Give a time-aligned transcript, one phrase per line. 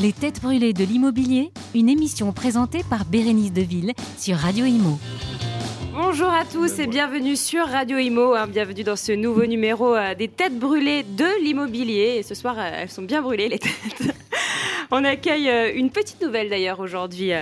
[0.00, 4.98] Les têtes brûlées de l'immobilier, une émission présentée par Bérénice Deville sur Radio Imo.
[5.92, 8.32] Bonjour à tous et bienvenue sur Radio Imo.
[8.32, 12.16] hein, bienvenue dans ce nouveau numéro euh, des têtes brûlées de l'immobilier.
[12.16, 14.14] Et ce soir, euh, elles sont bien brûlées les têtes.
[14.90, 17.32] On accueille euh, une petite nouvelle d'ailleurs aujourd'hui.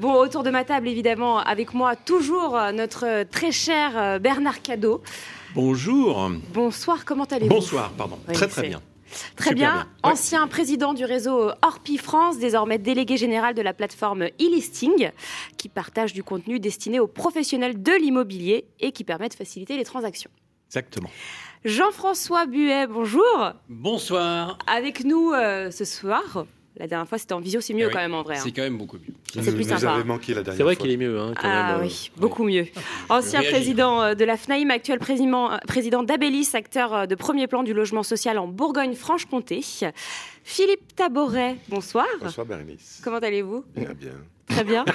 [0.00, 5.00] Bon, autour de ma table, évidemment, avec moi toujours notre très cher Bernard Cadeau.
[5.54, 6.28] Bonjour.
[6.52, 7.54] Bonsoir, comment allez-vous?
[7.54, 8.18] Bonsoir, pardon.
[8.26, 8.80] Oui, très très bien.
[9.36, 9.76] Très bien.
[10.04, 10.12] Ouais.
[10.12, 15.10] Ancien président du réseau Orpi France, désormais délégué général de la plateforme e-listing,
[15.56, 19.84] qui partage du contenu destiné aux professionnels de l'immobilier et qui permet de faciliter les
[19.84, 20.30] transactions.
[20.68, 21.10] Exactement.
[21.64, 23.52] Jean-François Buet, bonjour.
[23.68, 24.58] Bonsoir.
[24.66, 26.46] Avec nous euh, ce soir.
[26.76, 28.36] La dernière fois, c'était en visio, c'est mieux Eh oui, quand même en vrai.
[28.36, 28.40] hein.
[28.42, 29.14] C'est quand même beaucoup mieux.
[29.32, 29.92] C'est plus Vous sympa.
[29.94, 31.80] avez manqué la dernière C'est vrai qu'il est mieux, hein, quand Ah même.
[31.80, 32.66] euh, oui, beaucoup mieux.
[33.08, 37.62] Ancien président euh, de la FNAIM, actuel président, euh, président d'Abélis, acteur de premier plan
[37.62, 39.60] du logement social en Bourgogne-Franche-Comté.
[40.42, 42.06] Philippe Taboret, bonsoir.
[42.20, 43.00] Bonsoir Bernice.
[43.04, 43.64] Comment allez-vous?
[43.76, 44.12] Bien, bien.
[44.48, 44.84] Très bien.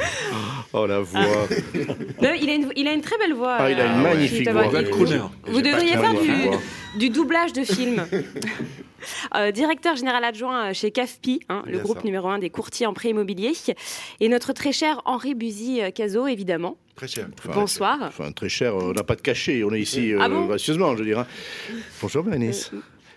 [0.72, 1.20] Oh la voix.
[2.22, 3.56] Non, il, a une, il a une très belle voix.
[3.58, 4.68] Ah, il a une euh, magnifique voix.
[5.46, 8.06] Vous devriez de faire du, du doublage de film.
[9.34, 12.04] Euh, directeur général adjoint chez CAFPI, hein, le groupe ça.
[12.04, 13.52] numéro un des courtiers en prêt immobilier.
[14.20, 16.76] Et notre très cher Henri Buzy-Cazot, évidemment.
[16.96, 17.26] Très cher.
[17.54, 17.96] Bonsoir.
[18.02, 20.92] Enfin, très cher, on n'a pas de cachet, on est ici Ah euh, bon gracieusement,
[20.92, 21.20] je veux dire.
[21.20, 21.26] hein.
[22.02, 22.72] Bonjour Bérénice.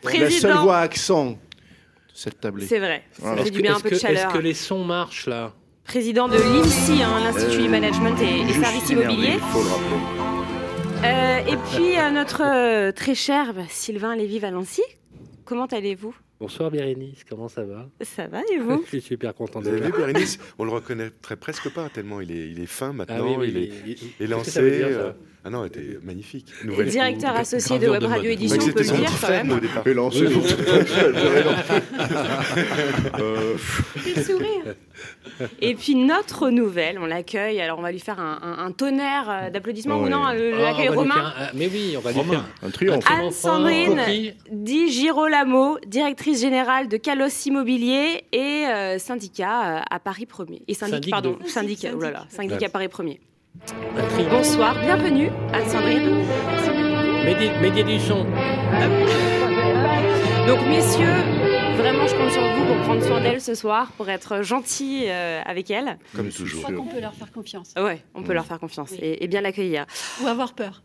[0.06, 1.36] La seule voix accent de
[2.14, 2.66] cette tablée.
[2.66, 3.04] C'est vrai.
[3.12, 3.44] Ça Voilà.
[3.44, 4.28] fait du bien un peu de chaleur.
[4.30, 5.52] Est-ce que les sons marchent là?
[5.86, 9.38] Président de l'IMSI, hein, l'Institut du Euh, Management et, et Services Immobiliers.
[11.04, 14.82] Euh, et puis euh, notre euh, très cher bah, Sylvain Lévy-Valency.
[15.46, 16.16] Comment allez-vous?
[16.40, 17.88] Bonsoir Bérénice, comment ça va?
[18.02, 18.82] Ça va et vous?
[18.86, 22.22] Je suis super content Vous d'être avez vu Bernice On le reconnaîtrait presque pas tellement
[22.22, 23.18] il est, il est fin maintenant.
[23.20, 24.60] Ah oui, oui, il est il- il- élancé.
[24.62, 25.12] qu'est-ce
[25.46, 26.48] euh, Ah non, il était magnifique.
[26.80, 28.32] Et Directeur associé de Web Radio.
[28.32, 29.52] Édition, on peut le dire quand même.
[29.52, 29.84] Et.
[33.20, 33.56] Euh,
[34.04, 34.76] Quel sourire
[35.62, 37.60] Et puis notre nouvelle, on l'accueille.
[37.62, 40.72] Alors on va lui faire un, un- un tonnerre euh, d'applaudissements ou non le- Ah,
[40.72, 41.34] L'accueil romain.
[41.54, 43.06] Mais oui, on va lui faire un triomphe.
[43.10, 44.34] Anne Sandrine Coquille.
[44.52, 50.62] Di Girolamo, directrice générale de Calos Immobilier et euh, syndicat euh, à Paris 1er.
[50.68, 53.20] Et syndic, Syndic pardon, de- syndic, oh là là, syndic à Paris 1er.
[54.32, 56.26] Bonsoir, bienvenue Anne-Sandrine.
[57.24, 58.26] Médier Médier du son.
[60.48, 61.06] Donc messieurs,
[61.78, 65.42] vraiment je compte sur vous pour prendre soin d'elle ce soir, pour être gentil euh,
[65.46, 65.98] avec elle.
[66.16, 66.64] Comme Je toujours.
[66.66, 67.74] suis crois qu'on peut leur faire confiance.
[67.78, 68.98] Ouais, on peut leur faire confiance Oui.
[69.02, 69.86] et, et bien l'accueillir.
[70.24, 70.82] Ou avoir peur.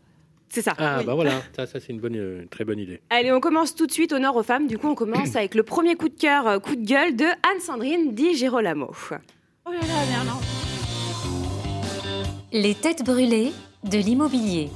[0.49, 0.73] C'est ça.
[0.77, 1.05] Ah Oui.
[1.05, 3.01] bah voilà, ça, ça c'est une bonne, euh, très bonne idée.
[3.09, 4.67] Allez, on commence tout de suite, honneur aux femmes.
[4.67, 7.25] Du coup, on commence avec le premier coup de cœur, euh, coup de gueule de
[7.25, 8.91] Anne-Sandrine Di Girolamo.
[9.11, 10.39] Oh là là, Merlin.
[12.51, 13.51] Les têtes brûlées
[13.83, 14.69] de l'immobilier.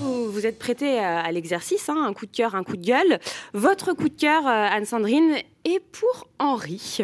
[0.00, 2.84] Vous, vous êtes prêté à, à l'exercice, hein, un coup de cœur, un coup de
[2.84, 3.18] gueule.
[3.54, 6.98] Votre coup de cœur, euh, Anne-Sandrine, est pour Henri.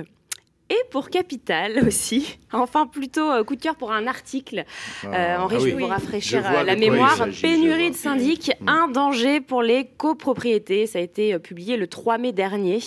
[0.71, 2.39] Et pour Capital aussi.
[2.53, 4.65] Enfin, plutôt euh, coup de cœur pour un article.
[5.05, 5.71] Euh, Ah, Henri, ah je oui.
[5.73, 7.31] vais vous rafraîchir Je la mémoire.
[7.31, 8.69] je Pénurie de syndic, Mm.
[8.69, 10.87] un danger pour les copropriétés.
[10.87, 12.79] Ça a été euh, publié le 3 mai dernier.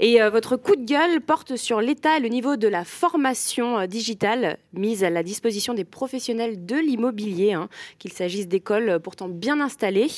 [0.00, 3.78] Et euh, votre coup de gueule porte sur l'état et le niveau de la formation
[3.78, 7.68] euh, digitale mise à la disposition des professionnels de l'immobilier, hein,
[7.98, 10.08] qu'il s'agisse d'écoles euh, pourtant bien installées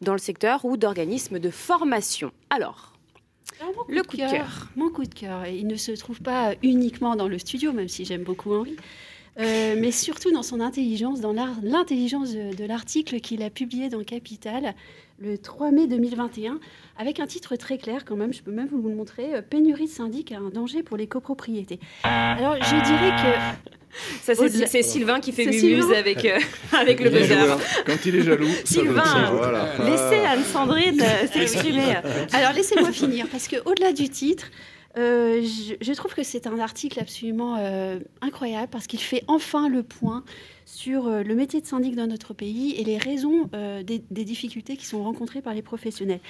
[0.00, 2.32] dans le secteur ou d'organismes de formation.
[2.50, 2.92] Alors,
[3.60, 4.68] mon Le coup de cœur.
[4.76, 7.88] Mon coup de cœur, et il ne se trouve pas uniquement dans le studio, même
[7.88, 8.76] si j'aime beaucoup Henri,
[9.38, 14.02] euh, mais surtout dans son intelligence, dans l'intelligence de, de l'article qu'il a publié dans
[14.02, 14.74] Capital
[15.18, 16.58] le 3 mai 2021,
[16.98, 19.86] avec un titre très clair quand même, je peux même vous le montrer, euh, Pénurie
[19.86, 21.80] de syndic à un danger pour les copropriétés.
[22.02, 23.72] Alors je dirais que...
[24.34, 24.34] ça
[24.66, 26.38] c'est Sylvain qui fait mumuse avec, euh,
[26.72, 27.34] avec le buzzer.
[27.34, 27.58] joueur.
[27.86, 29.68] Quand il est jaloux, Sylvain, donne ça, voilà.
[29.84, 31.02] Laissez Anne-Sandrine
[31.32, 31.94] s'exprimer.
[32.32, 34.50] Alors laissez-moi finir, parce qu'au-delà du titre,
[34.98, 39.68] euh, je, je trouve que c'est un article absolument euh, incroyable, parce qu'il fait enfin
[39.68, 40.24] le point
[40.64, 44.76] sur euh, le métier de syndic dans notre pays et les raisons des, des difficultés
[44.76, 46.20] qui sont rencontrées par les professionnels.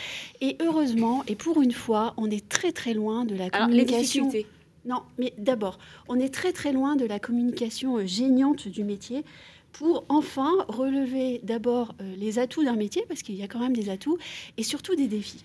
[0.40, 3.84] Et heureusement, et pour une fois, on est très très loin de la Alors, les
[3.84, 4.26] communication.
[4.26, 4.50] difficultés.
[4.84, 9.24] Non, mais d'abord, on est très très loin de la communication géniante du métier
[9.72, 13.90] pour enfin relever d'abord les atouts d'un métier, parce qu'il y a quand même des
[13.90, 14.16] atouts,
[14.56, 15.44] et surtout des défis.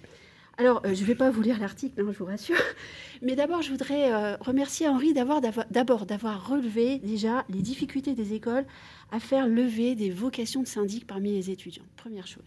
[0.58, 2.56] Alors, euh, je ne vais pas vous lire l'article, hein, je vous rassure,
[3.22, 8.66] mais d'abord, je voudrais euh, remercier Henri d'abord d'avoir relevé déjà les difficultés des écoles
[9.12, 11.86] à faire lever des vocations de syndic parmi les étudiants.
[11.98, 12.44] Première chose.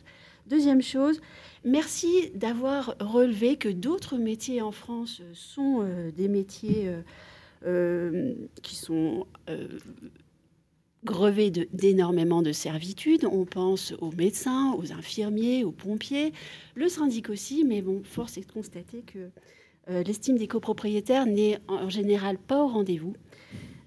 [0.46, 1.22] Deuxième chose,
[1.64, 5.84] merci d'avoir relevé que d'autres métiers en France euh, sont
[6.16, 6.90] des métiers
[8.62, 9.26] qui sont
[11.04, 13.26] grevé d'énormément de, servitudes.
[13.30, 16.32] On pense aux médecins, aux infirmiers, aux pompiers,
[16.74, 19.30] le syndic aussi, mais bon, force est de constater que
[19.90, 23.14] euh, l'estime des copropriétaires n'est en général pas au rendez-vous.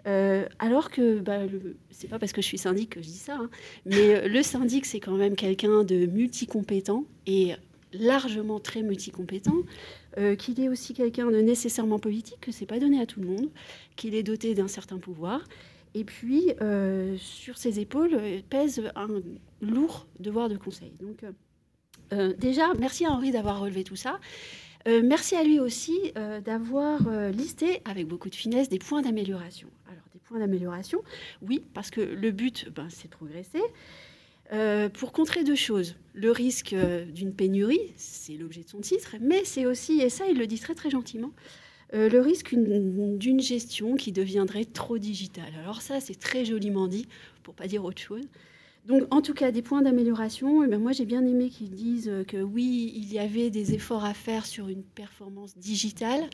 [0.06, 1.40] Euh, alors que, bah,
[1.90, 3.50] c'est pas parce que je suis syndic que je dis ça, hein,
[3.86, 7.54] mais euh, le syndic, c'est quand même quelqu'un de multicompétent et
[7.94, 9.56] largement très multicompétent,
[10.40, 13.50] qu'il est aussi quelqu'un de nécessairement politique, que c'est pas donné à tout le monde,
[13.96, 15.42] qu'il est doté d'un certain pouvoir.
[15.98, 16.52] Et puis,
[17.18, 19.08] sur ses épaules pèse un
[19.62, 20.94] lourd devoir de conseil.
[21.00, 21.26] Donc,
[22.38, 24.20] déjà, merci à Henri d'avoir relevé tout ça.
[24.88, 29.02] Euh, merci à lui aussi euh, d'avoir euh, listé avec beaucoup de finesse des points
[29.02, 29.68] d'amélioration.
[29.88, 31.04] Alors, des points d'amélioration,
[31.42, 33.62] oui, parce que le but, ben, c'est de progresser.
[34.94, 35.96] pour contrer deux choses.
[36.14, 36.74] Le risque
[37.14, 40.60] d'une pénurie, c'est l'objet de son titre, mais c'est aussi, et ça il le dit
[40.60, 41.32] très très gentiment,
[41.94, 45.54] le risque d'une gestion qui deviendrait trop digitale.
[45.64, 47.08] Alors ça, c'est très joliment dit,
[47.44, 48.28] pour pas dire autre chose.
[48.86, 50.64] Donc, en tout cas, des points d'amélioration.
[50.64, 54.14] Eh moi, j'ai bien aimé qu'ils disent que oui, il y avait des efforts à
[54.14, 56.30] faire sur une performance digitale.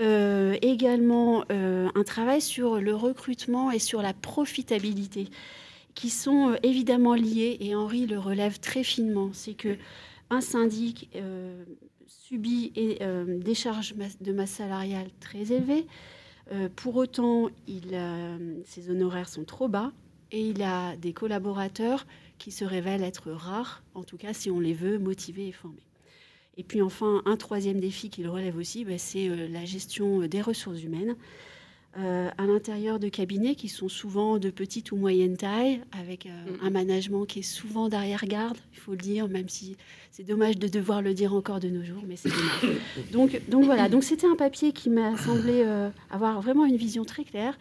[0.00, 5.28] Euh, également, euh, un travail sur le recrutement et sur la profitabilité,
[5.94, 7.56] qui sont euh, évidemment liés.
[7.60, 9.30] Et Henri le relève très finement.
[9.32, 9.76] C'est que
[10.30, 11.10] un syndic
[12.06, 15.86] subit des charges de masse salariale très élevées.
[16.76, 17.98] pour autant, il,
[18.64, 19.92] ses honoraires sont trop bas
[20.30, 22.06] et il a des collaborateurs
[22.38, 25.86] qui se révèlent être rares, en tout cas si on les veut motivés et formés.
[26.56, 30.40] Et puis enfin, un troisième défi qu'il relève aussi, bah, c'est euh, la gestion des
[30.40, 31.16] ressources humaines.
[31.96, 36.30] Euh, à l'intérieur de cabinets qui sont souvent de petite ou moyenne taille, avec euh,
[36.62, 39.76] un management qui est souvent d'arrière-garde, il faut le dire, même si
[40.10, 42.78] c'est dommage de devoir le dire encore de nos jours, mais c'est dommage.
[43.12, 45.64] donc, donc voilà, donc c'était un papier qui m'a semblé
[46.10, 47.56] avoir vraiment une vision très claire.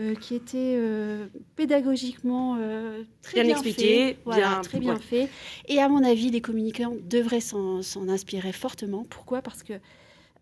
[0.00, 1.26] Euh, qui était euh,
[1.56, 5.28] pédagogiquement euh, très bien, expliqué, fait, très bien fait.
[5.66, 9.04] Et à mon avis, les communicants devraient s'en inspirer fortement.
[9.10, 9.42] Pourquoi?
[9.42, 9.72] Parce que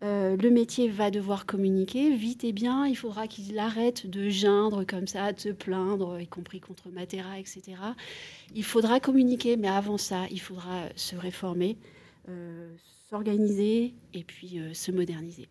[0.01, 2.85] le métier va devoir communiquer vite et bien.
[2.87, 7.39] Il faudra qu'ils arrêtent de geindre comme ça, de se plaindre, y compris contre Matera,
[7.39, 7.77] etc.
[8.55, 11.77] Il faudra communiquer, mais avant ça, il faudra se réformer,
[13.09, 15.47] s'organiser et puis se moderniser.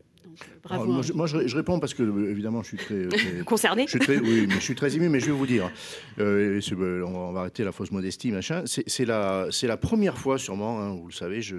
[0.72, 2.94] Euh, moi, je, réponds parce que, euh, évidemment, je suis très.
[2.94, 5.46] Euh, Concerné je suis très, Oui, mais je suis très ému, mais je vais vous
[5.46, 5.70] dire.
[6.18, 8.64] on va arrêter la fausse modestie, machin.
[8.66, 11.56] C'est la, la première fois, sûrement, hein, vous le savez, je.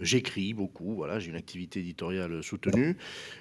[0.00, 2.96] J'écris beaucoup, voilà, j'ai une activité éditoriale soutenue.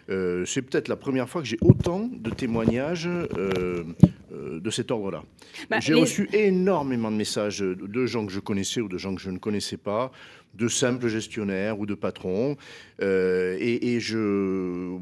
[0.08, 5.24] c'est peut-être la première fois que j'ai autant de témoignages de cet ordre-là.
[5.70, 9.22] Bah, j'ai reçu énormément de messages de gens que je connaissais ou de gens que
[9.22, 10.12] je ne connaissais pas,
[10.58, 12.58] de simples gestionnaires ou de patrons.
[13.02, 14.98] Euh, et, je,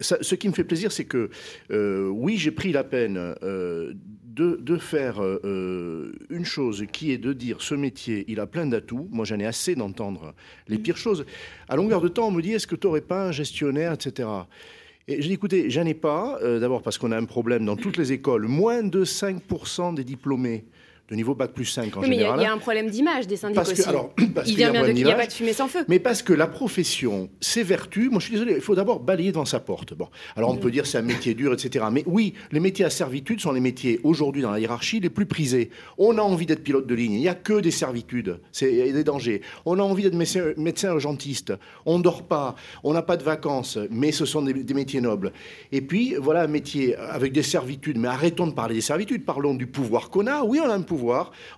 [0.00, 1.30] ce qui me fait plaisir, c'est que
[1.70, 3.34] euh, oui, j'ai pris la peine
[4.40, 5.20] euh, de, faire
[6.30, 9.08] une chose qui est de dire ce métier, il a plein d'atouts.
[9.10, 10.34] Moi, j'en ai assez d'entendre
[10.68, 11.24] les pires choses.
[11.68, 14.28] À longueur de temps, on me dit est-ce que tu n'aurais pas un gestionnaire, etc.
[15.08, 16.38] Et j'ai dit, écoutez, j'en ai pas.
[16.42, 18.46] D'abord parce qu'on a un problème dans toutes les écoles.
[18.46, 20.64] Moins de 5% des diplômés
[21.08, 22.08] de niveau bac plus 5 en général.
[22.08, 23.82] Mais il y, a un problème d'image des syndicats aussi.
[23.82, 24.12] alors,
[24.46, 25.84] il vient bien de qu'il n'y a pas de fumée sans feu.
[25.88, 29.30] Mais parce que la profession, ses vertus, moi je suis désolé, il faut d'abord balayer
[29.30, 29.94] devant sa porte.
[29.94, 31.84] Bon, alors on peut dire c'est un métier dur, etc.
[31.92, 35.26] Mais oui, les métiers à servitude sont les métiers aujourd'hui dans la hiérarchie les plus
[35.26, 35.70] prisés.
[35.98, 39.04] On a envie d'être pilote de ligne, il n'y a que des servitudes, c'est des
[39.04, 39.42] dangers.
[39.66, 40.14] On a envie d'être
[40.56, 41.52] médecin, urgentiste,
[41.84, 45.00] on ne dort pas, on n'a pas de vacances, mais ce sont des, des métiers
[45.00, 45.32] nobles.
[45.72, 49.54] Et puis voilà un métier avec des servitudes, mais arrêtons de parler des servitudes, parlons
[49.54, 50.42] du pouvoir qu'on a.
[50.42, 50.91] Oui, on a un pouvoir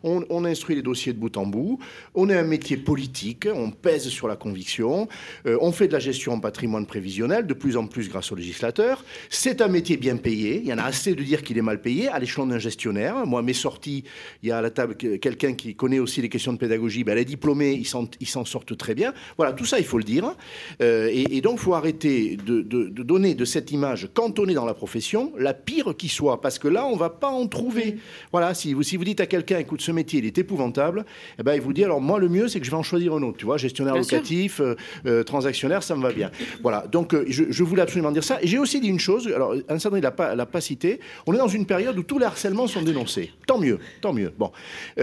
[0.03, 1.79] on, instruit les dossiers de bout en bout,
[2.15, 5.09] on est un métier politique, on pèse sur la conviction,
[5.47, 8.37] euh, on fait de la gestion en patrimoine prévisionnel, de plus en plus grâce aux
[8.37, 9.05] législateurs.
[9.31, 11.81] C'est un métier bien payé, il y en a assez de dire qu'il est mal
[11.81, 13.27] payé, à l'échelon d'un gestionnaire.
[13.27, 14.05] Moi, mes sorties,
[14.43, 17.15] il y a à la table quelqu'un qui connaît aussi les questions de pédagogie, ben,
[17.15, 17.73] les diplômés,
[18.21, 19.15] ils s'en sortent très bien.
[19.37, 20.35] Voilà, tout ça, il faut le dire.
[20.81, 24.65] Euh, et, donc, il faut arrêter de, donner de cette image, quand on est dans
[24.65, 27.99] la profession, la pire qui soit, parce que là, on ne va pas en trouver.
[28.33, 31.05] Voilà, si vous, si vous dites à quelqu'un, écoute, ce métier, il est épouvantable,
[31.39, 33.15] eh ben, il vous dit, alors moi, le mieux, c'est que je vais en choisir
[33.15, 33.39] un autre.
[33.39, 34.77] Tu vois, gestionnaire locatif, euh,
[35.07, 36.31] euh, transactionnaire, ça me va bien.
[36.63, 38.39] Voilà, donc euh, je, voulais absolument dire ça.
[38.43, 41.39] Et j'ai aussi dit une chose, alors un il n'a pas, pas cité, on est
[41.39, 43.31] dans une période où tous les harcèlements sont dénoncés.
[43.47, 44.33] Tant mieux, tant mieux.
[44.39, 44.53] Bon.
[44.99, 45.03] un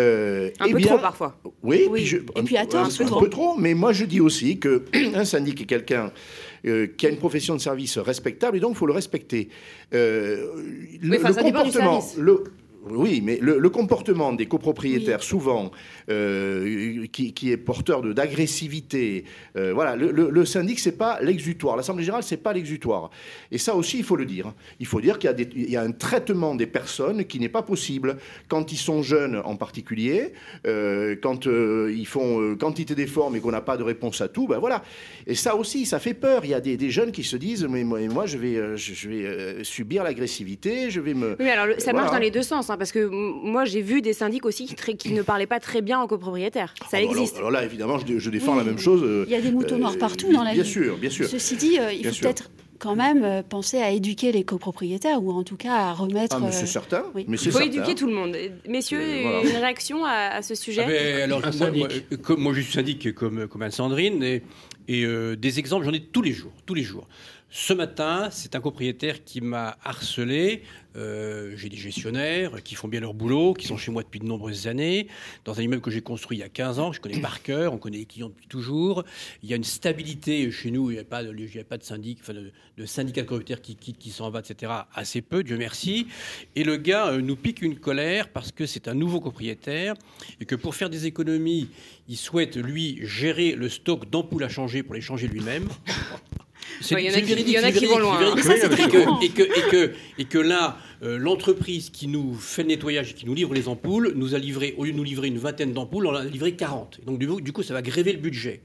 [0.67, 1.37] eh peu trop parfois.
[1.63, 1.87] Oui,
[2.35, 3.57] et puis à tort, un, peu, trop.
[3.57, 6.11] Mais moi, je dis aussi qu'un syndic est quelqu'un
[6.63, 9.49] qui a une profession de service respectable et donc il faut le respecter.
[9.91, 12.43] le, comportement, le,
[12.83, 15.71] Oui, mais le, le comportement des copropriétaires, souvent,
[16.09, 21.19] euh, qui, qui est porteur de- d'agressivité, euh, voilà, le, le, le syndic, c'est pas
[21.21, 21.75] l'exutoire.
[21.77, 23.11] L'Assemblée générale, c'est pas l'exutoire.
[23.51, 24.53] Et ça aussi, il faut le dire.
[24.79, 28.17] Il faut dire qu'il y, a y un traitement des personnes qui n'est pas possible
[28.47, 30.33] quand ils sont jeunes, en particulier,
[30.65, 34.47] euh, quand ils font quantité d'efforts, mais qu'on n'a pas de réponse à tout.
[34.47, 34.83] Ben voilà.
[35.27, 36.45] Et ça aussi, ça fait peur.
[36.45, 38.93] Il y a des, des jeunes qui se disent, mais moi, moi, je vais, je,
[38.93, 41.99] je vais subir l'agressivité, je vais me Oui, alors ça Voilà.
[42.01, 44.75] marche dans les deux sens, hein, parce que moi j'ai vu des syndics aussi qui,
[44.75, 46.73] très- qui ne parlaient pas très bien aux copropriétaires.
[46.81, 47.37] Ça Ah, alors- existe.
[47.37, 49.01] Alors, là, évidemment, je, je défends Oui, la même chose.
[49.03, 50.69] euh, Il y a des moutons noirs euh, partout dans la Bien vie.
[50.69, 51.27] sûr, bien sûr.
[51.27, 52.49] Ceci dit, euh, il Bien faut peut-être
[52.79, 56.37] quand même euh, penser à éduquer les copropriétaires ou en tout cas à remettre.
[56.39, 57.03] Ah, mais c'est certain.
[57.13, 57.25] oui.
[57.27, 57.67] Mais Il faut certain.
[57.67, 58.35] éduquer tout le monde.
[58.67, 59.41] Messieurs, Euh, voilà.
[59.49, 62.21] une réaction à, à ce sujet Ah ben, alors, Un moi, moi, syndic.
[62.23, 64.41] comme, moi, je suis syndic comme, comme Anne-Sandrine, et,
[64.87, 66.51] et, euh, des exemples, j'en ai tous les jours.
[66.65, 67.07] Tous les jours.
[67.53, 70.63] Ce matin, c'est un propriétaire qui m'a harcelé.
[70.95, 74.25] Euh, j'ai des gestionnaires qui font bien leur boulot, qui sont chez moi depuis de
[74.25, 75.09] nombreuses années,
[75.43, 77.43] dans un immeuble que j'ai construit il y a 15 ans, que je connais par
[77.43, 79.03] cœur, on connaît les clients depuis toujours.
[79.43, 81.65] Il y a une stabilité chez nous, il n'y a pas de, il y a
[81.65, 84.71] pas de syndic, enfin de, de syndicat de qui quitte, qui s'en va, etc.
[84.95, 86.07] Assez peu, Dieu merci.
[86.55, 89.95] Et le gars euh, nous pique une colère parce que c'est un nouveau propriétaire
[90.39, 91.69] et que pour faire des économies,
[92.07, 95.67] il souhaite, lui, gérer le stock d'ampoules à changer pour les changer lui-même.
[96.81, 97.99] C'est- Ouais, il y en a qui- véridique, il y en a c'est qui vont
[97.99, 98.35] loin, hein.
[98.73, 102.69] Et que- et que, et que, et que là, euh, l'entreprise qui nous fait le
[102.69, 105.27] nettoyage et qui nous livre les ampoules nous a livré, au lieu de nous livrer
[105.27, 106.99] une vingtaine d'ampoules, on en a livré 40.
[107.01, 108.61] Et donc, du coup, du coup, ça va gréver le budget.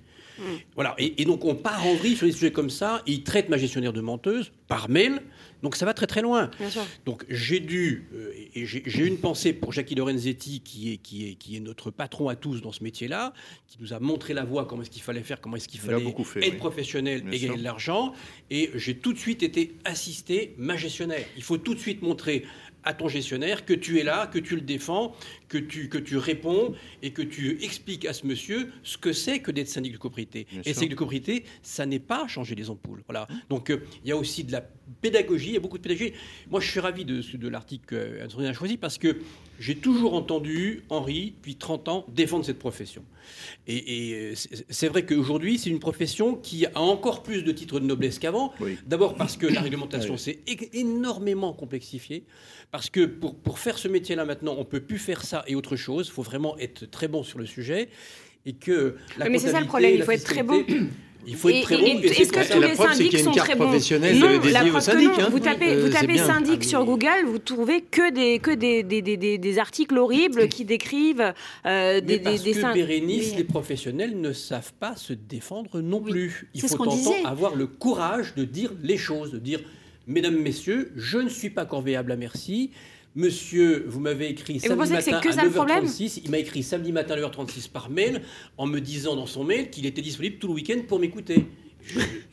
[0.74, 0.94] Voilà.
[0.98, 3.02] Et, et donc, on part en vrille sur des sujets comme ça.
[3.06, 5.22] Il traite ma gestionnaire de menteuse par mail.
[5.62, 6.50] Donc, ça va très, très loin.
[6.58, 6.82] Bien sûr.
[7.04, 11.34] Donc j'ai dû, euh, et j'ai une pensée pour Jackie Lorenzetti, qui est, qui, est,
[11.34, 13.32] qui est notre patron à tous dans ce métier-là,
[13.66, 15.98] qui nous a montré la voie, comment est-ce qu'il fallait faire, comment est-ce qu'il fallait
[16.24, 16.56] fait, être oui.
[16.58, 17.56] professionnel Bien et gagner sûr.
[17.58, 18.12] de l'argent.
[18.50, 21.24] Et j'ai tout de suite été assisté ma gestionnaire.
[21.36, 22.44] Il faut tout de suite montrer
[22.84, 25.12] à ton gestionnaire que tu es là, que tu le défends,
[25.48, 29.40] que tu, que tu réponds et que tu expliques à ce monsieur ce que c'est
[29.40, 30.46] que d'être syndic de copropriété.
[30.50, 33.02] Bien et syndic de copropriété, ça n'est pas changer les ampoules.
[33.06, 33.28] Voilà.
[33.48, 34.62] Donc euh, il y a aussi de la
[35.02, 36.12] pédagogie, il y a beaucoup de pédagogie.
[36.50, 39.18] Moi, je suis ravi de, de l'article qu'Anne-Sandrine a choisi parce que
[39.58, 43.02] j'ai toujours entendu Henri, depuis 30 ans, défendre cette profession.
[43.66, 44.34] Et, et, euh,
[44.68, 48.52] c'est vrai qu'aujourd'hui, c'est une profession qui a encore plus de titres de noblesse qu'avant.
[48.60, 48.76] Oui.
[48.86, 50.18] D'abord parce que la réglementation Oui.
[50.18, 50.38] s'est
[50.72, 52.24] énormément complexifiée.
[52.70, 55.76] Parce que pour, pour faire ce métier-là maintenant, on peut plus faire ça et autre
[55.76, 56.06] chose.
[56.08, 57.88] Il faut vraiment être très bon sur le sujet.
[58.48, 60.76] Et que la Mais c'est ça le problème, il faut être très fiscalité-
[61.28, 61.98] Il faut être très bon.
[61.98, 63.64] Est-ce que tous les syndics sont très bons
[64.20, 65.10] Non, la preuve que non.
[65.18, 65.28] hein.
[65.32, 66.84] Vous tapez, Euh, vous tapez syndic sur.
[66.84, 71.32] Google, vous trouvez que des que des, des, des, des- des articles horribles qui décrivent
[71.66, 76.46] euh, des, des, parce que Bérénice, les professionnels ne savent pas se défendre non plus.
[76.54, 79.58] Il faut entendre avoir le courage de dire les choses, de dire
[80.06, 82.70] Mesdames, Messieurs, je ne suis pas corvéable à merci.
[83.16, 85.84] Monsieur, vous m'avez écrit vous samedi pensez que c'est matin que à ça le problème
[85.86, 86.20] 9h36.
[86.24, 88.20] Il m'a écrit samedi matin à 9h36 par mail
[88.58, 91.46] en me disant dans son mail qu'il était disponible tout le week-end pour m'écouter.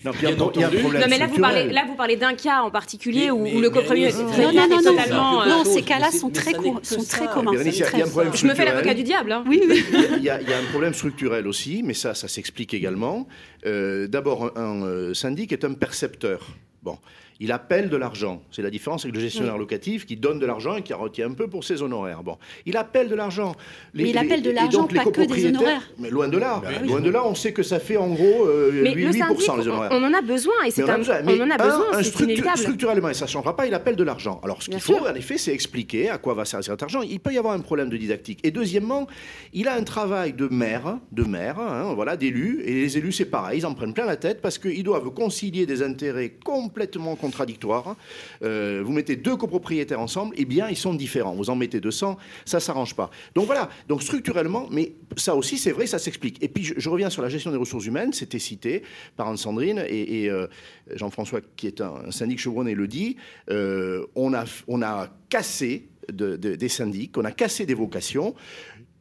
[0.03, 0.59] Non, bien entendu.
[0.83, 3.53] Non mais là vous parlez là vous parlez d'un cas en particulier Mais- où, mais-
[3.55, 5.41] où le compromis est très Non, clair non, et non, non.
[5.41, 7.51] euh, Non, ces cas-là sont très sont très communs.
[7.51, 9.31] Bérénice, il y a- il y a un problème Je me fais l'avocat du diable.
[9.31, 9.43] hein.
[9.47, 9.83] Oui, oui.
[10.17, 13.27] Il y, a, il y un problème structurel aussi, mais ça, ça s'explique également.
[13.67, 16.47] Euh, D'abord, un, un, euh, syndic est un percepteur.
[16.81, 16.97] Bon,
[17.43, 18.41] il appelle de l'argent.
[18.51, 21.29] C'est la différence avec le gestionnaire locatif qui donne de l'argent et qui en retient
[21.29, 22.23] un peu pour ses honoraires.
[22.23, 23.53] Bon, il appelle de l'argent.
[23.93, 25.81] Mais il appelle de l'argent, pas que des honoraires.
[25.99, 26.61] Mais loin de là.
[26.65, 26.87] oui.
[26.87, 29.39] Loin de là, on sait que ça fait en gros euh, Mais 8, le syndic,
[29.39, 29.89] 8% les on, honoraires.
[29.91, 31.15] on en a besoin et Mais c'est on, a un, besoin.
[31.25, 32.43] on en a besoin, un structu-.
[32.55, 34.39] Structurellement, et ça ne changera pas, il appelle de l'argent.
[34.41, 35.03] Alors, ce qu'il faut, sûr.
[35.05, 37.01] en effet, c'est expliquer à quoi va servir cet argent.
[37.01, 38.39] Il peut y avoir un problème de didactique.
[38.43, 39.05] Et deuxièmement,
[39.51, 42.61] il a un travail de maire, de maire, hein, voilà, d'élu.
[42.63, 45.65] Et les élus, c'est pareil, ils en prennent plein la tête parce qu'ils doivent concilier
[45.65, 47.95] des intérêts complètement contradictoires.
[48.43, 51.33] Euh, vous mettez deux copropriétaires ensemble, eh bien, ils sont différents.
[51.33, 53.09] Vous en mettez 200, ça s'arrange pas.
[53.33, 53.69] Donc voilà.
[53.87, 56.41] Donc structurellement, mais ça aussi, c'est vrai, ça s'explique.
[56.43, 58.13] Et puis, je, reviens sur la gestion des ressources humaines.
[58.13, 58.83] C'était cité
[59.17, 60.47] par Anne-Sandrine et, euh,
[60.93, 63.17] Jean-François, qui est un, un syndic chevronné, le dit.
[63.49, 68.35] euh, on, a, on a cassé de- de- des syndics, on a cassé des vocations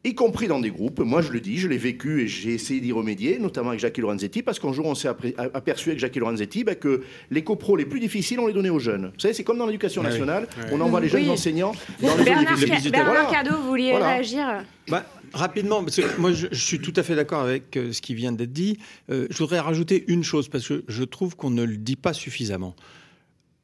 [0.05, 0.99] y compris dans des groupes.
[0.99, 4.01] Moi, je le dis, je l'ai vécu et j'ai essayé d'y remédier, notamment avec Jackie
[4.01, 5.07] Lorenzetti, parce qu'un jour, on s'est
[5.53, 8.79] aperçu avec Jackie Lorenzetti bah, que les copros les plus difficiles, on les donnait aux
[8.79, 9.11] jeunes.
[9.13, 10.11] Vous savez, c'est comme dans l'éducation Ah oui.
[10.11, 10.69] nationale, Ouais.
[10.73, 11.29] on envoie les jeunes Oui.
[11.29, 12.91] enseignants dans les Bernard, zones.
[12.91, 13.29] Bernard Voilà.
[13.43, 14.07] Cadeau, vous vouliez Voilà.
[14.15, 17.93] réagir Bah, rapidement, parce que moi je, je suis tout à fait d'accord avec euh,
[17.93, 18.79] ce qui vient d'être dit.
[19.09, 22.11] Euh, je voudrais rajouter une chose, parce que je trouve qu'on ne le dit pas
[22.13, 22.75] suffisamment.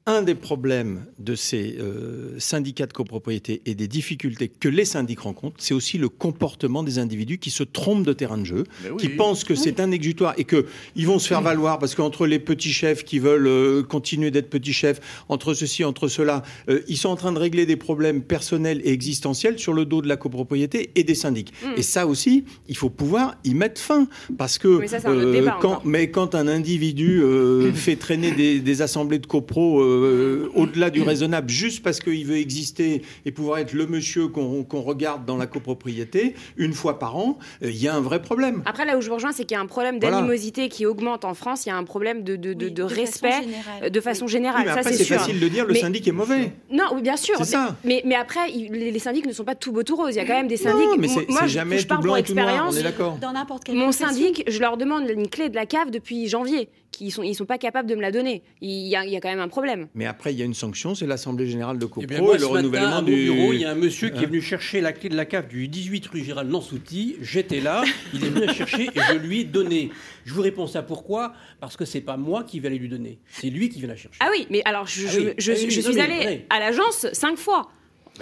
[0.09, 5.19] Un des problèmes de ces euh, syndicats de copropriété et des difficultés que les syndics
[5.19, 8.97] rencontrent, c'est aussi le comportement des individus qui se trompent de terrain de jeu, oui.
[8.97, 12.25] qui pensent que c'est un exutoire et que ils vont se faire valoir parce qu'entre
[12.25, 14.99] les petits chefs qui veulent euh, continuer d'être petits chefs,
[15.29, 18.91] entre ceci, entre cela, euh, ils sont en train de régler des problèmes personnels et
[18.91, 21.53] existentiels sur le dos de la copropriété et des syndics.
[21.63, 21.67] Mm.
[21.77, 24.07] Et ça aussi, il faut pouvoir y mettre fin
[24.39, 25.81] parce que euh, Mais ça, quand, encore.
[25.85, 31.01] mais quand un individu euh, fait traîner des, des assemblées de copro euh, au-delà du
[31.01, 35.47] raisonnable juste parce qu'il veut exister et pouvoir être le monsieur qu'on regarde dans la
[35.47, 38.61] copropriété une fois par an, euh, il y a un vrai problème.
[38.65, 40.17] Après, là où je vous rejoins, c'est qu'il y a un problème Voilà.
[40.17, 41.65] d'animosité qui augmente en France.
[41.65, 44.61] Il y a un problème de, de, de- Oui, de façon respect de façon générale.
[44.61, 46.51] Oui, mais ça, après, c'est facile de dire le Mais- syndic est mauvais.
[46.71, 47.43] Non, oui, bien sûr.
[47.45, 47.75] Ça.
[47.83, 50.13] Mais, mais après, il- les, les syndics ne sont pas tout beau tout rose.
[50.15, 50.87] Il y a quand même des syndics.
[50.87, 52.75] Non, mais Moi, je- jamais je tout parle blanc pour et tout noir, expérience.
[52.75, 53.17] on est d'accord.
[53.21, 56.69] Dans n'importe quelle Mon syndic, je leur demande une clé de la cave depuis janvier.
[56.99, 58.43] Qui sont, ils sont pas capables de me la donner.
[58.59, 59.87] Il y a, il y a quand même un problème.
[59.95, 62.35] Mais après, il y a une sanction, c'est l'Assemblée Générale de Eh Copro bien, moi,
[62.35, 63.15] et le ce matin, renouvellement à mon du...
[63.15, 65.23] bureau, il y a un monsieur qui Hein est venu chercher la clé de la
[65.23, 67.15] cave du 18 rue Gérald Nansouty.
[67.21, 69.91] J'étais là, il est venu la chercher et je lui ai donné.
[70.25, 71.31] Je vous réponds ça pourquoi?
[71.61, 73.95] Parce que c'est pas moi qui vais aller lui donner, c'est lui qui vient la
[73.95, 74.17] chercher.
[74.19, 76.45] Ah oui, mais alors je, Ah je- oui, je- ah oui, je non, suis ouais.
[76.49, 77.69] à l'agence cinq fois.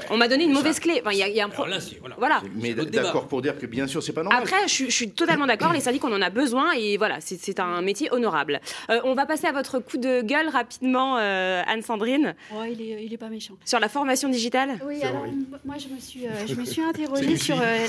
[0.10, 1.02] On m'a donné une mauvaise clé.
[1.02, 2.16] Enfin, il y, a- il y a un pro- là, voilà.
[2.18, 2.42] Voilà.
[2.56, 4.42] Mais d'accord pour dire que bien sûr, c'est pas normal.
[4.42, 5.74] Après, je, suis- je suis totalement d'accord.
[5.74, 8.60] Les syndics, on en a besoin et voilà, c'est un métier honorable.
[8.90, 13.04] Euh, on va passer à votre coup de gueule rapidement, euh, Anne-Sandrine, Oh, il est,
[13.06, 13.56] il est pas méchant.
[13.66, 14.80] sur la formation digitale.
[14.86, 15.26] Oui, alors
[15.66, 17.60] moi je me suis, euh, je me suis interrogée sur.
[17.60, 17.86] euh,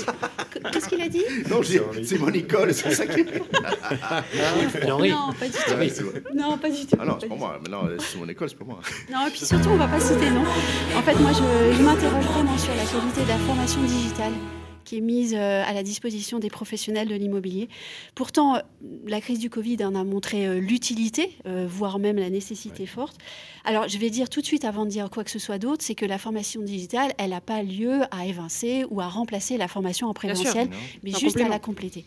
[0.51, 1.23] qu- Qu'est-ce qu'il a dit?
[1.49, 3.25] Non, c'est mon école, c'est ça qui.
[4.87, 4.99] Non,
[5.39, 6.05] pas du tout.
[6.05, 6.23] Ouais.
[6.33, 6.97] Non, pas du tout.
[6.99, 7.59] Ah non, c'est pour moi.
[7.63, 8.79] Mais non, c'est mon école, c'est pour moi.
[9.11, 10.41] Non, et puis surtout, on va pas citer non.
[10.97, 14.31] En fait, moi, je, je m'interroge vraiment sur la qualité de la formation digitale
[14.85, 17.69] qui est mise euh, à la disposition des professionnels de l'immobilier.
[18.15, 18.59] Pourtant, euh,
[19.05, 23.17] la crise du Covid en a montré euh, l'utilité, voire même la nécessité forte.
[23.65, 25.83] Alors, je vais dire tout de suite, avant de dire quoi que ce soit d'autre,
[25.83, 29.67] c'est que la formation digitale, elle n'a pas lieu à évincer ou à remplacer la
[29.67, 30.69] formation en présentiel,
[31.03, 32.05] mais juste à la compléter.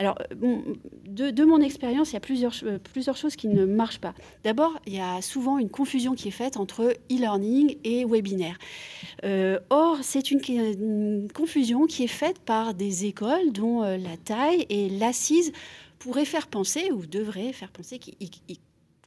[0.00, 0.56] Alors, euh,
[1.04, 4.14] de, mon expérience, il y a euh, plusieurs choses qui ne marchent pas.
[4.44, 8.56] D'abord, il y a souvent une confusion qui est faite entre e-learning et webinaire.
[9.24, 14.64] Euh, or, c'est une, une confusion qui est faite par des écoles dont la taille
[14.70, 15.52] et l'assise
[15.98, 18.14] pourraient faire penser, ou devraient faire penser qu'ils
[18.48, 18.56] ils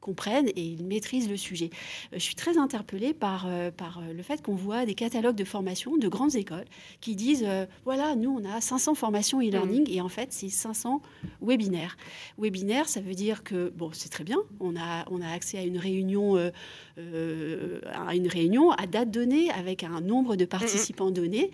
[0.04, 1.70] comprennent et ils maîtrisent le sujet.
[2.12, 5.36] Euh, Je suis très interpellée par, euh, par euh, le fait qu'on voit des catalogues
[5.38, 6.66] de formation de grandes écoles
[7.00, 11.02] qui disent, euh, voilà, nous, on a 500 formations e-learning, et en fait, c'est 500
[11.42, 11.96] webinaires.
[12.38, 15.64] Webinaire, ça veut dire que, bon, c'est très bien, on a, on a accès à
[15.64, 16.52] une réunion, euh,
[16.98, 21.50] euh, à une réunion à date donnée, avec un nombre de participants donné,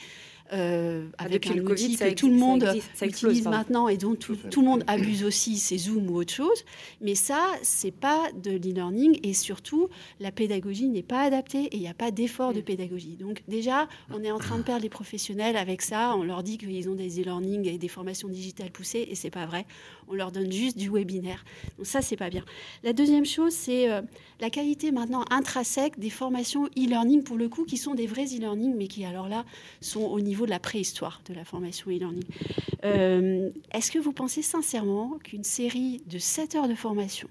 [0.52, 3.06] euh, avec depuis un le Covid, outil que existe- tout le ça monde existe- ça
[3.06, 3.58] explose, utilise pardon.
[3.58, 6.64] maintenant et dont tout, le monde abuse aussi, c'est Zoom ou autre chose.
[7.02, 11.80] Mais ça, c'est pas de l'e-learning et surtout, la pédagogie n'est pas adaptée et il
[11.82, 12.56] n'y a pas d'effort Mm.
[12.56, 13.16] de pédagogie.
[13.16, 16.16] Donc déjà, on est en train de perdre les professionnels avec ça.
[16.18, 19.46] On leur dit qu'ils ont des e-learning et des formations digitales poussées et c'est pas
[19.46, 19.66] vrai.
[20.08, 21.46] On leur donne juste du webinaire.
[21.78, 22.44] Donc ça, c'est pas bien.
[22.84, 24.02] La deuxième chose, c'est euh,
[24.40, 28.74] la qualité maintenant intrinsèque des formations e-learning pour le coup, qui sont des vrais e-learning,
[28.76, 29.46] mais qui alors là
[29.82, 32.24] sont au niveau de la préhistoire de la formation e-learning.
[32.86, 37.28] Euh, Est-ce que vous pensez sincèrement qu'une série de 7 heures de formation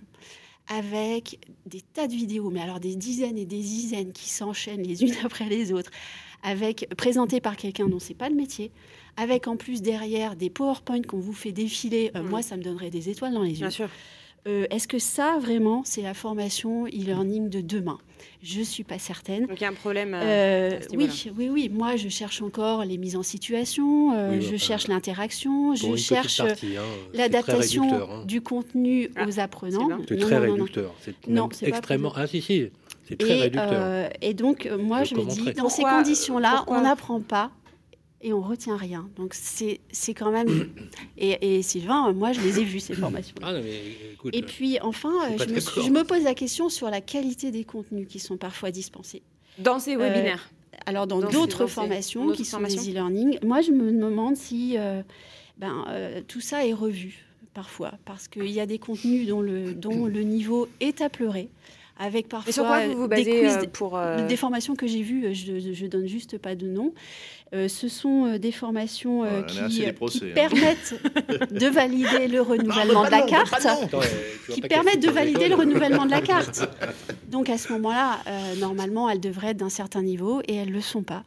[0.68, 5.02] avec des tas de vidéos, mais alors des dizaines et des dizaines qui s'enchaînent les
[5.02, 5.90] unes après les autres,
[6.42, 8.70] avec présentées par quelqu'un dont c'est pas le métier,
[9.16, 12.90] avec en plus derrière des PowerPoint qu'on vous fait défiler, euh, moi ça me donnerait
[12.90, 13.66] des étoiles dans les yeux.
[13.66, 13.88] Bien sûr.
[14.48, 17.98] Euh, Est-ce que ça vraiment c'est la formation e-learning de demain?
[18.42, 19.46] Je suis pas certaine.
[19.46, 20.14] Donc il y a un problème.
[20.14, 21.12] euh, Euh, à ce niveau-là.
[21.26, 21.68] oui, oui, oui.
[21.72, 25.76] Moi, je cherche encore les mises en situation, euh, Oui, je enfin, cherche l'interaction, Pour
[25.76, 26.54] je cherche hein,
[27.14, 28.24] l'adaptation hein.
[28.26, 29.88] du contenu Ah, aux apprenants.
[30.08, 30.52] C'est très non, non, non.
[30.54, 30.94] réducteur.
[31.00, 32.12] C'est Non, c'est pas extrêmement.
[32.16, 32.66] Ah si si,
[33.08, 33.68] c'est très Et, réducteur.
[33.72, 37.50] euh, et donc, moi, Je je me dis, dans ces conditions-là, on n'apprend pas
[38.20, 39.08] et on retient rien.
[39.16, 40.70] Donc, c'est c'est quand même.
[41.18, 43.34] et, et Sylvain, euh, moi, je les ai vues, ces formations.
[43.42, 43.80] Ah non mais
[44.14, 44.34] écoute.
[44.34, 45.72] Et puis, enfin, je euh, pas je me, d'accord.
[45.72, 49.22] suis- je me pose la question sur la qualité des contenus qui sont parfois dispensés.
[49.58, 50.50] Dans ces webinaires.
[50.86, 55.02] Alors, dans d'autres formations qui sont des e-learning, moi, je me demande si euh,
[55.58, 59.74] ben, euh, tout ça est revu parfois, parce qu'il y a des contenus dont le,
[59.74, 61.48] dont le niveau est à pleurer,
[61.98, 63.96] avec parfois Et sur quoi vous vous des quiz, euh, pour.
[63.96, 66.94] euh, des formations que j'ai vues, euh, je ne donne juste pas de nom.
[67.54, 70.34] Euh, ce sont euh, des formations euh, qui, des euh, procès, qui hein.
[70.34, 70.94] permettent
[71.50, 76.04] de valider le renouvellement de la carte Attends, euh, qui permettent de valider le renouvellement
[76.04, 76.68] de la carte.
[77.30, 80.74] Donc à ce moment-là, euh, normalement, elles devraient être d'un certain niveau et elles ne
[80.74, 81.24] le sont pas.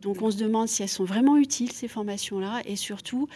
[0.00, 3.26] Donc on se demande si elles sont vraiment utiles, ces formations-là, et surtout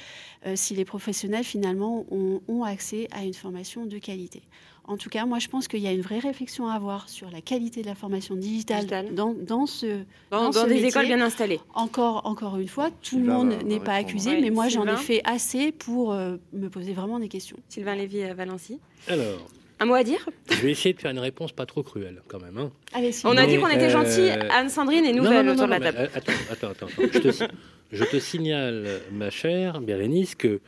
[0.46, 4.42] euh, si les professionnels, finalement, ont, ont, accès à une formation de qualité.
[4.88, 7.30] En tout cas, moi, je pense qu'il y a une vraie réflexion à avoir sur
[7.30, 11.60] la qualité de la formation digitale, Dans, dans, ce dans, dans, des écoles bien installées.
[11.74, 15.20] Encore, encore une fois, tout le monde n'est pas accusé, mais moi, j'en ai fait
[15.24, 17.58] assez pour euh, me poser vraiment des questions.
[17.68, 18.78] Sylvain Lévy à Valency.
[19.08, 19.46] Alors,
[19.78, 20.26] un mot à dire?
[20.48, 22.56] Je vais essayer de faire une réponse pas trop cruelle, quand même.
[22.56, 22.70] Hein.
[22.94, 24.30] Allez, on a dit qu'on était gentils.
[24.30, 25.98] Anne-Sandrine est nouvelle non, non, autour de la table.
[25.98, 26.86] Euh, attends, attends, attends.
[26.98, 27.48] Je, te,
[27.92, 30.60] je, te, signale, ma chère Bérénice, que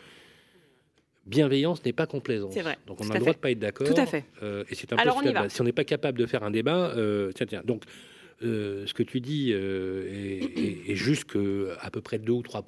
[1.26, 2.52] bienveillance n'est pas complaisance.
[2.52, 2.78] C'est vrai.
[2.86, 3.86] Donc on a le droit de pas être d'accord.
[3.86, 4.24] Tout à fait.
[4.42, 5.48] Euh, et c'est un Alors peu on y va.
[5.48, 7.62] Si on n'est pas capable de faire un débat, euh, tiens, tiens.
[7.64, 7.84] Donc
[8.42, 12.32] euh, ce que tu dis euh, est, est, est, juste que à peu près 2
[12.32, 12.64] ou 3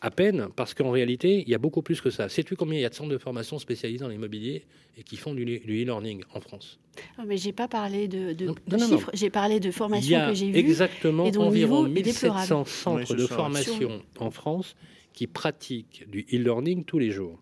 [0.00, 2.28] à peine, parce qu'en réalité, il y a beaucoup plus que ça.
[2.28, 4.64] Sais-tu combien il y a de centres de formation spécialisés dans l'immobilier
[4.96, 6.78] et qui font du, du e-learning en France?
[7.18, 10.28] Oh, Mais j'ai pas parlé de, de, non, de non, chiffres, j'ai parlé de formation
[10.28, 10.58] que j'ai vue.
[10.58, 13.34] Exactement et environ niveau 1700 centres Oui, de ça.
[13.36, 14.76] formation en France
[15.18, 17.40] qui pratiquent du e-learning tous les jours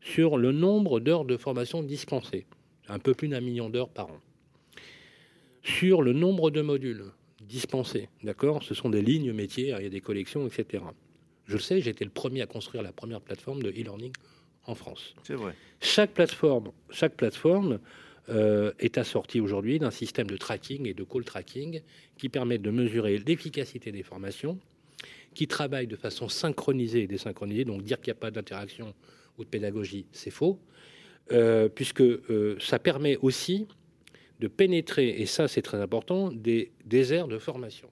[0.00, 2.46] sur le nombre d'heures de formation dispensées,
[2.88, 4.20] un peu plus d'un million d'heures par an.
[5.62, 7.04] Sur le nombre de modules
[7.42, 10.82] dispensés, d'accord Ce sont des lignes métiers, il y a des collections, etc.
[11.44, 14.14] Je le sais, j'ai été le premier à construire la première plateforme de e-learning
[14.64, 15.14] en France.
[15.22, 15.54] C'est vrai.
[15.82, 17.80] Chaque plateforme, chaque plateforme
[18.30, 21.82] euh, est assortie aujourd'hui d'un système de tracking et de call tracking
[22.16, 24.58] qui permet de mesurer l'efficacité des formations,
[25.34, 27.64] qui travaille de façon synchronisée et désynchronisée.
[27.64, 28.94] Donc dire qu'il n'y a pas d'interaction
[29.38, 30.58] ou de pédagogie, c'est faux,
[31.32, 33.66] euh, puisque euh, ça permet aussi
[34.40, 37.90] de pénétrer, et ça c'est très important, des déserts de formation.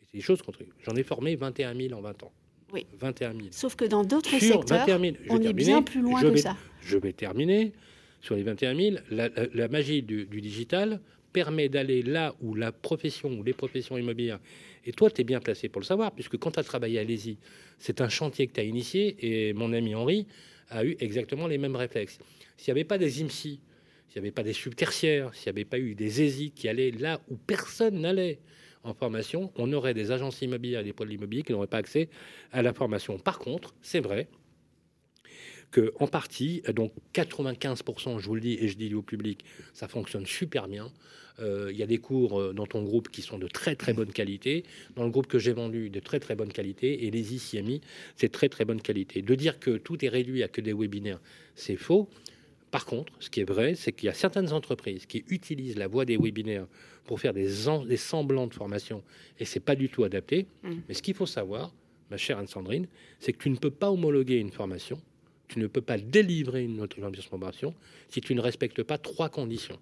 [0.00, 2.32] C'est des choses qu'on J'en ai formé 21 000 en 20 ans.
[2.72, 2.86] Oui.
[2.98, 3.46] 21 000.
[3.50, 6.28] Sauf que dans d'autres secteurs, 21 000, je vais on est bien plus loin que
[6.28, 6.56] vais, ça.
[6.80, 7.72] Je vais terminer.
[8.20, 11.00] Sur les 21 000, la, la, la magie du, du, digital
[11.32, 14.38] permet d'aller là où la profession ou les professions immobilières,
[14.84, 17.04] et toi, tu es bien placé pour le savoir, puisque quand tu as travaillé à
[17.04, 17.38] Lézy,
[17.78, 20.26] c'est un chantier que tu as initié, et mon ami Henri
[20.70, 22.18] a eu exactement les mêmes réflexes.
[22.56, 23.60] S'il n'y avait pas des IMSI,
[24.08, 26.90] s'il n'y avait pas des subtertiaires, s'il n'y avait pas eu des ESI qui allaient
[26.90, 28.38] là où personne n'allait
[28.84, 32.08] en formation, on aurait des agences immobilières et des pôles immobiliers qui n'auraient pas accès
[32.50, 33.18] à la formation.
[33.18, 34.28] Par contre, c'est vrai
[35.72, 39.88] que en partie, donc 95%, je vous le dis et je dis au public, ça
[39.88, 40.92] fonctionne super bien.
[41.40, 43.94] Euh, il y a des cours euh, dans ton groupe qui sont de très très
[43.94, 44.64] bonne qualité.
[44.96, 47.06] Dans le groupe que j'ai vendu, de très très bonne qualité.
[47.06, 47.80] Et les ICMI,
[48.16, 49.22] c'est très très bonne qualité.
[49.22, 51.20] De dire que tout est réduit à que des webinaires,
[51.56, 52.08] c'est faux.
[52.70, 55.88] Par contre, ce qui est vrai, c'est qu'il y a certaines entreprises qui utilisent la
[55.88, 56.66] voie des webinaires
[57.04, 57.48] pour faire des,
[57.96, 59.02] semblants de formation,
[59.38, 60.46] et c'est pas du tout adapté.
[60.62, 60.70] Mmh.
[60.88, 61.74] Mais ce qu'il faut savoir,
[62.10, 62.86] ma chère Anne-Sandrine,
[63.18, 64.98] c'est que tu ne peux pas homologuer une formation,
[65.52, 66.96] tu ne peux pas délivrer une autre
[67.28, 67.74] formation
[68.08, 69.78] si tu ne respectes pas trois conditions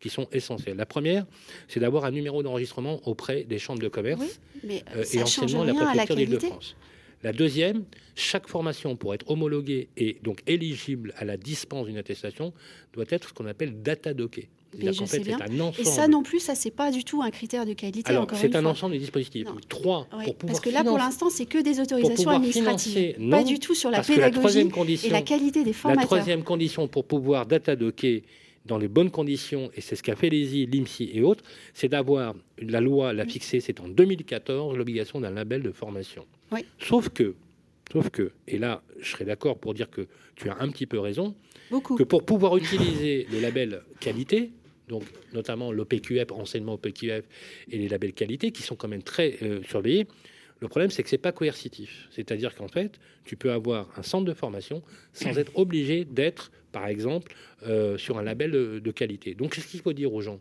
[0.00, 0.76] qui sont essentielles.
[0.76, 1.26] La première,
[1.66, 5.64] c'est d'avoir un numéro d'enregistrement auprès des chambres de commerce oui, mais euh, et anciennement
[5.64, 6.76] la préfecture d'Île-de-France.
[7.24, 7.84] La deuxième,
[8.14, 12.52] chaque formation pour être homologuée et donc éligible à la dispense d'une attestation
[12.92, 14.48] doit être ce qu'on appelle data docké.
[14.76, 15.38] Mais je sais bien.
[15.40, 15.80] Un ensemble...
[15.80, 18.10] Et ça non plus, ça c'est pas du tout un critère de qualité.
[18.10, 18.70] Alors c'est un fois.
[18.70, 19.46] ensemble des dispositifs.
[19.46, 19.56] Non.
[19.68, 23.44] Trois pour pouvoir parce que là pour l'instant c'est que des autorisations administratives, financer, pas
[23.44, 26.02] du tout sur la pédagogie la et la qualité des formateurs.
[26.02, 28.22] La troisième condition pour pouvoir data docker
[28.68, 31.42] dans les bonnes conditions, et c'est ce qu'a fait l'ESI, l'IMSI et autres,
[31.74, 36.26] c'est d'avoir, la loi l'a fixé, c'est en 2014, l'obligation d'un label de formation.
[36.52, 36.64] Oui.
[36.78, 37.34] Sauf que,
[37.92, 41.00] sauf que, et là, je serais d'accord pour dire que tu as un petit peu
[41.00, 41.34] raison,
[41.70, 41.96] Beaucoup.
[41.96, 44.52] que pour pouvoir utiliser le label qualité,
[44.88, 47.24] donc notamment l'OPQF, enseignement OPQF
[47.70, 50.06] et les labels qualité, qui sont quand même très euh, surveillés,
[50.60, 52.08] le problème, c'est que c'est pas coercitif.
[52.10, 56.86] C'est-à-dire qu'en fait, tu peux avoir un centre de formation sans être obligé d'être, par
[56.88, 59.34] exemple, euh, sur un label de, qualité.
[59.34, 60.40] Donc, qu'est-ce qu'il faut dire aux gens?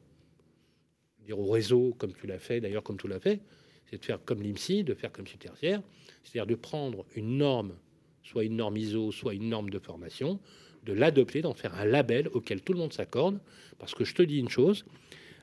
[1.26, 3.42] Dire au réseau, comme tu l'as fait, d'ailleurs, comme tu l'as fait,
[3.86, 5.82] c'est de faire comme l'IMSI, de faire comme tertiaire,
[6.24, 7.76] c'est-à-dire de prendre une norme,
[8.24, 10.40] soit une norme ISO, soit une norme de formation,
[10.86, 13.40] de l'adopter, d'en faire un label auquel tout le monde s'accorde.
[13.80, 14.86] Parce que je te dis une chose,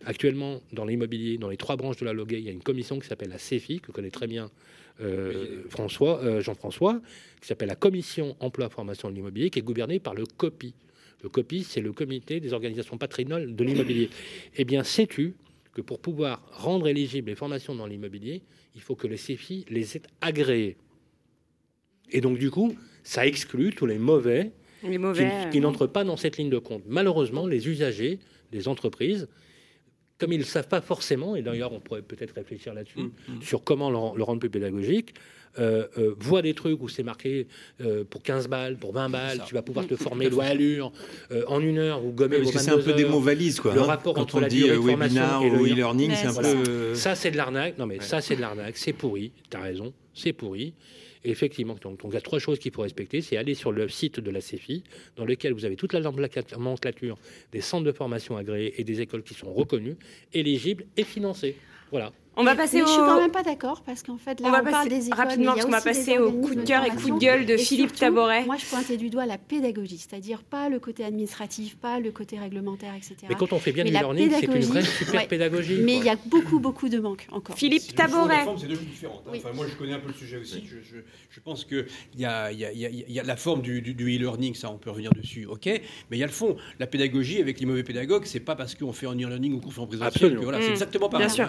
[0.06, 2.98] Actuellement, dans l'immobilier, dans les trois branches de la Loguet, il y a une commission
[2.98, 4.50] qui s'appelle la CEFI, que connaît très bien
[5.00, 7.00] euh, François, euh, Jean-François,
[7.40, 10.74] qui s'appelle la Commission Emploi Formation de l'immobilier, qui est gouvernée par le COPI.
[11.22, 14.10] Le COPI, c'est le comité des organisations patronales de l'immobilier.
[14.56, 15.34] Eh bien, sais-tu
[15.72, 18.42] que pour pouvoir rendre éligibles les formations dans l'immobilier,
[18.74, 20.76] il faut que les CEFI les aient agréées?
[22.10, 24.52] Et donc, du coup, ça exclut tous les mauvais,
[24.98, 26.82] mauvais qui, qui n'entrent pas dans cette ligne de compte.
[26.86, 28.18] Malheureusement, les usagers,
[28.52, 29.28] les entreprises,
[30.18, 33.42] comme ils ne savent pas forcément, et d'ailleurs on pourrait peut-être réfléchir là-dessus, Mm, mm.
[33.42, 35.14] sur comment le, ren- le rendre plus pédagogique,
[35.58, 37.46] euh, euh, voient des trucs où c'est marqué
[37.80, 40.92] euh, pour 15 balles, pour 20 balles, tu vas pouvoir te former loi allure
[41.30, 43.20] euh, en une heure ou gommer Parce vos que c'est un 22 peu des mots
[43.20, 43.72] valises, quoi.
[43.74, 43.84] Le hein.
[43.84, 46.32] rapport Quand entre on la dit durée euh, de formation et le e-learning, c'est un
[46.32, 46.52] voilà.
[46.54, 46.70] peu.
[46.70, 47.78] euh, Ça, c'est de l'arnaque.
[47.78, 48.76] Non, mais ça, c'est de l'arnaque.
[48.76, 49.30] C'est pourri.
[49.50, 49.92] Tu as raison.
[50.12, 50.74] C'est pourri.
[51.24, 53.22] Effectivement, donc, donc, il y a trois choses qu'il faut respecter.
[53.22, 54.84] C'est aller sur le site de la CEFI,
[55.16, 57.18] dans lequel vous avez toute la nomenclature
[57.50, 59.96] des centres de formation agréés et des écoles qui sont reconnues,
[60.34, 61.56] éligibles et financées.
[61.90, 62.12] Voilà.
[62.36, 62.86] On va passer Mais au.
[62.86, 64.88] je suis quand même pas d'accord parce qu'en fait là On on, va parle passer
[65.00, 67.46] des écoles, rapidement, parce qu'on va passer au coup de cœur et coup de gueule
[67.46, 68.44] de Philippe surtout, Taboret.
[68.44, 72.38] Moi je pointais du doigt la pédagogie, c'est-à-dire pas le côté administratif, pas le côté
[72.38, 73.14] réglementaire, etc.
[73.28, 75.26] Mais quand on fait bien Mais du la learning, c'est une vraie pédagogie, super ouais.
[75.28, 75.78] pédagogie.
[75.82, 77.56] Mais il y a beaucoup beaucoup de manques encore.
[77.56, 78.42] Philippe Taboret.
[78.44, 79.22] forme, c'est deux choses différentes.
[79.26, 79.30] hein.
[79.32, 79.38] Oui.
[79.44, 80.64] Enfin, moi, je connais un peu le sujet aussi.
[80.66, 83.18] Je, je- je pense qu'il y a, il y, a, il y, a, il y
[83.20, 85.66] a la forme du, du, du e-learning, ça, on peut revenir dessus, ok.
[85.66, 85.80] Mais
[86.12, 86.56] il y a le fond.
[86.78, 89.70] La pédagogie avec les mauvais pédagogues, c'est pas parce qu'on fait en e-learning ou qu'on
[89.70, 91.26] fait en présentiel voilà, c'est exactement pareil.
[91.26, 91.48] Bien sûr.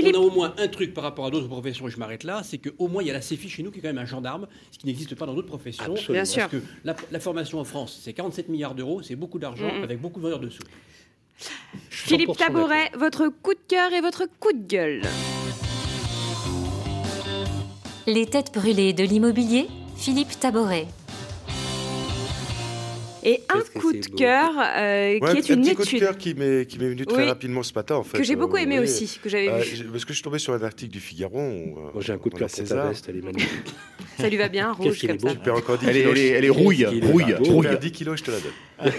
[0.00, 2.24] Philippe- On a au moins un truc par rapport à d'autres professions, et je m'arrête
[2.24, 3.98] là, c'est qu'au moins il y a la CEFI chez nous qui est quand même
[3.98, 5.84] un gendarme, ce qui n'existe pas dans d'autres professions.
[5.84, 6.12] Absolument.
[6.12, 6.48] Bien Parce sûr.
[6.50, 10.18] que la, la formation en France, c'est 47 milliards d'euros, c'est beaucoup d'argent, avec beaucoup
[10.20, 10.62] de valeur dessous.
[11.88, 15.02] Philippe 100% Taboret, votre coup de cœur et votre coup de gueule.
[18.06, 20.86] Les têtes brûlées de l'immobilier, Philippe Taboret.
[23.22, 26.00] Et un coup de cœur euh, Ouais, qui est un une petit coup de étude
[26.00, 27.28] cœur qui m'est qui m'est venu très Oui.
[27.28, 28.16] rapidement ce matin en fait.
[28.18, 28.84] que j'ai beaucoup Euh, aimé oui.
[28.84, 29.84] aussi, que j'avais Euh, vu.
[29.84, 31.38] parce que je suis tombé sur un article du Figaro.
[31.38, 32.88] Moi, j'ai un coup de cœur pour ta César.
[32.88, 33.74] veste, elle est magnifique.
[34.18, 35.28] Ça lui va bien, rouge comme beau.
[35.28, 35.34] ça.
[35.34, 36.12] Tu perds encore 10 Elle est, kilos.
[36.18, 37.62] elle est, elle est rouille, rouille, rouille.
[37.66, 38.90] perds 10 kilos, je te la donne.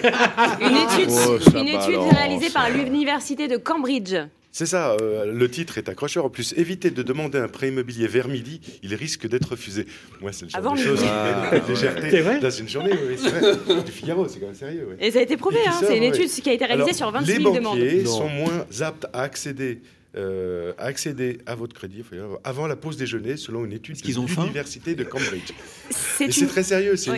[0.62, 4.16] Une étude, Oh, une étude réalisée par l'université de Cambridge.
[4.54, 6.26] C'est ça, euh, le titre est accrocheur.
[6.26, 9.86] En plus, évitez de demander un prêt immobilier vers midi, il risque d'être refusé.
[10.20, 10.88] Moi, c'est le genre Avant de midi.
[10.90, 12.10] choses qui Ah, légèreté.
[12.12, 13.82] C'est vrai Dans une journée, oui, c'est vrai.
[13.86, 14.88] Du Figaro, c'est quand même sérieux.
[14.90, 14.96] oui.
[15.00, 16.10] Et ça a été prouvé, hein, c'est une ouais.
[16.10, 17.78] étude qui a été réalisée Alors, sur 26 les 000 demandes.
[17.80, 18.12] banquiers Non.
[18.18, 19.82] sont moins aptes à accéder,
[20.18, 22.04] euh, à accéder à votre crédit
[22.44, 25.52] avant la pause déjeuner, selon une étude de l'université de Cambridge.
[25.52, 25.94] Et
[26.32, 26.96] C'est une, très sérieux.
[26.98, 27.12] C'est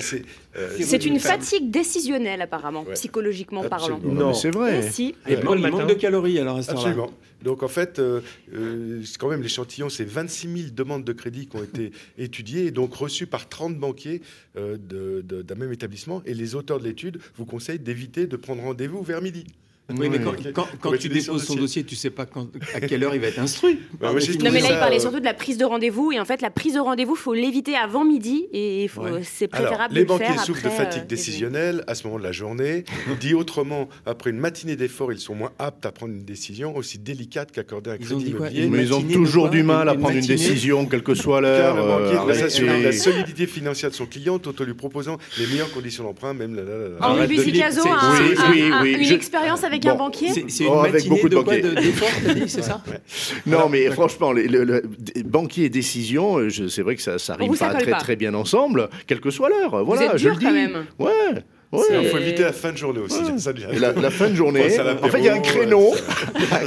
[0.56, 1.40] euh, une femme.
[1.42, 2.94] fatigue décisionnelle, apparemment, Ouais.
[2.94, 3.96] psychologiquement parlant.
[3.96, 4.14] Absolument.
[4.14, 4.92] Non, c'est Et vrai.
[4.92, 5.16] si.
[5.28, 6.72] Et le manque de calories alors à ce.
[6.72, 7.12] Absolument.
[7.44, 8.22] Donc en fait, euh,
[8.54, 12.68] euh, c'est quand même l'échantillon, c'est 26 000 demandes de crédit qui ont été étudiées
[12.68, 14.22] et donc reçues par 30 banquiers
[14.56, 16.22] euh, de- de- d'un même établissement.
[16.26, 19.44] Et les auteurs de l'étude vous conseillent d'éviter de prendre rendez-vous vers midi.
[19.90, 20.20] Oui, mais
[20.54, 20.66] quand,
[20.98, 21.56] tu déposes son dossier.
[21.60, 23.80] dossier, tu sais pas quand- à quelle heure il va être instruit.
[24.00, 26.12] Bah, moi, Non, mais là, ça, il parlait euh, surtout de la prise de rendez-vous.
[26.14, 28.46] Et en fait, la prise de rendez-vous, faut l'éviter avant midi.
[28.54, 29.22] Et il faut- Ouais.
[29.24, 32.06] c'est Alors, préférable les de le faire banquiers souffrent de fatigue euh, décisionnelle à ce
[32.08, 32.86] moment de la journée.
[33.20, 36.98] Dit autrement, après une matinée d'efforts, ils sont moins aptes à prendre une décision aussi
[36.98, 38.68] délicate qu'accorder un crédit immobilier.
[38.68, 41.76] Mais ils ont toujours du mal à prendre une décision, quelle que soit Car l'heure.
[41.76, 45.18] le banquier doit s'assurer de la solidité financière de son client tout en lui proposant
[45.38, 46.64] les meilleures conditions d'emprunt, même la,
[48.82, 50.30] oui, une expérience avec Bon, un banquier.
[50.34, 51.62] C'est c'est une Oh, avec beaucoup de de quoi banquiers.
[52.42, 52.82] de- c'est ça
[53.46, 54.84] Non, mais franchement, le- le-
[55.26, 57.98] banquier et décision, euh, c'est vrai que ça, ça rime pas très, pas.
[57.98, 59.84] très bien ensemble, quelle que soit l'heure.
[59.84, 60.46] Voilà, Vous êtes je dur le dis.
[60.46, 60.86] quand même.
[61.00, 61.44] Ouais,
[61.90, 62.06] Il ouais.
[62.06, 63.20] faut éviter la fin de journée aussi.
[63.22, 63.38] Ouais.
[63.40, 64.62] ça devient- La, la fin de journée.
[65.02, 65.94] En fait, il y a un créneau
[66.52, 66.60] à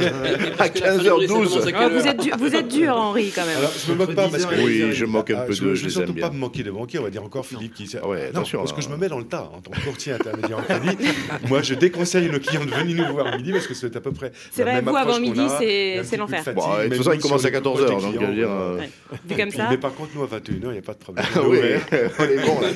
[0.57, 1.63] Parce que la fin de journée, ça commence 15h12.
[1.69, 3.59] à quelle Ah, vous, êtes dur, vous êtes dur, Henri, quand même.
[3.59, 4.55] Alors, je me moque pas parce que.
[4.55, 6.31] Entre 10 Oui, je moque un Ah, peu je ne je veux les surtout pas
[6.31, 7.89] me manquer de banquier, on va dire encore Philippe qui.
[8.03, 9.81] Ah ouais, non, attention, parce que je me mets dans le tas en tant que
[9.85, 10.97] courtier intermédiaire en crédit.
[11.49, 14.01] Moi, je déconseille nos clients de venir nous voir à midi parce que c'est à
[14.01, 14.33] peu près.
[14.51, 16.43] C'est vrai, même vous, avant midi, c'est- l'enfer.
[16.47, 18.07] de Bon, de toute façon, il commence à on est 14h, proche des donc je
[18.07, 18.51] veux clients, dire.
[18.51, 18.89] euh, Ouais.
[19.29, 19.67] Vu comme ça.
[19.71, 21.25] Mais par contre, nous, à 21h, il n'y a pas de problème.
[21.35, 22.69] Ah On est on bon là.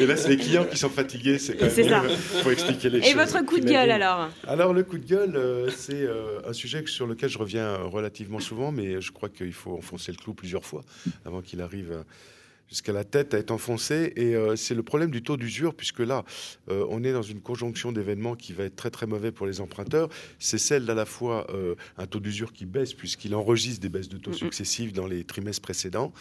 [0.00, 1.19] Et là, c'est les clients qui sont fatigués.
[1.38, 1.74] C'est quand même.
[1.74, 2.02] C'est ça.
[2.42, 3.14] faut expliquer les Et choses.
[3.14, 6.82] votre coup de gueule, alors Alors le coup de gueule, euh, c'est euh, un sujet
[6.86, 10.34] sur lequel je reviens euh, relativement souvent, mais je crois qu'il faut enfoncer le clou
[10.34, 10.82] plusieurs fois
[11.24, 12.02] avant qu'il arrive euh,
[12.70, 14.12] jusqu'à la tête à être enfoncé.
[14.16, 16.24] Et euh, c'est le problème du taux d'usure, puisque là,
[16.70, 19.60] euh, on est dans une conjonction d'événements qui va être très très mauvais pour les
[19.60, 20.08] emprunteurs.
[20.38, 24.08] C'est celle d'à la fois euh, un taux d'usure qui baisse, puisqu'il enregistre des baisses
[24.08, 26.12] de taux successives dans les trimestres précédents.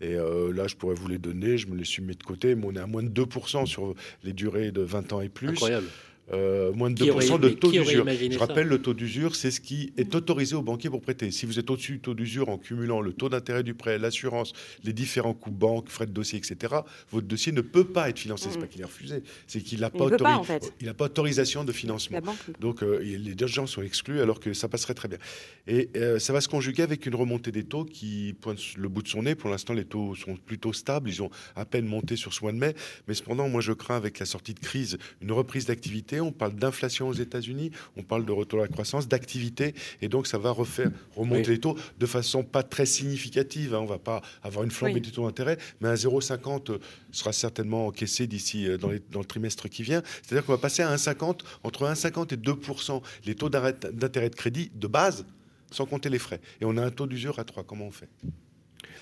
[0.00, 2.54] Et euh, là, je pourrais vous les donner, je me les suis mis de côté,
[2.54, 3.94] mais on est à moins de 2% sur
[4.24, 5.48] les durées de 20 ans et plus.
[5.48, 5.86] Incroyable.
[6.32, 8.04] Euh, moins de Qui 2% aurait- de taux d'usure.
[8.30, 11.30] Je rappelle, le taux d'usure, c'est ce qui est autorisé aux banquiers pour prêter.
[11.30, 14.52] Si vous êtes au-dessus du taux d'usure en cumulant le taux d'intérêt du prêt, l'assurance,
[14.84, 16.74] les différents coûts banques, frais de dossier, etc.,
[17.10, 18.48] votre dossier ne peut pas être financé.
[18.50, 18.60] C'est Mhm.
[18.62, 20.72] pas qu'il est refusé, c'est qu'il n'a pas, ne peut pas, autori- en fait.
[20.80, 22.20] il n'a pas autorisation de financement.
[22.60, 25.18] Donc euh, les deux gens sont exclus alors que ça passerait très bien.
[25.66, 29.02] Et euh, ça va se conjuguer avec une remontée des taux qui pointe le bout
[29.02, 29.34] de son nez.
[29.34, 31.08] Pour l'instant, les taux sont plutôt stables.
[31.08, 32.74] Ils ont à peine monté sur ce mois de mai.
[33.06, 36.54] Mais cependant, moi, je crains avec la sortie de crise une reprise d'activité on parle
[36.54, 40.50] d'inflation aux États-Unis, on parle de retour à la croissance, d'activité, et donc ça va
[40.50, 41.54] refaire remonter Oui.
[41.54, 43.74] les taux de façon pas très significative.
[43.74, 43.80] hein.
[43.80, 45.00] On va pas avoir une flambée Oui.
[45.00, 46.78] des taux d'intérêt, mais un 0,50 euh,
[47.12, 50.02] sera certainement encaissé d'ici euh, dans, le trimestre qui vient.
[50.22, 54.70] C'est-à-dire qu'on va passer à 1,50 entre 1,50 et 2% les taux d'intérêt de crédit
[54.74, 55.24] de base,
[55.70, 56.40] sans compter les frais.
[56.60, 57.64] Et on a un taux d'usure à 3.
[57.64, 58.08] Comment on fait?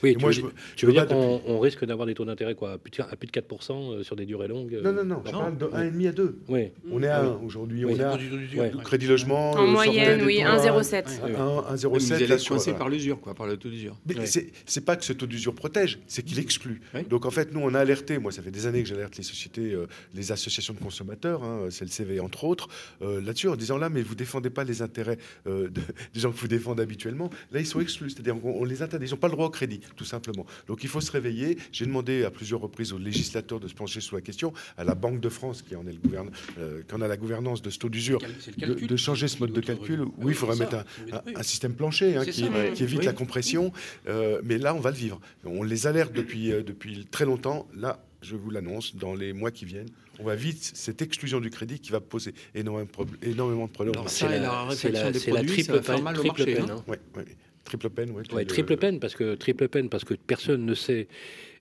[0.03, 0.43] Oui, tu moi, veux, je
[0.77, 3.17] tu veux dire qu'on on risque d'avoir des taux d'intérêt quoi, à plus de, à
[3.17, 5.67] plus de 4% euh, sur des durées longues euh, Non, non, non, je parle de
[5.67, 6.39] 1,5 à 2.
[6.49, 6.71] Oui.
[6.91, 7.29] On est à Ah oui.
[7.43, 7.85] 1 aujourd'hui.
[7.85, 7.93] Oui.
[7.97, 8.71] On est à Ouais.
[8.73, 9.53] le crédit logement.
[9.53, 11.05] En euh, moyenne, oui, des taux 1,07.
[11.23, 11.35] à Ouais.
[11.37, 12.55] 1, Vous 1,07 allez là être sur.
[12.55, 13.97] coincé euh, par l'usure, quoi, par le taux d'usure.
[14.25, 16.81] C'est c'est pas que ce taux d'usure protège, c'est qu'il exclut.
[16.95, 17.03] Oui.
[17.09, 19.23] Donc en fait, nous, on a alerté, moi ça fait des années que j'alerte les
[19.25, 22.69] sociétés, euh, les associations de consommateurs, hein, CLCV entre autres,
[23.03, 25.81] euh, là-dessus en disant là, mais vous défendez pas les intérêts euh, de-
[26.15, 27.31] des gens que vous défendez habituellement.
[27.53, 29.51] Là, ils sont exclus, c'est-à-dire qu'on on les interdit, ils n'ont pas le droit au
[29.51, 30.47] crédit, tout simplement.
[30.67, 31.59] Donc il faut se réveiller.
[31.73, 34.95] J'ai demandé à plusieurs reprises aux législateurs de se pencher sur la question, à la
[34.95, 37.71] Banque de France qui en, est le gouverne, euh, qui en a la gouvernance de
[37.71, 38.21] ce taux d'usure,
[38.59, 40.03] de, changer ce mode de calcul.
[40.19, 40.85] Oui, il faudrait mettre un,
[41.17, 41.33] un- Oui.
[41.37, 42.71] un système plancher hein, qui, ça.
[42.75, 43.05] qui évite Oui.
[43.07, 43.73] la compression.
[44.09, 45.21] Euh, mais là, on va le vivre.
[45.45, 47.69] On les alerte depuis, euh, depuis très longtemps.
[47.77, 51.51] Là, je vous l'annonce, dans les mois qui viennent, on va vite cette exclusion du
[51.51, 53.95] crédit qui va poser énormément de, prob- énormément de problèmes.
[54.09, 56.71] C'est la la, la triple, va faire peine, mal au triple marché, peine.
[56.71, 56.77] hein.
[56.79, 56.85] hein.
[56.91, 57.25] Ouais, ouais.
[57.67, 58.23] Triple peine, ouais.
[58.33, 61.09] Le- triple peine parce que triple peine parce que personne ne sait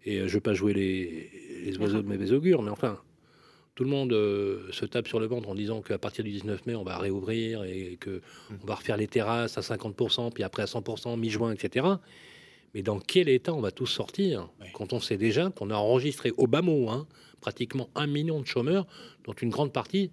[0.06, 1.30] et euh, je veux pas jouer les,
[1.66, 3.00] les oiseaux de mauvais augure mais enfin
[3.74, 6.66] tout le monde euh, se tape sur le ventre en disant qu'à partir du 19
[6.68, 8.22] mai on va réouvrir et que
[8.64, 11.86] on va refaire les terrasses à 50% puis après à 100% mi-juin etc.
[12.74, 16.32] Mais dans quel état on va tous sortir quand on sait déjà qu'on a enregistré
[16.38, 17.08] au bas mot hein,
[17.42, 18.86] pratiquement un million de chômeurs
[19.24, 20.12] dont une grande partie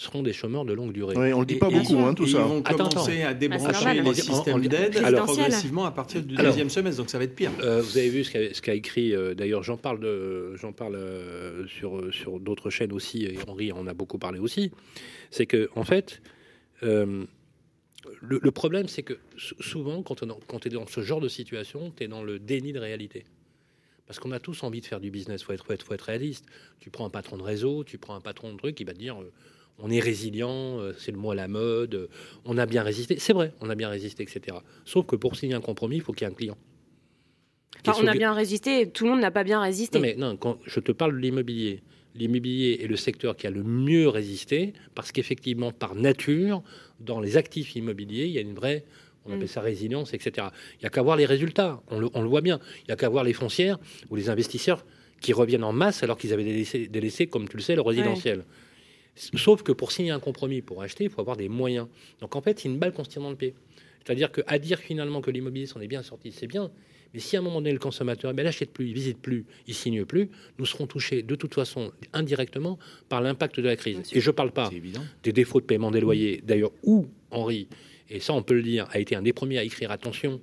[0.00, 1.14] seront des chômeurs de longue durée.
[1.16, 2.38] Oui, on le dit Et- pas et- beaucoup, hein, tout et ça.
[2.38, 4.02] Ils vont Attends, commencer à débrancher normal.
[4.04, 7.34] les systèmes d'aide alors- progressivement à partir du Alors- deuxième semestre, donc ça va être
[7.34, 7.50] pire.
[7.62, 11.66] Euh, vous avez vu ce qu'a écrit, euh, d'ailleurs j'en parle, de- j'en parle euh,
[11.66, 14.70] sur, sur d'autres chaînes aussi, et Henri en a beaucoup parlé aussi,
[15.30, 16.22] c'est que en fait,
[16.82, 17.24] euh,
[18.22, 21.92] le, le problème c'est que sou- souvent quand tu es dans ce genre de situation,
[21.94, 23.24] tu es dans le déni de réalité.
[24.06, 25.94] Parce qu'on a tous envie de faire du business, il faut être, faut, être, faut
[25.94, 26.44] être réaliste.
[26.80, 28.98] Tu prends un patron de réseau, tu prends un patron de truc, il va te
[28.98, 29.30] dire euh,
[29.78, 32.08] on est résilient, euh, c'est le mot à la mode, euh,
[32.44, 33.18] on a bien résisté.
[33.18, 34.58] C'est vrai, on a bien résisté, etc.
[34.84, 36.56] Sauf que pour signer un compromis, il faut qu'il y ait un client.
[37.86, 39.98] Enfin, on a bien résisté, tout le monde n'a pas bien résisté.
[39.98, 41.82] non, mais non, quand je te parle de l'immobilier,
[42.14, 46.62] l'immobilier est le secteur qui a le mieux résisté parce qu'effectivement, par nature,
[46.98, 48.84] dans les actifs immobiliers, il y a une vraie,
[49.24, 49.34] on Mm.
[49.34, 50.48] appelle ça résilience, etc.
[50.74, 52.60] Il n'y a qu'à voir les résultats, on le, on le voit bien.
[52.82, 53.78] Il n'y a qu'à voir les foncières
[54.10, 54.84] ou les investisseurs
[55.22, 58.44] qui reviennent en masse alors qu'ils avaient délaissé, délaissé, comme tu le sais, le résidentiel.
[59.36, 61.88] Sauf que pour signer un compromis, pour acheter, il faut avoir des moyens.
[62.20, 63.54] Donc en fait, c'est une balle qu'on se tire dans le pied.
[64.04, 66.70] C'est-à-dire qu'à dire finalement que l'immobilier s'en est bien sorti, c'est bien.
[67.12, 69.44] Mais si à un moment donné, le consommateur, ben, il n'achète plus, il visite plus,
[69.66, 72.78] il signe plus, nous serons touchés de toute façon indirectement
[73.08, 73.98] par l'impact de la crise.
[74.12, 74.70] Et je ne parle pas
[75.22, 77.68] des défauts de paiement des loyers, d'ailleurs, où Henri,
[78.08, 80.40] et ça on peut le dire, a été un des premiers à écrire attention,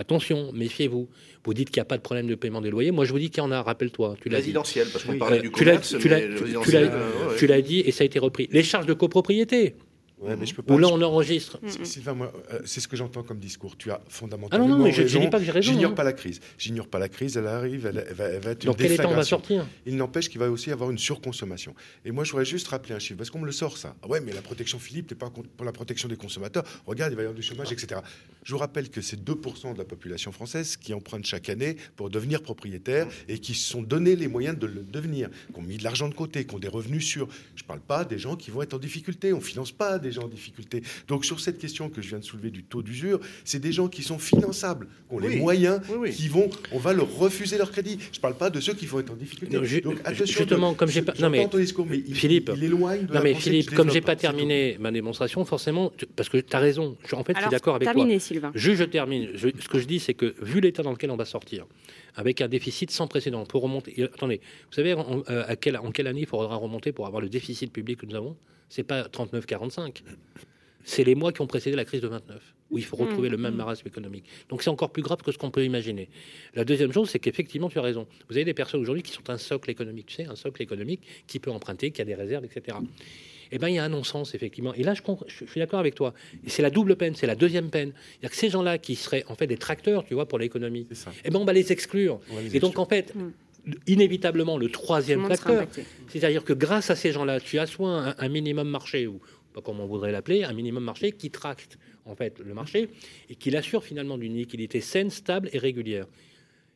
[0.00, 1.08] attention, méfiez-vous.
[1.44, 2.90] Vous dites qu'il n'y a pas de problème de paiement des loyers.
[2.90, 4.16] Moi, je vous dis qu'il y en a, rappelle-toi.
[4.20, 4.42] Tu l'as dit.
[4.42, 5.18] Résidentiel, parce qu'on Oui.
[5.18, 8.06] parlait Euh, du tu commerce, tu l'as- euh, ouais, Tu l'as dit et ça a
[8.06, 8.48] été repris.
[8.50, 9.74] Les charges de copropriété,
[10.20, 10.74] Ouais, mais je peux pas.
[10.74, 11.58] où là je- on enregistre.
[11.62, 11.84] Mm, mm.
[11.84, 13.76] Sylvain, moi, euh, c'est ce que j'entends comme discours.
[13.76, 15.20] Tu as Ah fondamentalement non, non, mais je ne raison.
[15.20, 15.72] dis pas que j'ai raison.
[15.72, 15.94] J'ignore hein.
[15.94, 16.40] pas la crise.
[16.58, 17.36] J'ignore pas la crise.
[17.36, 17.86] Elle arrive.
[17.86, 20.28] Elle, elle va, elle va être Dans une quel état on va sortir Il n'empêche
[20.28, 21.74] qu'il va aussi y avoir une surconsommation.
[22.04, 23.96] Et moi, je voudrais juste rappeler un chiffre, parce qu'on me le sort, ça.
[24.02, 26.64] Ah ouais, mais la protection Philippe n'est pas pour la protection des consommateurs.
[26.86, 28.00] Regarde, il va y avoir du chômage, etc.
[28.44, 32.10] Je vous rappelle que c'est 2% de la population française qui empruntent chaque année pour
[32.10, 35.76] devenir propriétaire et qui se sont donné les moyens de le devenir, qui ont mis
[35.78, 37.28] de l'argent de côté, qui ont des revenus sûrs.
[37.56, 39.32] Je ne parle pas des gens qui vont être en difficulté.
[39.32, 40.82] On ne finance pas des gens en difficulté.
[41.08, 43.88] Donc, sur cette question que je viens de soulever du taux d'usure, c'est des gens
[43.88, 46.10] qui sont finançables, qui ont les moyens, Oui, oui.
[46.12, 47.98] qui vont, on va leur refuser leur crédit.
[48.12, 49.56] Je ne parle pas de ceux qui vont être en difficulté.
[49.56, 52.14] Non, Donc, attention justement, de- comme j'ai pas- non, mais- j'entends ton discours, mais il,
[52.14, 52.50] Philippe.
[52.56, 56.06] il éloigne de Non mais Philippe, je comme j'ai pas terminé ma démonstration, forcément, tu-
[56.06, 57.94] parce que tu as raison, je- en fait je suis d'accord avec toi.
[57.94, 58.52] terminé, Sylvain.
[58.54, 59.28] Juste, je termine.
[59.34, 61.66] Je- ce que je dis, c'est que vu l'état dans lequel on va sortir,
[62.16, 63.92] avec un déficit sans précédent, pour remonter.
[64.00, 67.06] et attendez, vous savez en, euh, à quelle, en quelle année il faudra remonter pour
[67.06, 68.36] avoir le déficit public que nous avons?
[68.70, 70.02] C'est pas 39-45.
[70.84, 73.32] C'est les mois qui ont précédé la crise de 29, où il faut retrouver Mmh,
[73.32, 73.56] le même mmh.
[73.58, 74.24] marasme économique.
[74.48, 76.08] Donc c'est encore plus grave que ce qu'on peut imaginer.
[76.54, 78.06] La deuxième chose, c'est qu'effectivement, tu as raison.
[78.28, 81.02] Vous avez des personnes aujourd'hui qui sont un socle économique, tu sais, un socle économique
[81.26, 82.78] qui peut emprunter, qui a des réserves, etc.
[83.52, 84.72] Eh bien, il y a un non-sens, effectivement.
[84.74, 86.14] Et là, je, suis d'accord avec toi.
[86.46, 87.92] Et c'est la double peine, c'est la deuxième peine.
[88.20, 90.38] Il y a que ces gens-là qui seraient en fait des tracteurs, tu vois, pour
[90.38, 90.86] l'économie.
[91.24, 92.20] Eh ben, on va les exclure.
[92.30, 93.30] On va les Et donc, en fait, Mm.
[93.86, 95.66] Inévitablement, le troisième facteur,
[96.08, 99.20] c'est-à-dire que grâce à ces gens-là, tu as soit un, un minimum marché, ou
[99.52, 102.88] pas comme on voudrait l'appeler, un minimum marché qui tracte en fait le marché
[103.28, 106.06] et qui l'assure finalement d'une liquidité saine, stable et régulière.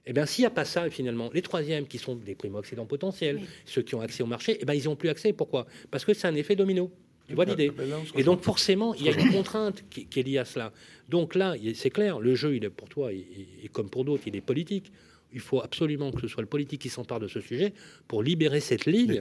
[0.07, 3.37] Eh bien, s'il n'y a pas ça, finalement, les troisièmes qui sont des primo-accédants potentiels,
[3.41, 3.47] Oui.
[3.65, 5.33] ceux qui ont accès au marché, eh ben, ils n'ont plus accès.
[5.33, 5.67] Pourquoi?
[5.91, 6.91] Parce que c'est un effet domino.
[7.27, 10.05] Tu vois l'idée là, on se Et donc forcément, il y a une contrainte qui,
[10.05, 10.75] qui est liée à cela.
[11.09, 13.25] Donc là, il- c'est clair, le jeu, il est pour toi, et,
[13.65, 14.93] et comme pour d'autres, il est politique.
[15.35, 17.73] Il faut absolument que ce soit le politique qui s'empare de ce sujet
[18.07, 19.19] pour libérer cette ligne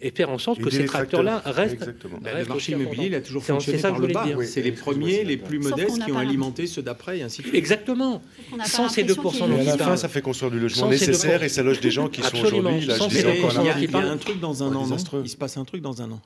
[0.00, 1.54] et faire en sorte que ces tracteurs-là tracteurs.
[1.54, 1.74] restent.
[1.74, 2.18] Exactement.
[2.22, 4.06] Bah, reste le marché immobilier, il a toujours C'est- fonctionné c'est ça que par je
[4.06, 4.24] le bas.
[4.24, 4.38] dire.
[4.38, 7.48] Oui, C'est les premiers, les plus modestes qui ont alimenté ceux d'après, et ainsi de
[7.48, 7.56] suite.
[7.56, 8.22] Exactement.
[8.64, 10.52] Sans ces l'impression 2% qu'il y ait Et à dont la fin, ça fait construire
[10.52, 12.96] du logement nécessaire et ça loge des gens qui sont aujourd'hui là.
[13.10, 14.86] Il y a, un truc dans un an.
[15.24, 16.20] Il se passe un truc dans un an.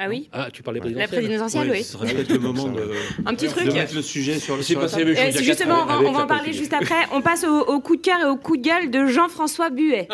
[0.00, 1.18] Ah oui Ah, tu parlais La présidentielle.
[1.24, 1.82] présidentielle, Ouais, oui.
[1.82, 2.92] Ce serait peut-être le moment de,
[3.26, 3.72] Un petit de truc.
[3.72, 6.20] mettre le sujet sur le C'est la passé la Euh, justement, on va, on la
[6.20, 6.94] en parler juste après.
[7.12, 10.06] On passe au, au coup de cœur et au coup de gueule de Jean-François Buet.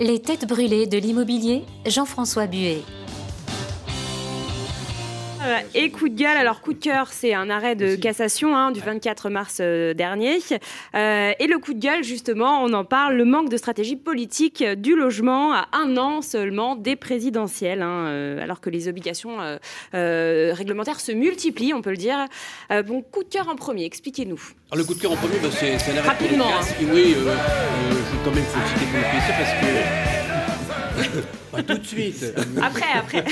[0.00, 2.78] Les têtes brûlées de l'immobilier, Jean-François Buet.
[5.44, 8.72] Euh, Et coup de gueule, alors coup de cœur, c'est un arrêt de cassation hein,
[8.72, 10.38] du 24 mars euh, dernier.
[10.94, 14.64] Euh, et le coup de gueule, justement, on en parle, le manque de stratégie politique
[14.64, 19.38] du logement à un an seulement des présidentielles, hein, euh, alors que les obligations
[19.92, 22.26] réglementaires se multiplient, on peut le dire.
[22.86, 24.40] Bon, coup de cœur en premier, expliquez-nous.
[24.70, 26.50] Alors, le coup de cœur en premier, bah, c'est un arrêt Rapidement.
[26.80, 29.52] Et oui, je quand même faut citer pour le plaisir parce
[31.12, 31.38] que.
[31.50, 32.24] Pas tout de suite.
[32.60, 33.24] Après, après.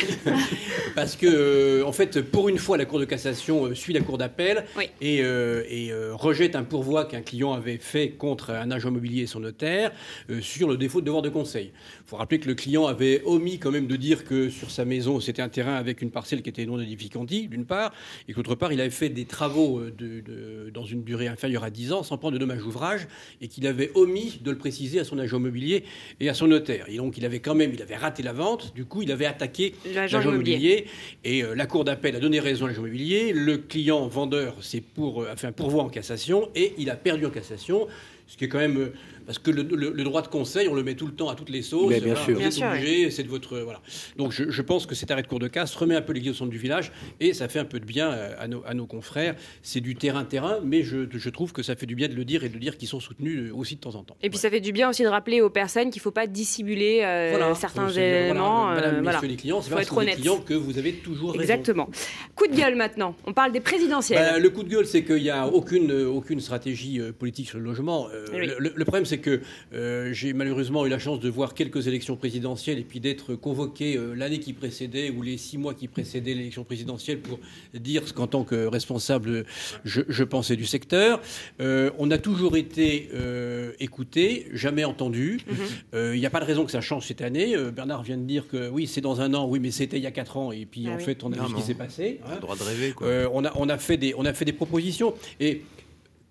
[0.94, 4.00] Parce que, euh, en fait, pour une fois, la Cour de cassation euh, suit la
[4.00, 4.84] Cour d'appel Oui.
[5.00, 9.22] et, euh, et, euh, rejette un pourvoi qu'un client avait fait contre un agent immobilier
[9.22, 9.92] et son notaire
[10.30, 11.72] euh, sur le défaut de devoir de conseil.
[11.74, 14.84] Il faut rappeler que le client avait omis quand même de dire que sur sa
[14.84, 17.92] maison, c'était un terrain avec une parcelle qui était non édificandi, d'une part,
[18.28, 21.64] et que d'autre part, il avait fait des travaux de, de- dans une durée inférieure
[21.64, 23.06] à 10 ans sans prendre de dommages ouvrages
[23.40, 25.84] et qu'il avait omis de le préciser à son agent immobilier
[26.20, 26.86] et à son notaire.
[26.88, 29.26] Et donc, il avait quand même, il avait raté la vente, du coup, il avait
[29.26, 30.86] attaqué L'agent immobilier.
[31.24, 33.32] Et euh, la Cour d'appel a donné raison à l'agent immobilier.
[33.32, 36.96] Le client vendeur c'est pour, euh, a fait un pourvoi en cassation et il a
[36.96, 37.88] perdu en cassation.
[38.28, 38.90] Ce qui est quand même.
[39.26, 41.28] Euh, parce que le, le- le droit de conseil, on le met tout le temps
[41.28, 41.88] à toutes les sauces.
[41.90, 42.34] Mais bien sûr.
[42.34, 43.58] Vous Bien êtes obligé, c'est de votre.
[43.58, 43.80] Voilà.
[44.16, 46.32] Donc je, je pense que cet arrêt de cour de casse remet un peu l'église
[46.32, 48.74] au centre du village et ça fait un peu de bien euh, à nos, à
[48.74, 49.34] nos confrères.
[49.62, 52.44] C'est du terrain-terrain, mais je, je trouve que ça fait du bien de le dire
[52.44, 54.16] et de dire qu'ils sont soutenus euh, aussi de temps en temps.
[54.22, 56.26] Et puis ça fait du bien aussi de rappeler aux personnes qu'il ne faut pas
[56.26, 57.54] dissimuler euh, Voilà.
[57.54, 58.66] certains voilà, éléments.
[58.66, 59.12] Madame, euh, voilà.
[59.18, 60.20] messieurs les clients, c'est Faut pas être parce que vous êtes honnête.
[60.20, 61.40] client que vous avez toujours raison.
[61.42, 61.88] Exactement.
[62.34, 63.14] Coup de gueule maintenant.
[63.26, 64.18] On parle des présidentielles.
[64.18, 67.48] Bah, le coup de gueule, c'est qu'il n'y a aucune, euh, aucune stratégie euh, politique
[67.48, 68.08] sur le logement.
[68.12, 68.46] Euh, Oui.
[68.58, 69.40] le, le problème, c'est que
[69.72, 73.96] euh, j'ai malheureusement eu la chance de voir quelques élections présidentielles et puis d'être convoqué
[73.96, 77.38] euh, l'année qui précédait ou les six mois qui précédaient l'élection présidentielle pour
[77.74, 79.44] dire ce qu'en tant que responsable,
[79.84, 81.20] je, je pensais du secteur.
[81.60, 85.40] Euh, on a toujours été euh, écouté, jamais entendu.
[85.48, 86.12] Mhm.
[86.14, 87.54] Il n'y a pas de raison que ça change cette année.
[87.56, 90.02] Euh, Bernard vient de dire que oui, c'est dans un an, oui, mais c'était il
[90.02, 90.52] y a quatre ans.
[90.52, 91.02] Et puis Ah en oui.
[91.02, 92.20] fait, on a Non, vu ce qui s'est passé.
[92.26, 93.06] On a le droit de rêver, quoi.
[93.06, 95.14] Euh, on, a, on, a fait des, on a fait des propositions.
[95.40, 95.62] Et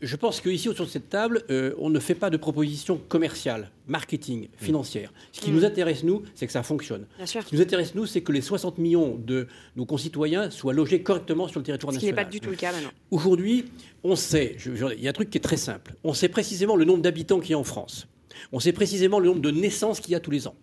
[0.02, 3.72] je pense qu'ici, autour de cette table, euh, on ne fait pas de propositions commerciales,
[3.88, 5.14] marketing, financières.
[5.32, 5.56] Ce qui Mm.
[5.56, 7.06] nous intéresse, nous, c'est que ça fonctionne.
[7.18, 7.42] Bien sûr.
[7.44, 11.02] Ce qui nous intéresse, nous, c'est que les 60 millions de nos concitoyens soient logés
[11.02, 12.26] correctement sur le territoire Ce qui n'est national.
[12.26, 12.92] pas du tout le cas maintenant.
[13.12, 13.66] Aujourd'hui,
[14.04, 16.86] on sait, il y a un truc qui est très simple, on sait précisément le
[16.86, 18.08] nombre d'habitants qu'il y a en France.
[18.52, 20.56] On sait précisément le nombre de naissances qu'il y a tous les ans.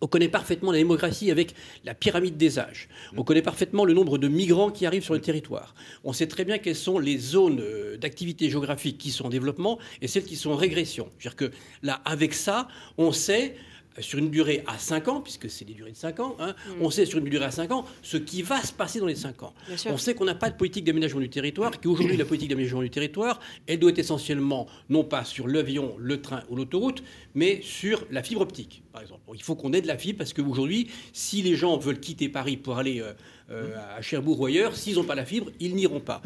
[0.00, 2.88] On connaît parfaitement la démographie avec la pyramide des âges.
[3.16, 5.74] On connaît parfaitement le nombre de migrants qui arrivent sur le territoire.
[6.04, 9.78] On sait très bien quelles sont les zones euh, d'activité géographique qui sont en développement
[10.02, 11.08] et celles qui sont en régression.
[11.18, 11.50] C'est-à-dire que
[11.82, 12.68] là, avec ça,
[12.98, 13.56] on sait
[14.00, 16.90] sur une durée à 5 ans, puisque c'est des durées de 5 ans, hein, on
[16.90, 19.42] sait sur une durée à 5 ans ce qui va se passer dans les 5
[19.42, 19.54] ans.
[19.86, 22.90] On sait qu'on n'a pas de politique d'aménagement du territoire, qu'aujourd'hui, la politique d'aménagement du
[22.90, 27.02] territoire, elle doit être essentiellement, non pas sur l'avion, le train ou l'autoroute,
[27.34, 29.20] mais sur la fibre optique, par exemple.
[29.26, 32.28] Bon, il faut qu'on ait de la fibre, parce qu'aujourd'hui, si les gens veulent quitter
[32.28, 33.12] Paris pour aller euh,
[33.50, 36.22] euh, à Cherbourg ou ailleurs, s'ils n'ont pas la fibre, ils n'iront pas.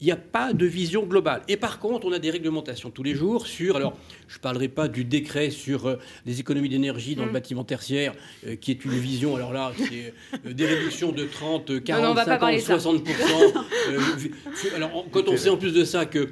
[0.00, 1.42] Il n'y a pas de vision globale.
[1.48, 3.74] Et par contre, on a des réglementations tous les jours sur.
[3.74, 3.96] Alors,
[4.28, 8.14] je ne parlerai pas du décret sur euh, les économies d'énergie dans le bâtiment tertiaire,
[8.46, 10.14] euh, qui est une vision, alors là, c'est
[10.46, 12.76] euh, des réductions de 30, euh, 40, non, on va pas 50, parler de ça.
[12.76, 13.00] 60%.
[13.90, 16.28] euh, vi- fi- alors, on- quand on sait en plus de ça que euh,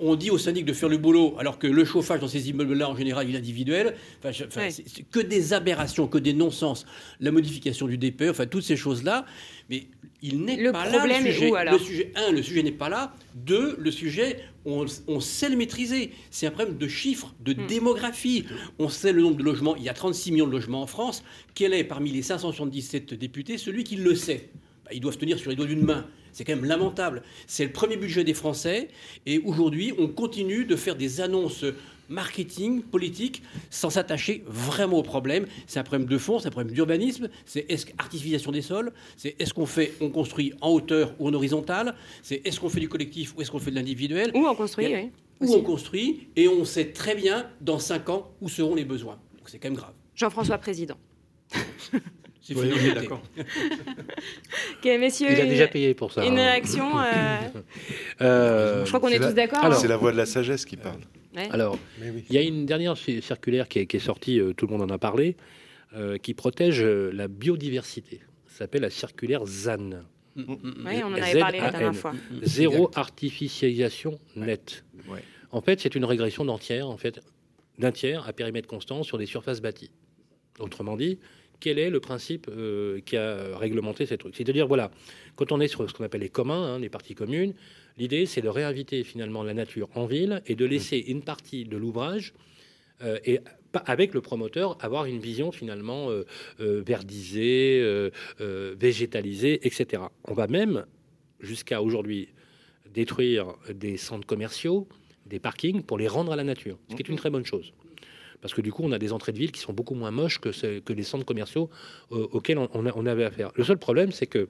[0.00, 2.88] on dit aux syndics de faire le boulot, alors que le chauffage dans ces immeubles-là,
[2.88, 4.70] en général, il est individuel, enfin, je- enfin, Ouais.
[4.70, 6.86] c'est c'est que des aberrations, que des non-sens.
[7.18, 9.26] La modification du DPE, enfin, toutes ces choses-là.
[9.70, 9.88] Mais
[10.22, 11.50] il n'est Le pas problème là est le sujet.
[11.50, 13.14] où, alors le sujet, un, le sujet n'est pas là.
[13.34, 16.10] Deux, le sujet, on, on sait le maîtriser.
[16.30, 17.66] C'est un problème de chiffres, de Hmm.
[17.66, 18.44] démographie.
[18.78, 19.76] On sait le nombre de logements.
[19.76, 21.22] Il y a 36 millions de logements en France.
[21.54, 24.50] Quel est, parmi les 577 députés, celui qui le sait?
[24.84, 26.06] Bah, Ils doivent tenir sur les doigts d'une main.
[26.32, 27.22] C'est quand même lamentable.
[27.46, 28.88] C'est le premier budget des Français.
[29.26, 31.64] Et aujourd'hui, on continue de faire des annonces
[32.08, 35.46] marketing, politique, sans s'attacher vraiment au problème.
[35.66, 39.36] C'est un problème de fond, c'est un problème d'urbanisme, c'est est-ce artificialisation des sols, c'est
[39.38, 42.88] est-ce qu'on fait, on construit en hauteur ou en horizontale, c'est est-ce qu'on fait du
[42.88, 45.10] collectif ou est-ce qu'on fait de l'individuel, Ou on construit, oui.
[45.40, 45.54] Aussi.
[45.54, 49.18] on construit, et on sait très bien dans 5 ans où seront les besoins.
[49.36, 49.94] Donc c'est quand même grave.
[50.14, 50.96] Jean-François Président.
[52.48, 53.20] C'est Oui, fini, oui, d'accord.
[53.36, 56.24] Ok, messieurs, Il a une- déjà payé pour ça.
[56.24, 56.50] Une hein.
[56.52, 57.04] réaction euh,
[58.22, 59.58] Euh, Je crois qu'on est la- tous d'accord.
[59.64, 59.80] Alors- hein.
[59.80, 61.00] C'est la voix de la sagesse qui parle.
[61.36, 61.46] Ouais.
[61.52, 62.24] alors, oui.
[62.30, 64.72] il y a une dernière ci- circulaire qui est, qui est sortie, euh, tout le
[64.76, 65.36] monde en a parlé,
[65.94, 68.20] euh, qui protège euh, la biodiversité.
[68.46, 69.90] Ça s'appelle la circulaire ZAN.
[70.36, 70.44] Oui,
[71.04, 72.00] on en avait parlé la dernière ZAN.
[72.00, 72.14] fois.
[72.42, 74.84] Zéro artificialisation nette.
[75.08, 75.22] Ouais.
[75.52, 77.20] En fait, c'est une régression d'un tiers, en fait,
[77.78, 79.90] d'un tiers à périmètre constant sur des surfaces bâties.
[80.58, 81.18] Autrement dit,
[81.60, 84.90] quel est le principe euh, qui a réglementé ces trucs C'est-à-dire, voilà,
[85.36, 87.54] quand on est sur ce qu'on appelle les communs, hein, les parties communes,
[87.96, 91.76] l'idée, c'est de réinviter finalement la nature en ville et de laisser une partie de
[91.76, 92.32] l'ouvrage
[93.02, 93.40] euh, et
[93.86, 96.24] avec le promoteur avoir une vision finalement euh,
[96.60, 98.10] euh, verdisée, euh,
[98.78, 100.02] végétalisée, etc.
[100.24, 100.86] On va même
[101.40, 102.28] jusqu'à aujourd'hui
[102.92, 104.88] détruire des centres commerciaux,
[105.26, 107.72] des parkings pour les rendre à la nature, ce qui est une très bonne chose.
[108.40, 110.38] Parce que du coup, on a des entrées de ville qui sont beaucoup moins moches
[110.38, 111.70] que, les centres commerciaux
[112.12, 113.50] euh, auxquels on, avait affaire.
[113.54, 114.48] Le seul problème, c'est que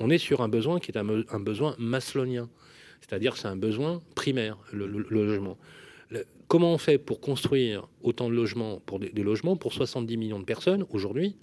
[0.00, 2.48] on est sur un besoin qui est un, besoin maslonien,
[3.00, 5.56] c'est-à-dire c'est un besoin primaire, le, logement.
[6.48, 10.44] Comment on fait pour construire autant de logements pour des logements pour 70 millions de
[10.44, 11.36] personnes aujourd'hui,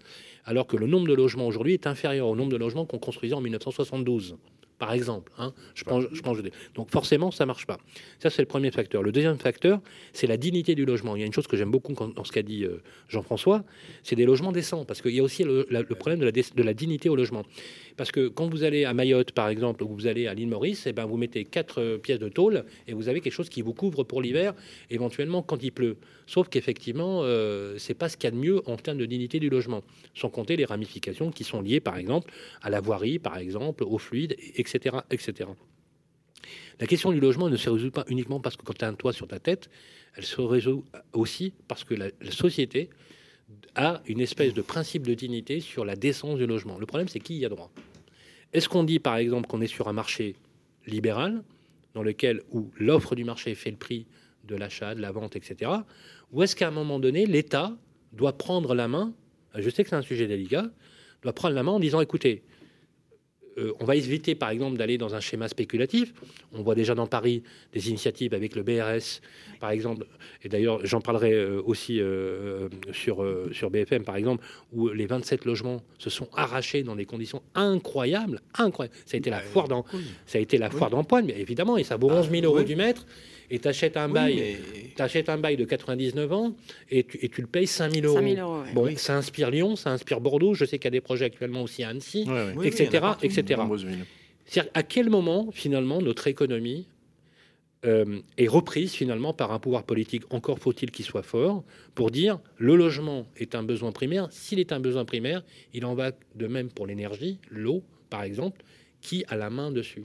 [0.46, 3.36] alors que le nombre de logements aujourd'hui est inférieur au nombre de logements qu'on construisait
[3.36, 4.38] en 1972
[4.82, 5.32] par exemple.
[5.38, 5.54] hein.
[5.76, 6.40] Je pense, je pense,
[6.74, 7.78] donc forcément, ça marche pas.
[8.20, 9.04] Ça, c'est le premier facteur.
[9.04, 9.80] Le deuxième facteur,
[10.12, 11.16] c'est la dignité du logement.
[11.16, 13.64] Il y a une chose que j'aime beaucoup quand- dans ce qu'a dit euh, Jean-François,
[14.02, 16.32] c'est des logements décents, parce qu'il y a aussi le, la- le problème de la,
[16.32, 17.44] dé- de la dignité au logement.
[17.98, 20.88] Parce que quand vous allez à Mayotte, par exemple, ou vous allez à l'île Maurice,
[20.88, 23.62] eh ben, vous mettez quatre euh, pièces de tôle et vous avez quelque chose qui
[23.62, 24.54] vous couvre pour l'hiver,
[24.90, 25.98] éventuellement quand il pleut.
[26.28, 29.40] Sauf qu'effectivement, euh, c'est pas ce qu'il y a de mieux en termes de dignité
[29.40, 29.84] du logement,
[30.16, 32.32] sans compter les ramifications qui sont liées, par exemple,
[32.62, 35.50] à la voirie, par exemple, aux fluides, etc., etc.
[36.80, 38.94] La question du logement ne se résout pas uniquement parce que quand tu as un
[38.96, 39.70] toit sur ta tête,
[40.18, 40.84] elle se résout
[41.14, 42.90] aussi parce que la société
[43.76, 46.78] a une espèce de principe de dignité sur la décence du logement.
[46.78, 47.72] Le problème, c'est qui y a droit.
[48.54, 50.36] Est-ce qu'on dit, par exemple, qu'on est sur un marché
[50.86, 51.44] libéral,
[51.94, 54.06] dans lequel où l'offre du marché fait le prix
[54.46, 55.72] de l'achat, de la vente, etc.
[56.32, 57.76] Ou est-ce qu'à un moment donné, l'État
[58.14, 59.14] doit prendre la main,
[59.56, 60.70] je sais que c'est un sujet délicat,
[61.22, 62.44] doit prendre la main en disant, écoutez,
[63.58, 66.14] euh, on va éviter, par exemple, d'aller dans un schéma spéculatif.
[66.54, 67.44] On voit déjà dans Paris
[67.74, 69.20] des initiatives avec le BRS,
[69.60, 70.06] par exemple.
[70.44, 75.46] Et d'ailleurs, j'en parlerai euh, aussi euh, sur, sur BFM, par exemple, où les 27
[75.46, 78.42] logements se sont arrachés dans des conditions incroyables.
[78.58, 78.96] incroyables.
[79.06, 79.86] Ça a été la foire d'en-
[80.26, 82.76] ça a été la foire d'empoigne, bien évidemment, et ça vaut 11 000 euros du
[82.76, 83.06] mètre.
[83.54, 84.36] Et tu achètes un Oui, bail.
[84.36, 84.58] mais-
[84.96, 86.56] T'achètes un bail de 99 ans
[86.90, 88.16] et tu, et tu le payes 5 000 euros.
[88.18, 88.74] 5 000 euros, ouais.
[88.74, 90.54] Bon, ça inspire Lyon, ça inspire Bordeaux.
[90.54, 92.46] Je sais qu'il y a des projets actuellement aussi à Annecy, Ouais, ouais.
[92.52, 93.26] Oui, oui, etc., partout.
[93.26, 93.60] etc.
[94.74, 96.88] À quel moment, finalement, notre économie
[97.84, 101.64] euh, est reprise, finalement, par un pouvoir politique, encore faut-il qu'il soit fort,
[101.96, 104.28] pour dire le logement est un besoin primaire.
[104.30, 105.44] S'il est un besoin primaire,
[105.74, 107.82] il en va de même pour l'énergie, l'eau,
[108.12, 108.62] par exemple,
[109.02, 110.04] qui a la main dessus.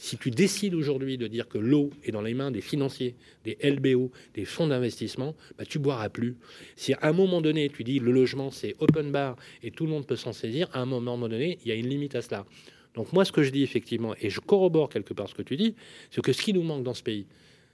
[0.00, 3.58] Si tu décides aujourd'hui de dire que l'eau est dans les mains des financiers, des
[3.62, 6.36] LBO, des fonds d'investissement, bah, tu boiras plus.
[6.76, 9.90] Si à un moment donné, tu dis le logement, c'est open bar et tout le
[9.90, 12.46] monde peut s'en saisir, à un moment donné, il y a une limite à cela.
[12.94, 15.56] Donc moi, ce que je dis effectivement, et je corrobore quelque part ce que tu
[15.56, 15.74] dis,
[16.10, 17.26] c'est que ce qui nous manque dans ce pays,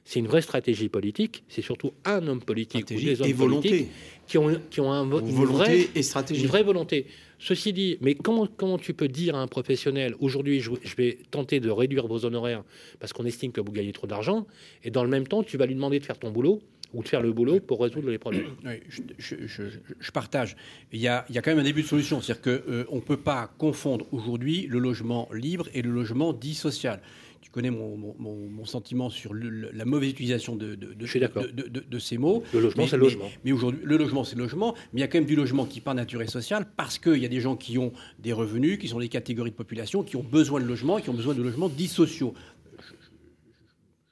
[0.07, 3.69] c'est une vraie stratégie politique, c'est surtout un homme politique ou des hommes et volonté.
[3.71, 3.91] politiques
[4.27, 6.43] qui ont, qui ont un une Volonté vraie- et stratégie.
[6.43, 7.07] une vraie volonté.
[7.45, 11.61] Ceci dit, mais comment, comment tu peux dire à un professionnel, aujourd'hui, je, vais tenter
[11.61, 12.65] de réduire vos honoraires
[13.01, 14.47] parce qu'on estime que vous gagnez trop d'argent,
[14.83, 16.63] et dans le même temps, tu vas lui demander de faire ton boulot
[16.95, 18.47] ou de faire le boulot pour résoudre les problèmes?
[18.65, 18.81] Oui,
[19.19, 20.57] je, partage.
[20.91, 22.23] Il y, a, il y a quand même un début de solution.
[22.23, 27.03] C'est-à-dire qu'on ne peut pas confondre aujourd'hui le logement libre et le logement dit social.
[27.45, 31.05] Tu connais mon, mon- mon- mon sentiment sur le- la mauvaise utilisation de, de- de-
[31.05, 31.43] Je suis d'accord.
[31.43, 32.43] de- de- de- de ces mots.
[32.55, 33.31] Le logement, c'est le logement.
[33.45, 34.73] Mais aujourd'hui, le logement, c'est le logement.
[34.95, 37.19] Mais il y a quand même du logement qui, par nature, est social parce qu'il
[37.19, 40.17] y a des gens qui ont des revenus, qui sont des catégories de population, qui
[40.17, 42.33] ont besoin de logement qui ont besoin de logements dits sociaux.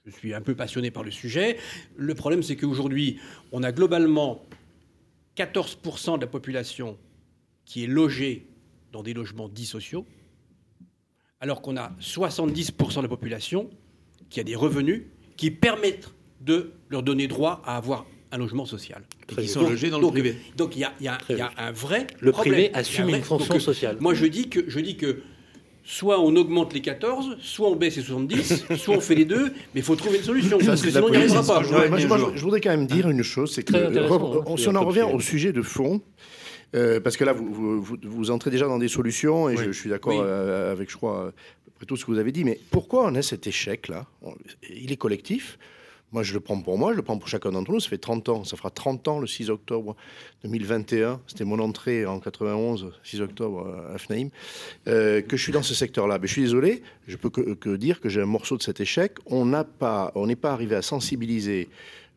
[0.05, 1.57] Je suis un peu passionné par le sujet.
[1.97, 3.18] Le problème, c'est qu'aujourd'hui,
[3.51, 4.45] on a globalement
[5.37, 6.99] 14% de la population
[7.64, 8.47] qui est logée
[8.93, 10.05] dans des logements dits sociaux,
[11.43, 13.68] alors qu'on a 70% de la population
[14.30, 15.03] qui a des revenus
[15.36, 16.09] qui permettent
[16.40, 19.03] de leur donner droit à avoir un logement social.
[19.30, 20.36] Et qui sont Donc- logés dans le donc- privé.
[20.57, 22.55] Donc il y a, il y a- Très il y a un vrai Le problème.
[22.55, 23.97] privé a un assume vrai- une fonction donc, euh, sociale.
[24.01, 25.20] Moi, je dis que je dis que
[25.84, 29.47] soit on augmente les 14, soit on baisse les 70, soit on fait les deux,
[29.74, 30.61] mais il faut trouver une solution.
[30.61, 31.66] Ça, parce que sinon, il n'y arrivera pas.
[31.68, 34.55] Ouais, moi, je- moi, voudrais quand même dire une chose, c'est que euh, re- hein,
[34.57, 36.01] si c'est on en revient au sujet de fond,
[36.75, 39.64] euh, parce que là, vous, vous, entrez déjà dans des solutions, et Oui.
[39.64, 40.20] je, je suis d'accord Oui.
[40.23, 41.31] euh, avec, je crois, euh,
[41.75, 44.07] après tout ce que vous avez dit, mais pourquoi on a cet échec-là?
[44.70, 45.59] Il est collectif,
[46.12, 47.81] Moi, je le prends pour moi, je le prends pour chacun d'entre nous.
[47.81, 49.97] Ça fait 30 ans, ça fera 30 ans le 6 octobre
[50.45, 51.20] 2021.
[51.27, 54.29] C'était mon entrée en 91, 6 octobre à FNAIM,
[54.89, 56.18] euh, que je suis dans ce secteur-là.
[56.20, 58.81] Mais je suis désolé, je peux que, que dire que j'ai un morceau de cet
[58.81, 59.14] échec.
[59.25, 61.70] On n'a pas, on n'est pas arrivé à sensibiliser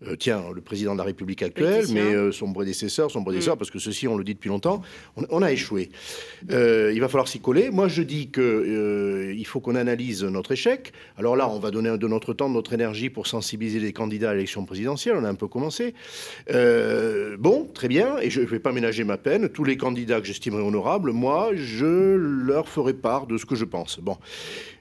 [0.07, 3.59] euh, tiens, le président de la République actuelle, mais euh, son prédécesseur, son prédécesseur, Mm.
[3.59, 4.81] parce que ceci, on le dit depuis longtemps,
[5.15, 5.89] on, on a échoué.
[6.51, 7.69] Euh, il va falloir s'y coller.
[7.71, 10.91] Moi, je dis que euh, il faut qu'on analyse notre échec.
[11.17, 14.31] Alors là, on va donner de notre temps, de notre énergie pour sensibiliser les candidats
[14.31, 15.15] à l'élection présidentielle.
[15.17, 15.93] On a un peu commencé.
[17.39, 19.49] Bon, très bien, et je ne vais pas ménager ma peine.
[19.49, 23.65] Tous les candidats que j'estimerai honorables, moi, je leur ferai part de ce que je
[23.65, 23.99] pense.
[23.99, 24.17] Bon.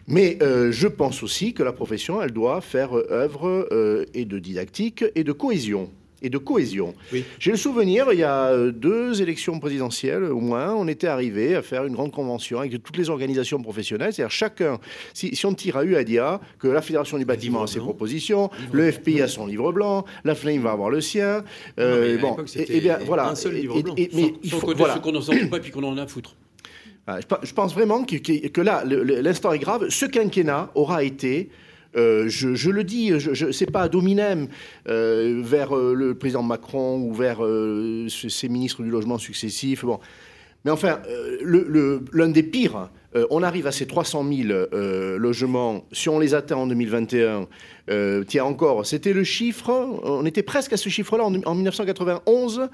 [0.06, 4.24] Mais euh, je pense aussi que la profession, elle doit faire euh, œuvre euh, et
[4.24, 5.90] de didactique et de cohésion.
[6.22, 6.94] Et de cohésion.
[7.12, 7.22] Oui.
[7.38, 11.60] J'ai le souvenir, il y a deux élections présidentielles au moins, on était arrivé à
[11.60, 14.10] faire une grande convention avec toutes les organisations professionnelles.
[14.14, 14.78] C'est-à-dire chacun,
[15.12, 17.86] si, si on tire à UADIA, que la Fédération du bâtiment a ses blanc.
[17.88, 21.44] propositions, le FPI a son livre blanc, la FNAIM va avoir le sien.
[21.78, 23.28] euh, mais à bon, et, bien voilà.
[23.28, 23.94] un seul livre et- blanc.
[23.98, 24.94] et- mais il Sans faut, connaître voilà.
[24.94, 26.36] ce qu'on n'en sort pas puis qu'on en a à foutre.
[27.06, 29.88] Ah, je, pe- je pense vraiment que, là, l'instant est grave.
[29.90, 31.50] Ce quinquennat aura été,
[31.96, 34.48] euh, je, le dis, je, je, c'est pas ad hominem
[34.88, 39.84] euh, vers euh, le président Macron ou vers euh, ses ministres du logement successifs.
[39.84, 40.00] Bon.
[40.64, 45.84] Mais enfin, euh, l'un des pires, euh, on arrive à ces 300 000 euh, logements.
[45.92, 47.46] Si on les atteint en 2021,
[47.90, 49.70] euh, tiens encore, c'était le chiffre,
[50.04, 52.68] on était presque à ce chiffre-là en, en 1991.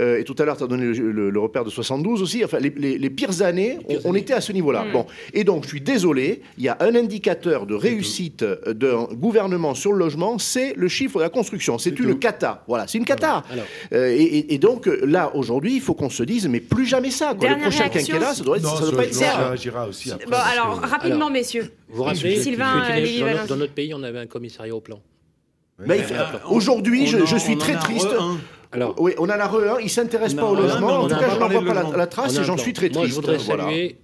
[0.00, 2.44] euh, et tout à l'heure, tu as donné le, le- le repère de 72 aussi.
[2.44, 4.20] Enfin, les, les- les pires années, pires on, années.
[4.20, 4.84] était à ce niveau-là.
[4.84, 4.92] Mm.
[4.92, 5.06] Bon.
[5.34, 9.92] Et donc, je suis désolé, il y a un indicateur de réussite d'un gouvernement sur
[9.92, 11.78] le logement, c'est le chiffre de la construction.
[11.78, 12.18] C'est une tout.
[12.18, 12.64] cata.
[12.68, 13.44] Voilà, c'est une cata.
[13.50, 16.86] Alors, Euh, et, et- et donc, là, aujourd'hui, il faut qu'on se dise, mais plus
[16.86, 17.34] jamais ça.
[17.38, 17.48] Quoi.
[17.50, 18.14] Le prochain réaction.
[18.14, 19.36] quinquennat, ça doit, être, ça doit pas être non, ça.
[19.48, 20.26] réagira aussi après.
[20.26, 21.70] Bon, alors, que- rapidement, Alors, messieurs.
[21.88, 25.00] Vous vous rappelez, Sylvain, dans, notre, dans notre pays, on avait un commissariat au plan.
[25.78, 26.00] Mais
[26.48, 28.08] Aujourd'hui, je, suis très a triste.
[28.72, 30.86] Alors, Oui, on en a re un, il s'intéresse pas au logement.
[30.88, 32.72] on En tout cas, pas je n'en vois pas la, trace a et j'en suis
[32.72, 33.10] très Moi, triste.
[33.10, 33.64] je voudrais Voilà.
[33.64, 33.96] saluer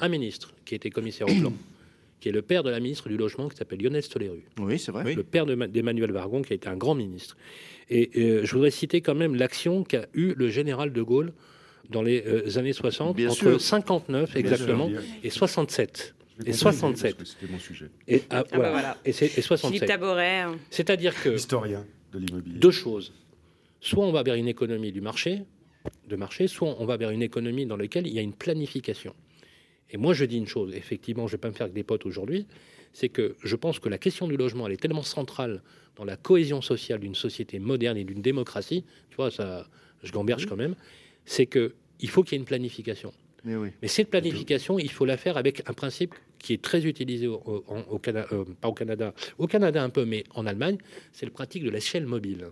[0.00, 1.52] un ministre qui était commissaire au plan,
[2.20, 4.44] qui est le père de la ministre du Logement, qui s'appelle Lionel Stoléru.
[4.60, 5.14] Oui, c'est vrai.
[5.14, 7.36] Le père de Ma- d'Emmanuel Vargon, qui a été un grand ministre.
[7.88, 11.32] Et euh, je voudrais citer quand même l'action qu'a eu le général de Gaulle
[11.90, 13.60] dans les euh, années 60, Bien entre sûr.
[13.60, 15.00] 59 Bien exactement sûr.
[15.22, 16.14] et 67.
[16.40, 17.16] Et compris, 67.
[17.16, 17.90] parce que C'était mon sujet.
[18.08, 18.70] Et, ah, bah voilà.
[18.70, 18.98] voilà.
[19.04, 19.88] Et, c'est- et Philippe 67.
[19.88, 20.40] Taboret.
[20.40, 20.58] hein.
[20.70, 22.58] C'est-à-dire que Historien de l'immobilier.
[22.58, 23.12] deux choses.
[23.80, 25.42] Soit on va vers une économie du marché,
[26.08, 29.14] de marché, soit on va vers une économie dans laquelle il y a une planification.
[29.90, 31.84] Et moi, je dis une chose, effectivement, je ne vais pas me faire que des
[31.84, 32.46] potes aujourd'hui,
[32.92, 35.62] c'est que je pense que la question du logement, elle est tellement centrale
[35.94, 39.68] dans la cohésion sociale d'une société moderne et d'une démocratie, tu vois, ça,
[40.02, 40.74] je gamberge quand même,
[41.24, 43.12] c'est que il faut qu'il y ait une planification.
[43.46, 43.68] Mais oui.
[43.80, 47.40] Mais cette planification, il faut la faire avec un principe qui est très utilisé au,
[47.46, 50.76] au- en- au Cana- euh, pas au Canada, au Canada un peu, mais en Allemagne,
[51.12, 52.48] c'est le pratique de l'échelle mobile.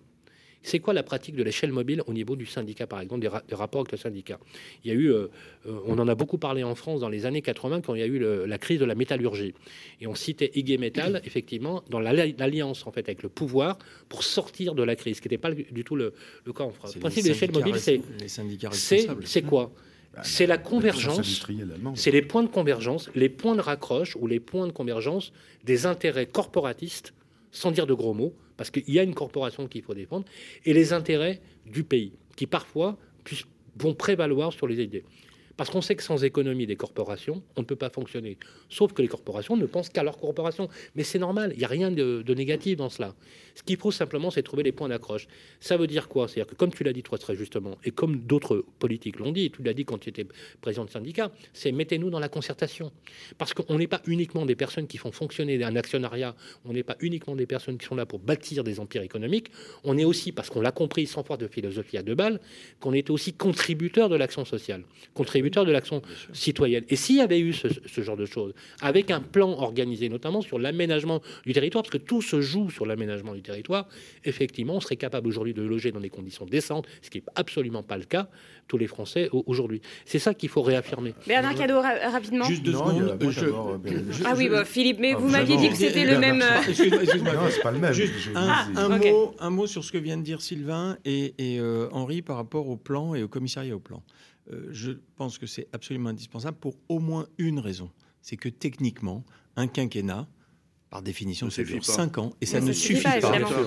[0.67, 3.43] C'est quoi la pratique de l'échelle mobile au niveau du syndicat, par exemple, des, ra-
[3.47, 4.39] des rapports avec le syndicat?
[4.83, 5.27] Il y a eu, euh,
[5.67, 8.03] euh, on en a beaucoup parlé en France dans les années 80 quand il y
[8.03, 9.53] a eu le- la crise de la métallurgie.
[10.01, 13.77] Et on citait IG Metal, effectivement, dans la- l'alliance en fait avec le pouvoir
[14.09, 16.15] pour sortir de la crise, ce qui n'était pas du tout le,
[16.47, 16.93] le cas en France.
[16.95, 17.75] Le principe de l'échelle mobile,
[19.27, 19.71] c'est quoi?
[20.23, 21.47] C'est la convergence
[21.95, 25.33] c'est les points de convergence, les points de raccroche ou les points de convergence
[25.65, 27.15] des intérêts corporatistes,
[27.51, 30.25] sans dire de gros mots, parce qu'il y a une corporation qu'il faut défendre,
[30.65, 32.97] et les intérêts du pays, qui parfois
[33.77, 35.05] vont prévaloir sur les idées.
[35.57, 38.39] Parce qu'on sait que sans économie des corporations, on ne peut pas fonctionner.
[38.69, 40.69] Sauf que les corporations ne pensent qu'à leur corporation.
[40.95, 43.15] Mais c'est normal, il n'y a rien de, négatif dans cela.
[43.55, 45.29] Ce qu'il faut simplement, c'est trouver les points d'accroche.
[45.61, 46.27] Ça veut dire quoi?
[46.27, 49.47] C'est-à-dire que, comme tu l'as dit toi très justement, et comme d'autres politiques l'ont dit,
[49.47, 50.27] et tu l'as dit quand tu étais
[50.61, 52.91] président de syndicat, c'est mettez-nous dans la concertation.
[53.39, 56.35] Parce qu'on n'est pas uniquement des personnes qui font fonctionner un actionnariat,
[56.65, 59.51] on n'est pas uniquement des personnes qui sont là pour bâtir des empires économiques,
[59.85, 62.41] on est aussi, parce qu'on l'a compris sans faire de philosophie à deux balles,
[62.81, 64.83] qu'on est aussi contributeur de l'action sociale,
[65.51, 66.85] de l'action citoyenne.
[66.89, 70.41] Et s'il y avait eu ce, ce genre de choses, avec un plan organisé notamment
[70.41, 73.87] sur l'aménagement du territoire, parce que tout se joue sur l'aménagement du territoire,
[74.25, 77.83] effectivement, on serait capable aujourd'hui de loger dans des conditions décentes, ce qui n'est absolument
[77.83, 78.29] pas le cas,
[78.69, 79.81] tous les Français au- aujourd'hui.
[80.07, 81.15] C'est ça qu'il faut réaffirmer.
[81.27, 82.45] Bernard Cadeau, ra- rapidement.
[82.47, 83.19] Juste deux Non, secondes.
[83.31, 84.17] je- euh, Bérénice.
[84.19, 86.41] je- Ah oui, bah, Philippe, mais Ah, vous m'aviez dit que c'était le même.
[86.43, 87.33] euh, Excuse-moi.
[87.35, 87.93] Non, c'est pas le même.
[87.93, 91.59] Juste un, Ah, mot, un mot sur ce que vient de dire Sylvain et, et,
[91.61, 94.03] euh, Henri par rapport au plan et au commissariat au plan.
[94.51, 97.91] Euh, je pense que c'est absolument indispensable pour au moins une raison.
[98.21, 99.25] C'est que techniquement,
[99.57, 100.29] un quinquennat,
[100.95, 101.81] par définition, Ça pas.
[101.83, 103.19] 5 ans et ça ne suffit pas,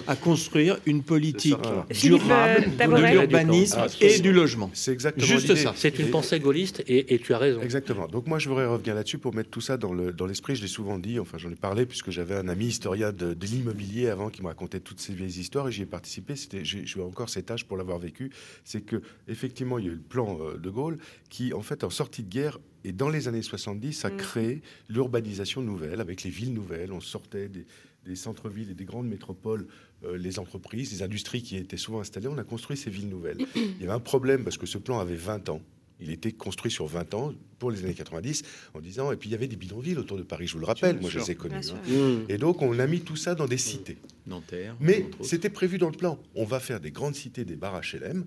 [0.07, 1.57] à construire une politique.
[1.91, 4.71] Philippe, durable euh, de l'urbanisme Ah, et du logement.
[4.73, 5.73] C'est exactement Juste ça.
[5.75, 7.59] C'est une pensée gaulliste et, tu as raison.
[7.61, 8.07] Exactement.
[8.07, 10.55] Donc moi, je voudrais revenir là-dessus pour mettre tout ça dans le- dans l'esprit.
[10.55, 14.07] je l'ai souvent dit, enfin j'en ai parlé puisque j'avais un ami historien de, l'immobilier
[14.07, 16.37] avant qui me racontait toutes ces vieilles histoires et j'y ai participé.
[16.37, 18.31] C'était, j'ai encore cet âge pour l'avoir vécu.
[18.63, 20.97] C'est que effectivement, il y a eu le plan euh, de Gaulle
[21.29, 22.57] qui, en fait, en sortie de guerre
[22.87, 24.17] et dans les années 70, a Mm.
[24.17, 26.91] créé l'urbanisation nouvelle avec les villes nouvelles.
[26.93, 27.65] On sortait des,
[28.05, 29.67] des centres-villes et des grandes métropoles,
[30.05, 32.27] euh, les entreprises, les industries qui étaient souvent installées.
[32.27, 33.37] On a construit ces villes nouvelles.
[33.55, 35.61] Il y avait un problème parce que ce plan avait 20 ans.
[35.99, 38.43] Il était construit sur 20 ans pour les années 90
[38.75, 40.67] en disant, et puis il y avait des bidonvilles autour de Paris, je vous le
[40.67, 41.71] rappelle, Bien moi je les ai connus.
[41.73, 42.19] Hein.
[42.29, 43.97] Et donc on a mis tout ça dans des cités.
[44.27, 44.75] Nanterre.
[44.79, 46.19] Mais c'était prévu dans le plan.
[46.35, 48.25] On va faire des grandes cités, des bars HLM,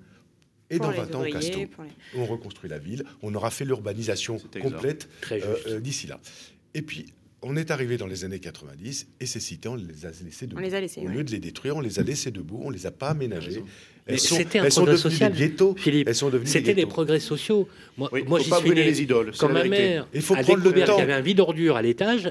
[0.70, 1.68] et dans les 20 ans, ouvriers, les-
[2.16, 6.20] On reconstruit la ville, on aura fait l'urbanisation complète euh, euh, d'ici là.
[6.74, 7.06] Et puis,
[7.42, 10.58] on est arrivé dans les années 90 et ces cités, on les a laissées debout.
[10.58, 11.00] On les a laissés.
[11.00, 11.14] Au ouais.
[11.14, 13.62] lieu de les détruire, on les a laissées debout, on les a pas aménagées.
[14.06, 15.74] Mais Elles sont, c'était un elles sont progrès devenues social, des ghettos.
[15.76, 16.08] Philippe.
[16.08, 17.68] Elles sont devenues des C'était des progrès sociaux.
[17.96, 18.90] Moi, Oui, moi faut j'y pas suis brûler né.
[18.90, 19.32] les idoles.
[19.38, 20.94] Quand ma mère Il faut prendre le temps.
[20.94, 22.30] qu'il y avait un vide d'ordures à l'étage,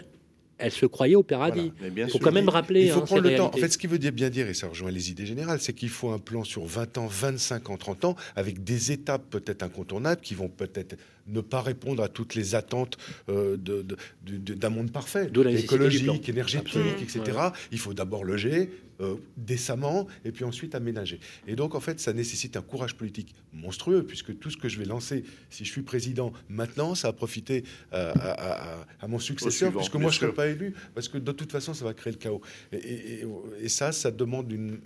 [0.60, 1.72] elle se croyait au paradis.
[1.72, 2.26] Voilà, mais bien Il faut sûr.
[2.26, 3.52] quand même rappeler Il faut hein, prendre le temps.
[3.54, 5.74] En fait, ce qui veut dire bien dire, et ça rejoint les idées générales, c'est
[5.74, 9.64] qu'il faut un plan sur 20 ans, 25 ans, 30 ans, avec des étapes peut-être
[9.64, 10.98] incontournables qui vont peut-être
[11.30, 12.98] ne pas répondre à toutes les attentes
[13.30, 15.30] euh, de- de- de- de- d'un monde parfait,
[15.64, 16.98] écologique, énergétique, Absolument.
[17.02, 17.38] etc.
[17.72, 18.70] Il faut d'abord loger
[19.02, 21.22] euh, décemment et puis ensuite aménager.
[21.48, 24.78] Et donc, en fait, ça nécessite un courage politique monstrueux, puisque tout ce que je
[24.78, 27.64] vais lancer, si je suis président maintenant, ça va profiter
[27.94, 30.74] euh, à, à- à- à mon successeur, suivant, puisque moi, je ne serai pas élu,
[30.96, 32.42] parce que de toute façon, ça va créer le chaos.
[32.74, 33.22] Et,
[33.62, 34.80] et- ça, ça demande une,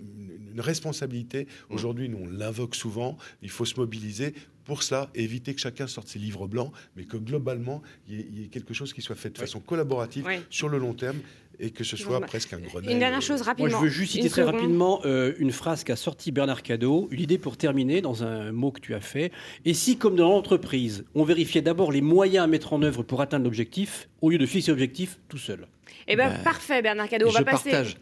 [0.52, 1.48] une responsabilité.
[1.68, 3.18] Aujourd'hui, nous, on l'invoque souvent.
[3.42, 4.32] Il faut se mobiliser
[4.64, 8.26] pour cela, éviter que chacun sorte ses livres blancs, mais que globalement, il y ait,
[8.32, 10.36] il y ait quelque chose qui soit fait de façon collaborative Oui.
[10.50, 11.18] sur le long terme
[11.60, 12.90] et que ce soit presque un Grenelle.
[12.90, 13.78] Une dernière chose Moi, rapidement.
[13.78, 14.54] je veux juste citer Une très seconde.
[14.56, 18.72] rapidement euh, une phrase qu'a sorti Bernard Cadeau, une idée pour terminer dans un mot
[18.72, 19.30] que tu as fait.
[19.64, 23.20] Et si, comme dans l'entreprise, on vérifiait d'abord les moyens à mettre en œuvre pour
[23.20, 25.68] atteindre l'objectif, au lieu de fixer l'objectif tout seul?
[26.08, 27.28] Eh ben, Bah, parfait, Bernard Cadeau.
[27.28, 27.70] On je va passer.
[27.70, 27.96] partage.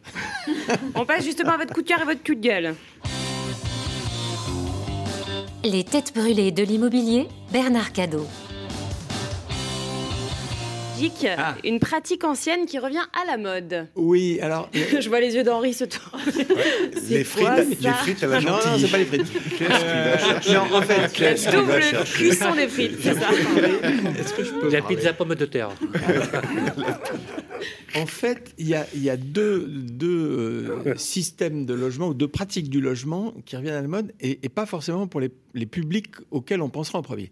[0.95, 2.75] On passe justement à votre coup de cœur et votre coup de gueule.
[5.65, 8.27] Les têtes brûlées de l'immobilier, Bernard Cadeau.
[11.03, 11.57] Gic, Ah.
[11.65, 13.89] une pratique ancienne qui revient à la mode.
[13.97, 14.71] Oui, alors.
[15.01, 16.23] Je vois les yeux d'Henri se tourner.
[17.11, 19.27] Les frites, quoi, les ça frites à la Non, non, c'est pas les frites.
[19.63, 20.17] Euh,
[20.53, 23.29] non, en fait, Qu'est-ce qu'il va Double chercher cuisson des frites, c'est ça.
[24.19, 25.71] est-ce que je peux La parler pizza pomme de terre.
[27.95, 30.09] En fait, il y a, y a deux, deux
[30.87, 34.41] euh, systèmes de logement ou deux pratiques du logement qui reviennent à la mode et,
[34.43, 37.31] et pas forcément pour les, les publics auxquels on pensera en premier.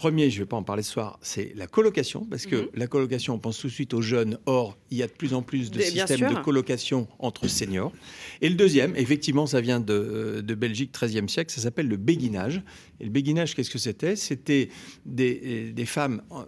[0.00, 2.68] Premier, je ne vais pas en parler ce soir, c'est la colocation, parce que Mhm.
[2.72, 4.38] la colocation, on pense tout de suite aux jeunes.
[4.46, 6.30] Or, il y a de plus en plus de Bien systèmes sûr.
[6.38, 7.92] de colocation entre seniors.
[8.40, 12.62] Et le deuxième, effectivement, ça vient de, de Belgique, 13e siècle, ça s'appelle le béguinage.
[12.98, 14.16] Et le béguinage, qu'est-ce que c'était?
[14.16, 14.70] C'était
[15.04, 16.44] des, des femmes en-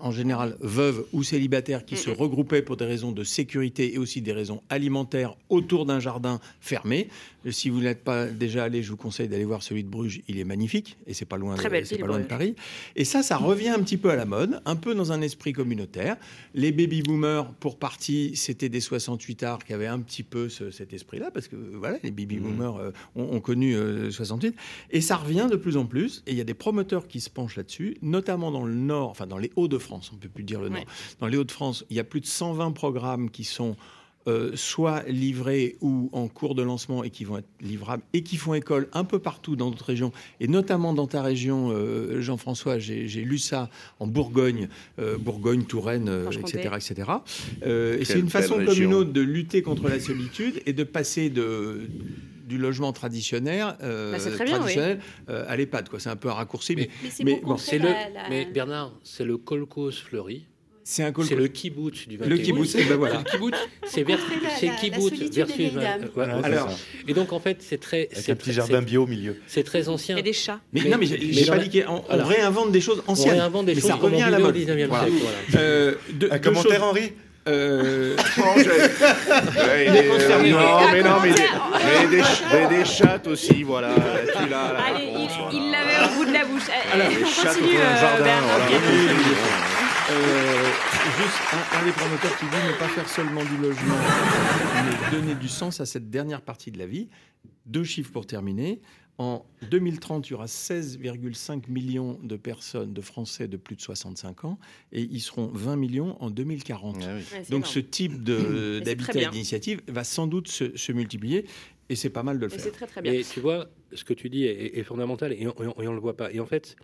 [0.00, 2.16] en général veuves ou célibataires qui se Mhm.
[2.16, 7.08] regroupaient pour des raisons de sécurité et aussi des raisons alimentaires autour d'un jardin fermé.
[7.46, 10.22] Euh, Si vous n'êtes pas déjà allé, je vous conseille d'aller voir celui de Bruges.
[10.28, 12.22] Il est magnifique et c'est pas loin, Très de, belle c'est ville, pas loin de
[12.22, 12.28] Bruges.
[12.28, 12.54] Paris.
[12.96, 15.52] Et ça, ça revient un petit peu à la mode, un peu dans un esprit
[15.52, 16.16] communautaire.
[16.54, 20.70] Les baby boomers, pour partie, c'était des 68 arts qui avaient un petit peu ce-
[20.70, 24.54] cet esprit-là, parce que euh, voilà, les baby boomers euh, ont, ont connu euh, 68.
[24.90, 26.22] Et ça revient de plus en plus.
[26.26, 29.26] Et il y a des promoteurs qui se penchent là-dessus, notamment dans le Nord, enfin
[29.26, 30.80] dans les Hauts-de-France, on ne peut plus dire le Nord.
[30.80, 30.86] Ouais.
[31.20, 33.76] Dans les Hauts-de-France, il y a plus de 120 programmes qui sont
[34.26, 38.36] euh, soit livrés ou en cours de lancement et qui vont être livrables et qui
[38.36, 42.78] font école un peu partout dans d'autres régions et notamment dans ta région, euh, Jean-François,
[42.78, 43.68] j'ai j'ai lu ça
[44.00, 44.68] en Bourgogne,
[44.98, 46.70] euh, Bourgogne, Touraine, euh, etc.
[46.76, 47.10] etc.
[47.64, 50.84] Euh, et c'est une façon comme une autre de lutter contre la solitude et de
[50.84, 51.82] passer de
[52.46, 54.46] du logement traditionnel, euh, Bah, bien, oui.
[54.46, 55.00] traditionnel
[55.30, 55.88] euh, à l'EHPAD.
[55.88, 55.98] quoi.
[55.98, 58.10] C'est un peu un raccourci, mais, Mais c'est Mais pour bon, contrer C'est le, la-
[58.10, 60.46] la- mais Bernard, c'est le kolkhoz fleuri.
[60.84, 62.74] C'est un C'est le kibbutz du 21e le kibbutz.
[62.74, 63.18] Et ben voilà.
[63.18, 63.56] Le kibbutz,
[63.86, 64.18] c'est vers,
[64.80, 65.72] kibbutz versus.
[65.76, 66.38] euh, voilà.
[66.44, 66.68] Alors.
[67.08, 69.36] Et donc en fait, c'est très, c'est un petit jardin c'est- bio au milieu.
[69.46, 70.16] C'est très ancien.
[70.16, 70.60] Et des chats.
[70.72, 72.80] Mais, Mais- non, mais j'ai mais j'ai dans pas dit qu'on on Alors, réinvente des
[72.82, 73.32] choses On anciennes.
[73.32, 74.54] réinvente des mais choses ça revient on à la vivait au mode.
[74.56, 75.04] 19e Voilà.
[75.06, 75.18] siècle.
[75.50, 75.64] voilà.
[75.66, 76.82] Euh, deux- Un commentaire, choses.
[76.82, 77.12] Henri
[77.46, 80.50] Euh, Non, j'ai- Ouais, Il est concerné.
[80.50, 80.58] Non,
[80.90, 83.90] mais non, mais des, mais des, ch- des- des chattes aussi, voilà.
[83.94, 85.70] Tu l'as, la Allez, il- voilà.
[85.70, 86.62] l'avait au bout de la bouche.
[86.90, 88.64] Allez, Alors, on continue, euh, jardin, voilà.
[90.10, 90.63] euh,
[91.16, 93.96] juste un, un des promoteurs qui dit ne pas faire seulement du logement,
[94.84, 97.08] mais donner du sens à cette dernière partie de la vie.
[97.66, 98.80] Deux chiffres pour terminer.
[99.16, 104.44] En 2030, il y aura 16,5 millions de personnes, de Français de plus de 65
[104.44, 104.58] ans,
[104.90, 106.96] et ils seront 20 millions en 2040.
[107.00, 107.22] Ah oui.
[107.42, 107.64] Donc énorme.
[107.64, 111.46] ce type d'habitat et d'initiative va sans doute se, se multiplier,
[111.88, 112.64] et c'est pas mal de le Et faire.
[112.64, 113.12] c'est très très bien.
[113.12, 116.16] Mais tu vois, ce que tu dis est, est fondamental et on ne le voit
[116.16, 116.32] pas.
[116.32, 116.74] Et en fait,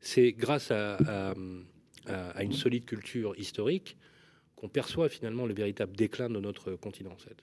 [0.00, 1.34] c'est grâce à, à-
[2.08, 3.96] à- à une solide culture historique
[4.54, 7.12] qu'on perçoit finalement le véritable déclin de notre continent.
[7.12, 7.36] En fait.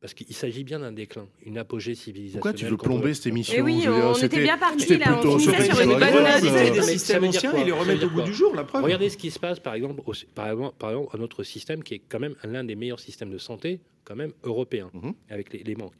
[0.00, 2.40] Parce qu'il s'agit bien d'un déclin, une apogée civilisationnelle.
[2.42, 5.06] Pourquoi tu veux plomber cette émission Et Eh oui, on c'était- était bien parti là,
[5.10, 6.72] on plutôt- finissait sur une bonne note.
[6.74, 8.82] Des systèmes anciens, quoi ils les remettent au bout quoi du jour, la preuve.
[8.82, 11.84] Regardez ce qui se passe, par exemple, au- par exemple, par exemple, à notre système
[11.84, 15.14] qui est quand même l'un des meilleurs systèmes de santé, quand même européen, Mhm.
[15.30, 15.94] avec les, les manques.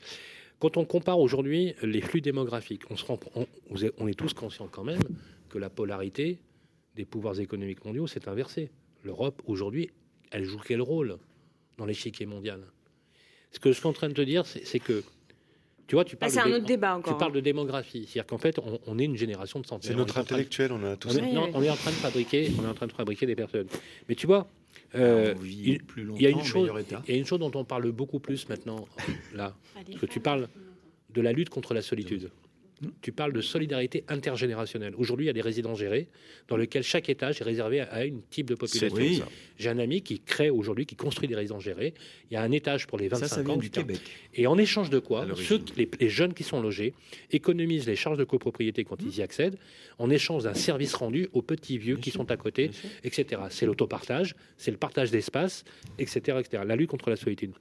[0.58, 3.20] Quand on compare aujourd'hui les flux démographiques, on, se rend,
[3.98, 5.00] on est tous conscients quand même
[5.48, 6.38] que la polarité
[6.96, 8.70] des pouvoirs économiques mondiaux s'est inversée.
[9.04, 9.90] L'Europe, aujourd'hui,
[10.30, 11.18] elle joue quel rôle
[11.78, 12.60] dans l'échiquier mondial?
[13.50, 15.02] Ce que je suis en train de te dire, c'est c'est que,
[15.86, 17.18] tu vois, tu Ah, parles, C'est de, un autre débat tu encore.
[17.18, 17.34] parles hein.
[17.36, 18.04] de démographie.
[18.06, 19.88] C'est-à-dire qu'en fait, on, on est une génération de santé.
[19.88, 21.22] C'est notre train de- intellectuel, on a tous on est, ça.
[21.26, 21.50] Oui, non, oui.
[21.54, 23.66] on est en train de fabriquer, on est en train de fabriquer des personnes.
[24.08, 24.48] Mais tu vois,
[24.94, 26.70] euh, On vit il, plus il y a une chose,
[27.08, 28.86] il y a une chose dont on parle beaucoup plus maintenant,
[29.34, 30.48] là, parce que tu parles
[31.10, 32.30] de la lutte contre la solitude.
[33.00, 34.94] Tu parles de solidarité intergénérationnelle.
[34.96, 36.08] Aujourd'hui, il y a des résidences gérées
[36.48, 38.96] dans lesquelles chaque étage est réservé à- une type de population.
[38.96, 39.22] Oui.
[39.58, 41.94] J'ai un ami qui crée aujourd'hui, qui construit des résidences gérées.
[42.30, 43.56] Il y a un étage pour les 25 Ça, ça ans.
[43.56, 43.70] du.
[43.70, 44.00] Québec.
[44.34, 46.94] Et en échange de quoi ceux, les, les jeunes qui sont logés
[47.30, 49.56] économisent les charges de copropriété quand ils y accèdent,
[49.98, 52.90] en échange d'un service rendu aux petits vieux Bien qui sûr, sont à côté, bien
[53.04, 53.42] etc.
[53.50, 55.64] C'est l'autopartage, c'est le partage d'espace,
[55.98, 56.62] etc., etc.
[56.66, 57.52] La lutte contre la solitude.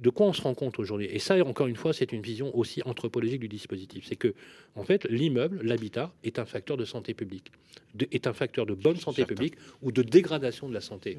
[0.00, 2.56] De quoi on se rend compte aujourd'hui Et ça, encore une fois, c'est une vision
[2.56, 4.06] aussi anthropologique du dispositif.
[4.08, 4.34] C'est que,
[4.74, 7.52] en fait, l'immeuble, l'habitat, est un facteur de santé publique,
[7.94, 11.18] de- est un facteur de bonne santé publique ou de dégradation de la santé.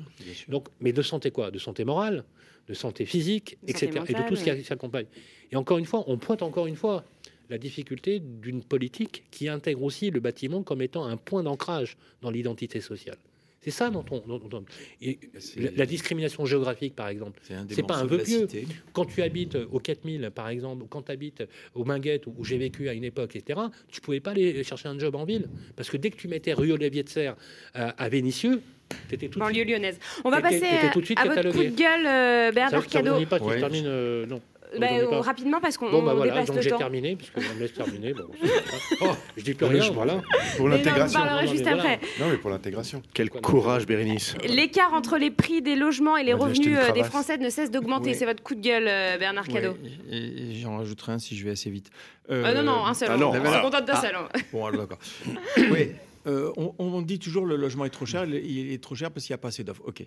[0.49, 1.51] Donc, mais de santé quoi?
[1.51, 2.23] De santé morale,
[2.67, 3.91] de santé physique, De etc.
[3.97, 5.05] santé et de tout ce qui s'accompagne.
[5.51, 7.03] Et encore une fois, on pointe encore une fois
[7.49, 12.31] la difficulté d'une politique qui intègre aussi le bâtiment comme étant un point d'ancrage dans
[12.31, 13.17] l'identité sociale.
[13.63, 14.19] C'est ça dont on.
[14.27, 14.65] dont- dont-
[15.01, 15.19] et
[15.55, 17.39] la, la discrimination géographique, par exemple.
[17.43, 18.47] C'est un des c'est pas un vœu pieux.
[18.47, 18.67] cité.
[18.91, 21.43] Quand tu habites au 4000, par exemple, ou quand tu habites
[21.75, 24.97] au Minguette, où j'ai vécu à une époque, etc., tu pouvais pas aller chercher un
[24.97, 25.47] job en ville.
[25.75, 27.35] Parce que dès que tu mettais rue Olivier de Serre
[27.75, 28.61] à, à Vénissieux,
[29.07, 29.67] tu étais tout de suite.
[29.67, 29.99] lyonnaise.
[30.25, 32.87] On va T'étais- passer t'étais tout de suite à votre coup de gueule, euh, Bernard
[32.87, 33.25] Cadeau.
[33.27, 33.61] pas Ouais.
[33.85, 34.41] euh, Non.
[34.79, 36.77] Bah, euh, pas rapidement parce qu'on Bon, bah voilà, dépasse donc le j'ai temps.
[36.77, 38.13] terminé, puisqu'on me laisse terminer.
[38.13, 38.23] Bon,
[39.01, 39.05] oh,
[39.35, 40.21] je dis plus rien, voilà.
[40.57, 41.19] Pour l'intégration.
[41.47, 41.77] juste voilà.
[41.81, 41.99] après.
[42.19, 43.01] Non, mais pour l'intégration.
[43.13, 44.35] Quel Quoi, courage, Bérénice.
[44.47, 47.03] L'écart entre les prix des logements et les On revenus euh, des.
[47.03, 48.13] Français ne cesse d'augmenter.
[48.13, 51.51] C'est votre coup de gueule, euh, Bernard et, et j'en rajouterai un si je vais
[51.51, 51.89] assez vite.
[52.29, 53.09] Ah non, non, un seul.
[53.11, 54.01] ah on- non, on se contente d'un Ah.
[54.01, 54.15] seul.
[54.15, 54.27] hein.
[54.53, 54.99] Bon, alors d'accord.
[55.57, 55.89] oui,
[56.27, 58.23] euh, on, on dit toujours le logement est trop cher.
[58.25, 59.81] Il est- il est trop cher parce qu'il n'y a pas assez d'offres.
[59.85, 60.03] Ok.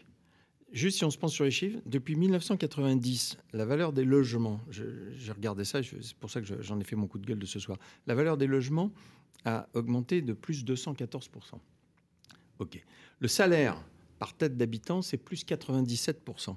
[0.74, 5.32] Juste si on se pense sur les chiffres, depuis 1990, la valeur des logements, j'ai
[5.32, 7.46] regardé ça, c'est pour ça que je- j'en ai fait mon coup de gueule de
[7.46, 7.78] ce soir.
[8.08, 8.90] La valeur des logements
[9.44, 11.60] a augmenté de plus 214%.
[12.58, 12.84] Ok.
[13.20, 13.76] Le salaire
[14.18, 16.56] par tête d'habitant, c'est plus 97%.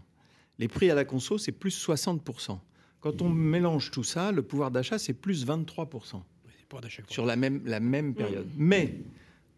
[0.57, 2.59] Les prix à la conso, c'est plus 60%.
[3.01, 6.23] Quand on mélange tout ça, le pouvoir d'achat, c'est plus 23%
[7.13, 8.47] sur la même, la même période.
[8.57, 8.95] Mais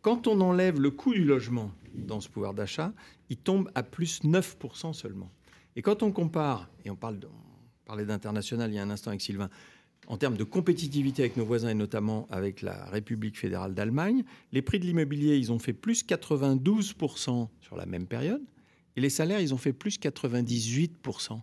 [0.02, 2.94] quand on enlève le coût du logement dans ce pouvoir d'achat,
[3.30, 5.30] il tombe à plus 9% seulement.
[5.76, 7.20] Et quand on compare, et on, parle
[7.86, 9.50] parlait d'international il y a un instant avec Sylvain,
[10.08, 14.62] en termes de compétitivité avec nos voisins et notamment avec la République fédérale d'Allemagne, les
[14.62, 18.42] prix de l'immobilier, ils ont fait plus 92% sur la même période,
[18.96, 21.40] et les salaires, ils ont fait plus 98%.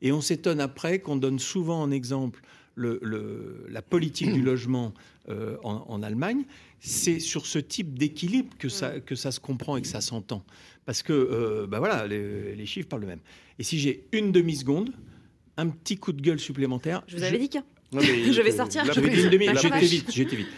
[0.00, 2.42] Et on s'étonne après qu'on donne souvent en exemple
[2.78, 4.94] le- le- la politique du logement
[5.28, 6.44] euh, en, en Allemagne.
[6.80, 10.44] C'est sur ce type d'équilibre que ça, que ça se comprend et que ça s'entend.
[10.86, 13.20] Parce que, euh, bah voilà, les, les chiffres parlent d'eux-mêmes.
[13.58, 14.92] Et si j'ai une demi-seconde,
[15.56, 17.02] un petit coup de gueule supplémentaire.
[17.08, 17.64] Je vous avais dit qu'un.
[17.92, 18.84] Je vais sortir.
[18.84, 20.48] la J'avais dit une demi, j'étais vite, j'étais vite.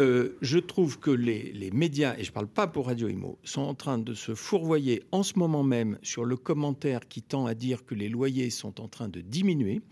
[0.00, 3.38] Euh, je trouve que les, les médias, et je ne parle pas pour Radio Imo,
[3.44, 7.44] sont en train de se fourvoyer en ce moment même sur le commentaire qui tend
[7.44, 9.82] à dire que les loyers sont en train de diminuer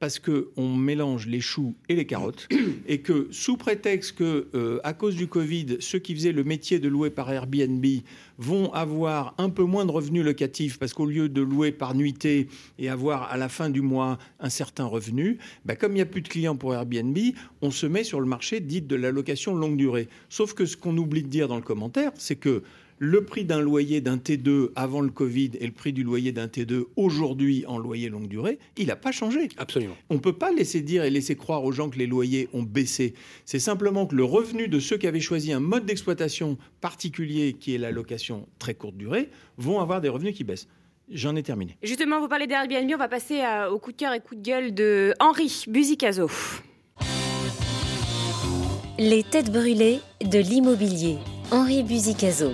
[0.00, 2.48] parce qu'on mélange les choux et les carottes
[2.86, 6.78] et que sous prétexte que euh, à cause du Covid, ceux qui faisaient le métier
[6.78, 7.84] de louer par Airbnb
[8.38, 12.48] vont avoir un peu moins de revenus locatifs parce qu'au lieu de louer par nuitée
[12.78, 16.06] et avoir à la fin du mois un certain revenu, bah, comme il n'y a
[16.06, 17.18] plus de clients pour Airbnb,
[17.62, 20.08] on se met sur le marché dit de la location longue durée.
[20.28, 22.62] Sauf que ce qu'on oublie de dire dans le commentaire, c'est que
[23.00, 26.46] le prix d'un loyer d'un T2 avant le Covid et le prix du loyer d'un
[26.48, 29.48] T2 aujourd'hui en loyer longue durée, il n'a pas changé.
[29.56, 29.94] Absolument.
[30.10, 32.62] On ne peut pas laisser dire et laisser croire aux gens que les loyers ont
[32.64, 33.14] baissé.
[33.44, 37.74] C'est simplement que le revenu de ceux qui avaient choisi un mode d'exploitation particulier, qui
[37.74, 39.28] est la location très courte durée,
[39.58, 40.66] vont avoir des revenus qui baissent.
[41.10, 41.76] J'en ai terminé.
[41.82, 44.42] Justement, vous parlez d'Airbnb, on va passer à- au coup de cœur et coup de
[44.42, 46.28] gueule de Henri Buzicazo.
[48.98, 51.16] Les têtes brûlées de l'immobilier.
[51.50, 52.50] Henri Buzicazo.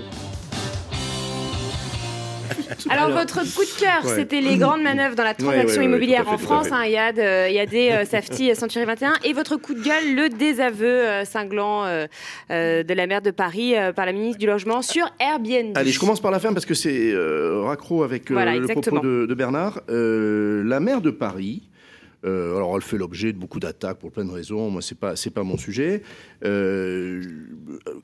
[2.91, 4.15] Alors, votre coup de cœur, ouais.
[4.17, 7.19] c'était les grandes manœuvres dans la transaction ouais, ouais, immobilière en fait, France, hein, IAD,
[7.19, 9.15] euh, IAD, euh, Safety, euh, Century 21.
[9.25, 11.85] Et votre coup de gueule, le désaveu euh, cinglant
[12.51, 15.77] de la maire de Paris par la ministre du Logement sur Airbnb.
[15.77, 17.13] Allez, je commence par la fin parce que c'est
[17.65, 19.81] raccro avec Voilà, le propos de, de Bernard.
[19.89, 21.63] La maire de Paris.
[22.25, 24.70] Euh, alors, elle fait l'objet de beaucoup d'attaques pour plein de raisons.
[24.70, 26.03] Moi, c'est pas pas mon sujet.
[26.45, 27.22] Euh,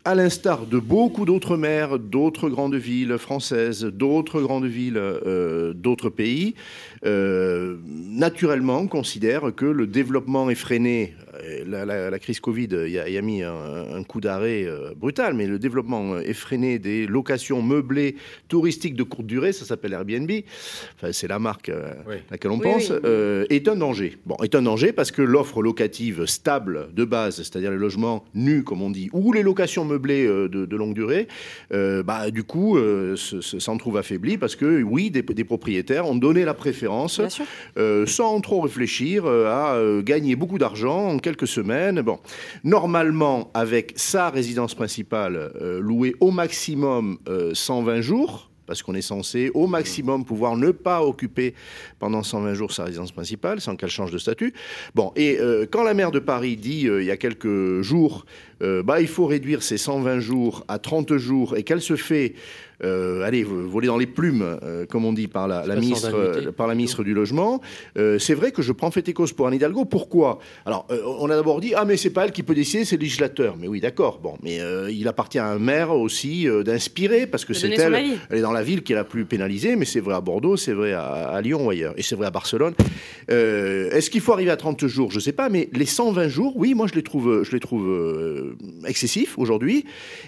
[0.05, 6.11] à l'instar de beaucoup d'autres maires, d'autres grandes villes françaises, d'autres grandes villes, euh, d'autres
[6.11, 6.55] pays,
[7.03, 11.15] naturellement considère que le développement effréné,
[11.67, 13.55] la, la- la crise Covid y a, y a mis un,
[13.95, 18.17] un coup d'arrêt euh, brutal, mais le développement euh, effréné des locations meublées
[18.49, 20.31] touristiques de courte durée, ça s'appelle Airbnb,
[20.97, 22.17] enfin, c'est la marque euh, Oui.
[22.29, 22.97] à laquelle on Oui, pense, oui.
[23.05, 24.17] euh, est un danger.
[24.27, 28.65] Bon, est un danger parce que l'offre locative stable de base, c'est-à-dire les logements nus,
[28.65, 31.29] comme on dit, ou les locations meublées euh, de, de longue durée,
[31.73, 35.45] euh, bah, du coup, euh, se- se- s'en trouve affaibli parce que, oui, des, des
[35.45, 37.21] propriétaires ont donné la préférence,
[37.77, 42.01] euh, sans trop réfléchir, euh, à euh, gagner beaucoup d'argent en quelques semaines.
[42.03, 42.19] Bon,
[42.65, 49.03] normalement, avec sa résidence principale euh, louée au maximum euh, 120 jours, parce qu'on est
[49.03, 51.55] censé au maximum pouvoir ne pas occuper
[51.99, 54.55] pendant 120 jours sa résidence principale sans qu'elle change de statut.
[54.95, 58.27] Bon, et euh, quand la maire de Paris dit euh, il y a quelques jours,
[58.63, 62.35] euh, bah, il faut réduire ces 120 jours à 30 jours et qu'elle se fait,
[62.35, 66.67] euh, allez, voler dans les plumes, euh, comme on dit par la, ministre, euh, par
[66.67, 67.61] la ministre du Logement,
[67.99, 69.85] euh, c'est vrai que je prends fait et cause pour Anne Hidalgo.
[69.85, 70.39] Pourquoi?
[70.67, 72.97] Alors, euh, on a d'abord dit ah mais c'est pas elle qui peut décider, c'est
[72.97, 73.57] le législateur.
[73.59, 74.19] Mais oui, d'accord.
[74.19, 78.19] Bon, mais euh, il appartient à un maire aussi euh, d'inspirer parce que c'est elle.
[78.31, 80.57] Elle est dans la ville qui est la plus pénalisée, mais c'est vrai à Bordeaux,
[80.57, 82.75] c'est vrai à, à Lyon ou ailleurs, et c'est vrai à Barcelone.
[83.31, 85.11] Euh, Est-ce qu'il faut arriver à 30 jours?
[85.11, 87.89] Je sais pas, mais les 120 jours, oui, moi je les trouve, je les trouve
[87.89, 88.57] euh,
[88.87, 89.85] excessifs aujourd'hui.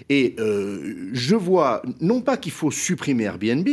[0.09, 3.67] Et euh, je vois non pas qu'il faut supprimer Airbnb,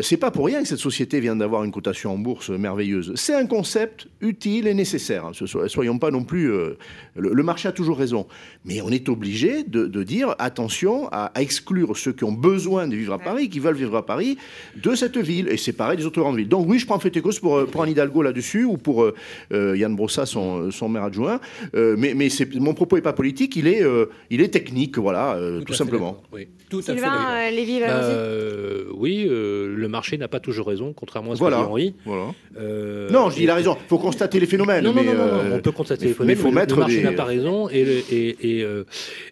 [0.00, 3.12] c'est pas pour rien que cette société vient d'avoir une cotation en bourse merveilleuse.
[3.16, 5.26] C'est un concept utile et nécessaire.
[5.26, 5.32] hein.
[5.68, 6.50] Soyons pas non plus.
[6.50, 6.78] euh,
[7.14, 8.26] le, le marché a toujours raison,
[8.64, 12.88] mais on est obligé de, de dire attention à, à exclure ceux qui ont besoin
[12.88, 14.38] de vivre à Paris, qui veulent vivre à Paris,
[14.82, 15.48] de cette ville.
[15.50, 16.48] Et c'est pareil des autres grandes villes.
[16.48, 19.02] Donc oui, je prends fait et cause pour, euh, pour Anne Hidalgo là-dessus ou pour
[19.02, 19.14] euh,
[19.52, 21.38] euh, Yann Brossa, son, son maire adjoint.
[21.74, 25.34] Euh, mais mais mon propos n'est pas politique, il est, euh, il est technique, voilà,
[25.34, 26.22] euh, tout, à fait simplement.
[26.32, 27.26] Oui, tout à fait Sylvain d'accord.
[27.32, 28.14] euh, Lévy, Bah, allons-y.
[28.16, 31.58] euh, oui, euh, le marché n'a pas toujours raison, contrairement à ce Voilà.
[31.58, 31.94] que dit Henri.
[32.06, 32.32] voilà.
[32.58, 33.76] Euh, non, je dis il a raison.
[33.84, 34.84] Il faut constater les phénomènes.
[34.84, 36.42] Non, non, mais, non, non, non, euh, on peut constater mais- les phénomènes, mais il
[36.42, 38.84] faut mettre le marché des- n'a pas raison et, le- et, et, euh,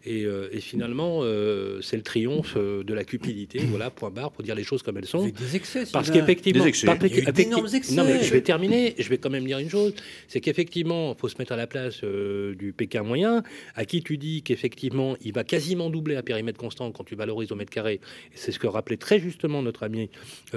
[0.05, 4.43] et, euh, et finalement euh, c'est le triomphe de la cupidité, voilà, point barre, pour
[4.43, 5.25] dire les choses comme elles sont.
[5.25, 5.85] Des excès.
[5.93, 6.87] Parce qu'effectivement, Des excès.
[6.87, 7.95] pas- Il y a eu effecti- d'énormes excès.
[7.95, 8.95] Non, mais je vais terminer.
[8.99, 9.95] Je vais quand même dire une chose,
[10.29, 13.43] c'est qu'effectivement, faut se mettre à la place euh, du Pékin moyen,
[13.77, 17.53] à qui tu dis qu'effectivement, il va quasiment doubler à périmètre constant quand tu valorises
[17.53, 18.01] au mètre carré.
[18.35, 20.09] C'est ce que rappelait très justement notre ami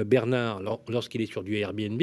[0.05, 2.01] Bernard lor- lorsqu'il est sur du Airbnb.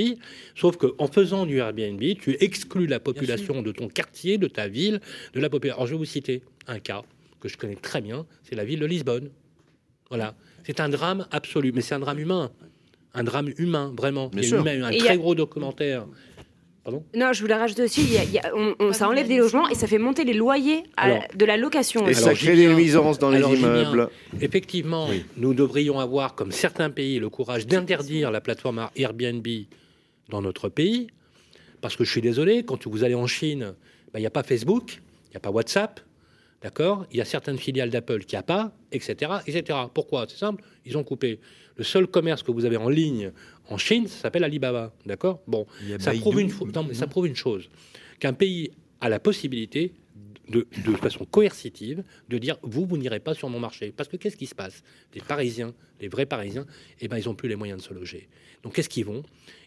[0.54, 5.00] Sauf qu'en faisant du Airbnb, tu exclus la population de ton quartier, de ta ville,
[5.34, 5.76] de la population.
[5.78, 7.02] Alors, je vais vous citer un cas
[7.40, 9.30] que je connais très bien, c'est la ville de Lisbonne.
[10.08, 10.34] Voilà.
[10.64, 12.50] C'est un drame absolu, mais c'est un drame humain.
[13.14, 14.28] Un drame humain, vraiment.
[14.28, 16.06] Bien il y a eu un très a- gros documentaire.
[16.82, 19.28] Pardon Non, je voulais rajouter aussi, y a- il y a- on- on- ça enlève
[19.28, 22.06] des logements et ça fait monter les loyers à- Alors- de la location.
[22.06, 22.22] Et aussi.
[22.22, 24.08] ça crée des nuisances dans les alors, immeubles.
[24.40, 29.46] Effectivement, nous devrions avoir, comme certains pays, le courage d'interdire la plateforme Airbnb
[30.30, 31.08] dans notre pays.
[31.82, 33.74] Parce que je suis désolé, quand vous allez en Chine,
[34.12, 36.00] ben, il n'y a pas Facebook, il n'y a pas WhatsApp,
[36.62, 37.06] d'accord?
[37.10, 39.78] Il y a certaines filiales d'Apple qui n'y a pas, etc., etc.
[39.94, 40.26] Pourquoi?
[40.28, 41.40] C'est simple, ils ont coupé.
[41.80, 43.32] Le seul commerce que vous avez en ligne
[43.70, 45.40] en Chine, ça s'appelle Alibaba, d'accord?
[45.46, 45.66] Bon,
[46.20, 47.70] prouve, une, non, mais ça prouve une chose,
[48.18, 48.70] qu'un pays
[49.00, 49.94] a la possibilité
[50.50, 53.94] de, de façon coercitive de dire vous, vous n'irez pas sur mon marché.
[53.96, 54.82] Parce que qu'est-ce qui se passe?
[55.14, 56.66] Les Parisiens, les vrais Parisiens,
[57.00, 58.28] eh ben, ils n'ont plus les moyens de se loger.
[58.62, 59.22] Donc qu'est-ce qu'ils vont?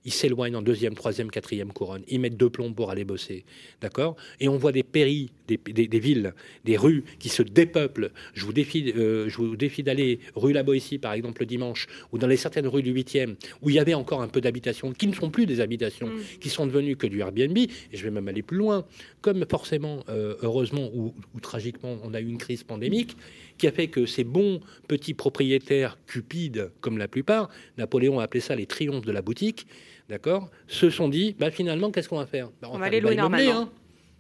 [0.06, 2.04] Ils s'éloignent en deuxième, troisième, quatrième couronne.
[2.08, 3.44] Ils mettent deux plombs pour aller bosser.
[3.82, 4.16] D'accord?
[4.40, 6.34] Et on voit des péris, des, des- des villes,
[6.66, 8.12] des rues qui se dépeuplent.
[8.34, 11.88] Je vous défie, euh, je vous défie d'aller rue La Boétie, par exemple, le dimanche,
[12.12, 14.92] ou dans les certaines rues du 8e, où il y avait encore un peu d'habitations,
[14.94, 16.12] qui ne sont plus des habitations,
[16.42, 17.58] qui sont devenues que du Airbnb.
[17.58, 18.86] Et je vais même aller plus loin.
[19.22, 23.16] Comme forcément, euh, heureusement ou, ou tragiquement, on a eu une crise pandémique
[23.64, 24.60] qui a fait que ces bons
[24.90, 27.48] petits propriétaires cupides, comme la plupart,
[27.78, 29.68] Napoléon a appelé ça les triomphes de la boutique,
[30.10, 32.50] d'accord, se sont dit, bah, finalement, qu'est-ce qu'on va faire?
[32.62, 33.52] Bah, On va les louer normalement.
[33.62, 33.70] hein.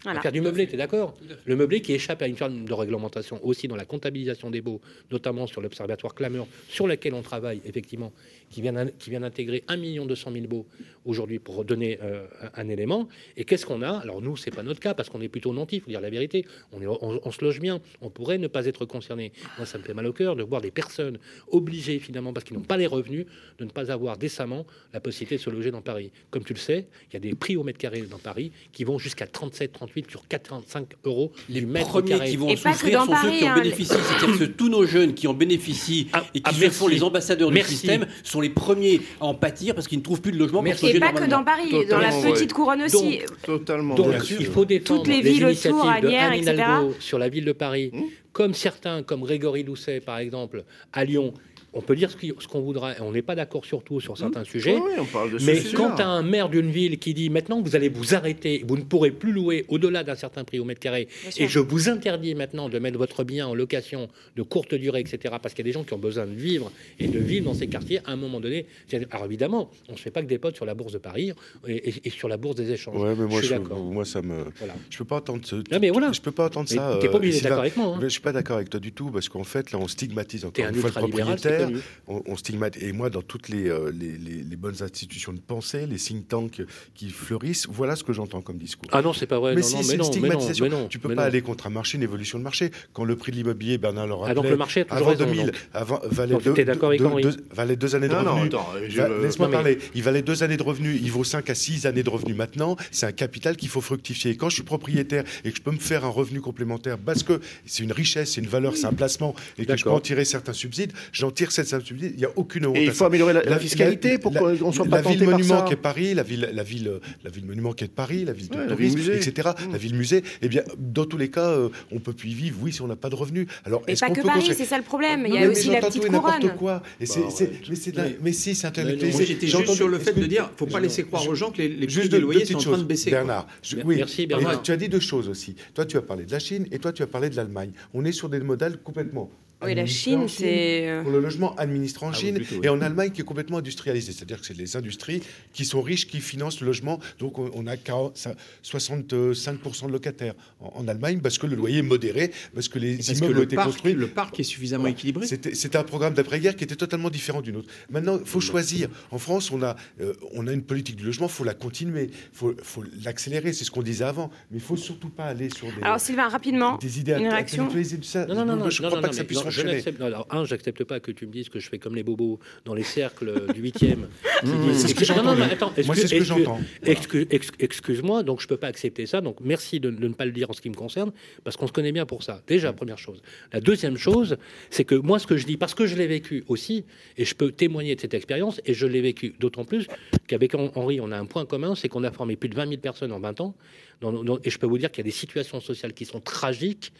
[0.03, 0.21] Voilà.
[0.21, 1.15] Faire du meublé, tu es d'accord?
[1.45, 4.81] Le meublé qui échappe à une forme de réglementation aussi dans la comptabilisation des baux,
[5.11, 8.11] notamment sur l'observatoire Clameur, sur lequel on travaille effectivement,
[8.49, 10.65] qui vient, qui vient d'intégrer 1 200 000 baux
[11.05, 12.25] aujourd'hui pour donner euh,
[12.55, 13.07] un, élément.
[13.37, 13.91] Et qu'est-ce qu'on a?
[13.91, 16.09] Alors nous, c'est pas notre cas parce qu'on est plutôt nantis, il faut dire la
[16.09, 16.45] vérité.
[16.71, 19.31] On, est, on, on se loge bien, on pourrait ne pas être concerné.
[19.57, 21.17] Moi, ça me fait mal au cœur de voir des personnes
[21.49, 23.25] obligées finalement, parce qu'ils n'ont pas les revenus,
[23.57, 26.11] de ne pas avoir décemment la possibilité de se loger dans Paris.
[26.29, 28.83] Comme tu le sais, il y a des prix au mètre carré dans Paris qui
[28.83, 32.29] vont jusqu'à 37, 38 sur 45 euros Les du mètre premiers carré.
[32.29, 33.93] qui vont Et en souffrir sont ceux qui en hein, bénéficient.
[33.93, 37.51] C'est-à-dire que tous nos jeunes qui en bénéficient Ah, et qui ah, font les ambassadeurs
[37.51, 40.61] du système sont les premiers à en pâtir parce qu'ils ne trouvent plus de logement
[40.61, 40.87] Merci.
[40.87, 42.47] Et pas que dans Paris, dans la petite ouais.
[42.47, 43.19] couronne aussi.
[43.43, 43.95] Totalement.
[43.95, 44.37] Donc, bien sûr.
[44.39, 46.63] il faut défendre Toutes les villes initiatives autour, de etc.
[46.99, 48.03] Sur la ville de Paris, Mmh.
[48.31, 51.33] comme certains, comme Grégory Doucet, par exemple, à Lyon.
[51.75, 54.43] On peut dire ce qu'on voudra, et on n'est pas d'accord sur tout sur certains
[54.43, 54.75] sujets.
[54.75, 57.13] Oui, oui, on parle de ce Mais quand tu as un maire d'une ville qui
[57.13, 60.59] dit maintenant vous allez vous arrêter, vous ne pourrez plus louer au-delà d'un certain prix
[60.59, 61.45] au mètre carré, Bien sûr.
[61.45, 65.35] et je vous interdis maintenant de mettre votre bien en location de courte durée, etc.,
[65.41, 67.53] parce qu'il y a des gens qui ont besoin de vivre et de vivre dans
[67.55, 68.65] ces quartiers à un moment donné.
[69.11, 71.31] Alors évidemment, on ne se fait pas que des potes sur la bourse de Paris
[71.67, 72.95] et, et- et sur la bourse des échanges.
[73.01, 73.79] Ouais, mais moi, je suis d'accord.
[73.79, 74.45] moi ça me.
[74.59, 74.75] Voilà.
[74.89, 75.55] Je peux pas entendre ce.
[75.55, 76.11] Non, mais voilà.
[76.11, 76.97] Je peux pas entendre Mais ça.
[77.01, 77.49] t'es pas euh, obligé d'être Sylvain.
[77.49, 77.95] d'accord avec moi.
[77.95, 77.99] hein.
[78.01, 80.63] Je suis pas d'accord avec toi du tout parce qu'en fait là on stigmatise encore
[80.65, 81.62] un une fois le propriétaire.
[82.07, 85.39] On, on stigmatise et moi dans toutes les, euh, les, les- les bonnes institutions de
[85.39, 86.61] pensée, les think tanks
[86.95, 88.89] qui fleurissent, voilà ce que j'entends comme discours.
[88.91, 89.55] Ah non, c'est pas vrai.
[89.55, 90.65] mais non, si, non, c'est mais une non, mais non, stigmatisation.
[90.65, 91.27] mais non, tu peux mais pas non.
[91.27, 92.71] aller contre un marché, une évolution de marché.
[92.93, 95.09] Quand le prix de l'immobilier, Bernard le Ah, rappelait, donc le marché a toujours avant
[95.11, 95.55] raison, 2000, donc.
[95.73, 98.95] avant, valait, Donc, deux, avec deux- valait deux années de Non, non, revenus.
[99.21, 99.77] Laisse-moi Non, mais- parler.
[99.95, 100.99] Il valait deux années de revenus.
[101.01, 102.75] Il vaut 5 à 6 années de revenus maintenant.
[102.91, 104.31] C'est un capital qu'il faut fructifier.
[104.31, 107.23] Et quand je suis propriétaire et que je peux me faire un revenu complémentaire parce
[107.23, 109.99] que c'est une richesse, c'est une valeur, c'est un placement et que je peux en
[109.99, 113.49] tirer certains subsides, j'en tire Il n'y a aucune Et il faut améliorer la, la
[113.51, 115.77] La- fiscalité la- pour la- qu'on soit la pas ville tenté par monument qui est
[115.77, 116.91] Paris, la ville, la ville,
[117.23, 119.29] la ville monument qui est de Paris, la ville de Ouais, la tourisme, ville musée.
[119.29, 119.49] etc.
[119.71, 120.23] La ville musée.
[120.41, 122.57] Eh bien, dans tous les cas, euh, on peut plus y vivre.
[122.61, 123.47] Oui, si on n'a pas de revenus.
[123.65, 125.25] Alors, est-ce pas qu'on que peut Paris, construire- c'est ça le problème.
[125.27, 126.55] Il y a aussi la petite couronne.
[126.57, 126.81] quoi.
[126.99, 127.27] Et c'est, Bah,
[127.69, 130.49] mais c'est de la- Mais- mais si, c'est j'étais juste sur le fait de dire,
[130.57, 132.77] faut pas laisser croire aux gens que les, Juste des deux, loyers sont en train
[132.77, 133.11] de baisser.
[133.11, 133.47] Bernard,
[133.85, 134.61] merci, Bernard.
[134.61, 135.55] Tu as dit deux choses aussi.
[135.73, 137.71] Toi, tu as parlé de la Chine et toi, tu as parlé de l'Allemagne.
[137.93, 139.29] On est sur des modèles complètement.
[139.65, 140.89] Oui, la Chine, c'est.
[140.89, 142.61] euh, pour le logement administré en Ah oui, Chine plutôt, oui.
[142.65, 144.11] et en Allemagne qui est complètement industrialisé.
[144.11, 145.21] C'est-à-dire que c'est les industries
[145.53, 146.99] qui sont riches qui financent le logement.
[147.19, 151.81] Donc on, a 40 ça- 65% de locataires en, Allemagne parce que le loyer est
[151.83, 153.93] modéré, parce que les Parce que immeubles ont été parc, construits.
[153.93, 155.25] le parc est suffisamment équilibré.
[155.27, 157.69] C'était un programme d'après-guerre qui était totalement différent du nôtre.
[157.89, 158.89] Maintenant, il faut choisir.
[159.11, 162.09] En France, on a, euh, on a une politique du logement, il faut la continuer,
[162.11, 164.29] il faut, faut l'accélérer, c'est ce qu'on disait avant.
[164.51, 166.77] Mais il faut surtout pas aller sur des, Alors, Sylvain, rapidement.
[166.77, 167.69] des idées une réaction.
[167.69, 169.61] Non, non, non, non, je ne crois non, pas non, que ça puisse non, je
[169.67, 172.39] n'accepte- alors, un, j'accepte pas que tu me dises que je fais comme les bobos
[172.65, 173.97] dans les cercles du 8e.
[174.73, 175.53] c'est ce que j'entends, Non, non, mais moi.
[175.53, 176.59] attends, Moi, c'est ce que j'entends.
[176.83, 179.21] Excuse, ex- excuse-moi, donc je peux pas accepter ça.
[179.21, 181.11] Donc merci de, de ne pas le dire en ce qui me concerne,
[181.43, 182.41] parce qu'on se connaît bien pour ça.
[182.47, 183.21] Déjà, première chose.
[183.51, 184.37] La deuxième chose,
[184.69, 186.85] c'est que moi, ce que je dis, parce que je l'ai vécu aussi,
[187.17, 189.87] et je peux témoigner de cette expérience, et je l'ai vécu d'autant plus
[190.27, 192.67] qu'avec Hen- Henri, on a un point commun, c'est qu'on a formé plus de 20
[192.67, 193.55] 000 personnes en 20 ans,
[194.01, 196.19] dans- dans- et je peux vous dire qu'il y a des situations sociales qui sont
[196.19, 196.91] tragiques,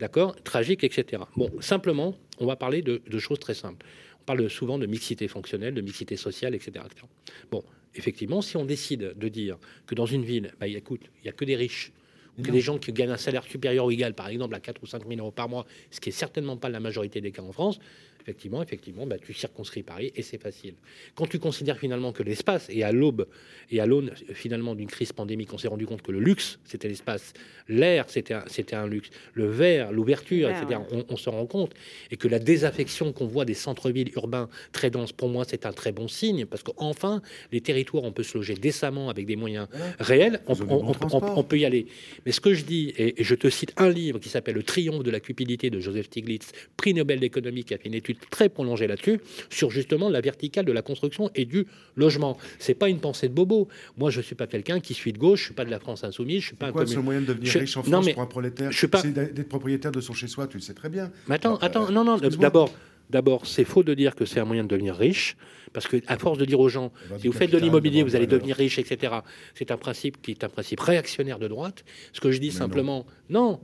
[0.00, 1.22] d'accord, tragiques, etc.
[1.36, 3.86] Bon, simplement, on va parler de, de choses très simples.
[4.20, 6.84] On parle souvent de mixité fonctionnelle, de mixité sociale, etc.
[6.86, 7.06] etc.
[7.50, 7.62] Bon,
[7.94, 11.32] effectivement, si on décide de dire que dans une ville, bah, écoute, il n'y a
[11.32, 11.92] que des riches,
[12.38, 14.82] ou que des gens qui gagnent un salaire supérieur ou égal, par exemple, à 4
[14.82, 17.42] ou 5 000 euros par mois, ce qui est certainement pas la majorité des cas
[17.42, 17.78] en France,
[18.20, 20.74] effectivement, effectivement, bah, tu circonscris Paris et c'est facile.
[21.14, 23.26] Quand tu considères finalement que l'espace, et à l'aube,
[23.70, 26.58] et à l'aune euh, finalement d'une crise pandémique, on s'est rendu compte que le luxe,
[26.64, 27.32] c'était l'espace,
[27.68, 30.80] l'air, c'était un, c'était un luxe, le verre, l'ouverture, etc.
[30.90, 31.72] On, on se rend compte,
[32.10, 35.72] et que la désaffection qu'on voit des centres-villes urbains très denses, pour moi, c'est un
[35.72, 39.68] très bon signe, parce qu'enfin, les territoires, on peut se loger décemment avec des moyens
[39.98, 41.86] réels, on peut y aller.
[42.26, 44.62] Mais ce que je dis, et, et je te cite un livre qui s'appelle Le
[44.62, 48.09] triomphe de la cupidité de Joseph Stiglitz, prix Nobel d'économie, qui a fait une étude
[48.30, 52.36] très prolongée là-dessus, sur justement la verticale de la construction et du logement.
[52.58, 53.68] C'est pas une pensée de bobo.
[53.96, 56.04] Moi, je suis pas quelqu'un qui suis de gauche, je suis pas de la France
[56.04, 58.06] insoumise, je suis pas un Quoi, le moyen de devenir Je- riche en non, France
[58.06, 60.62] mais pour un prolétaire, je suis pas- c'est d'être propriétaire de son chez-soi, tu le
[60.62, 61.10] sais très bien.
[61.28, 62.72] Mais attends, Alors, attends, euh, non, non, d'abord,
[63.10, 65.36] d'abord, c'est faux de dire que c'est un moyen de devenir riche,
[65.72, 68.26] parce que à force de dire aux gens, si vous faites de l'immobilier, vous allez
[68.26, 69.14] devenir riche, etc.
[69.54, 71.84] C'est un principe qui est un principe réactionnaire de droite.
[72.12, 73.60] Ce que je dis Mais simplement, non.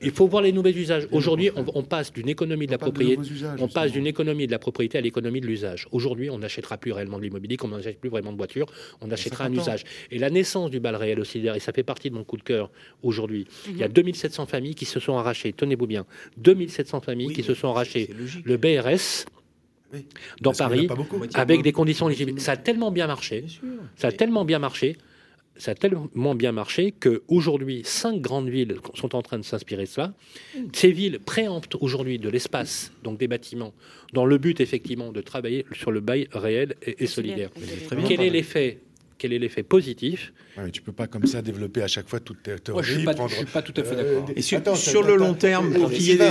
[0.00, 1.06] Il faut voir les nouveaux usages.
[1.12, 3.22] Aujourd'hui, on, on passe d'une économie de la propriété.
[3.58, 5.86] On passe d'une économie de la propriété à l'économie de l'usage.
[5.92, 8.66] Aujourd'hui, on n'achètera plus réellement de l'immobilier, comme on n'achète plus vraiment de voitures,
[9.00, 9.62] on achètera un 50 ans.
[9.62, 9.84] usage.
[10.10, 12.42] Et la naissance du bal réel aussi, et ça fait partie de mon coup de
[12.42, 12.70] cœur
[13.02, 13.46] aujourd'hui.
[13.66, 13.78] Il Mhm.
[13.78, 16.04] y a 2700 familles qui se sont arrachées, tenez-vous bien,
[16.38, 18.10] 2700 familles Oui, qui se sont arrachées
[18.44, 19.26] le BRS
[19.92, 20.06] Oui.
[20.40, 21.20] dans Parce Paris beaucoup.
[21.34, 22.40] Avec des conditions éligibles.
[22.40, 23.44] Ça a tellement bien marché,
[23.96, 24.96] ça a tellement bien marché.
[25.56, 29.88] Ça a tellement bien marché qu'aujourd'hui, cinq grandes villes sont en train de s'inspirer de
[29.88, 30.14] cela.
[30.72, 33.74] Ces villes préemptent aujourd'hui de l'espace, donc des bâtiments,
[34.12, 37.50] dans le but effectivement de travailler sur le bail réel et, et solidaire.
[38.06, 38.80] Quel est l'effet
[39.22, 42.18] Quel est l'effet positif Ouais, mais tu peux pas comme ça développer à chaque fois
[42.18, 42.82] toute ta Moi, théorie.
[42.84, 44.30] je suis pas, prendre- je suis pas tout à fait Euh, d'accord.
[44.34, 46.26] Et sur, Attends, sur attends, le long terme, pour qu'il y ait des,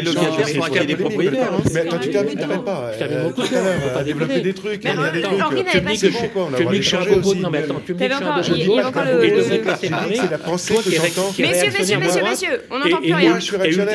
[0.00, 1.52] locataires, pour qu'il y ait des propriétaires.
[1.74, 2.92] Mais attends, tu termines, Attends, t'arrêtes pas.
[2.94, 4.82] je termine mon Tout coup à de cœur, on pas développer des trucs.
[4.82, 8.04] Mais Tu me dis que je suis un bobo, non mais attends, tu me dis
[8.08, 8.80] que je suis un encore- bobo.
[8.80, 11.34] encore le- Et c'est la pensée que j'entends.
[11.38, 13.38] Messieurs, messieurs, messieurs, de messieurs, on n'entend plus rien.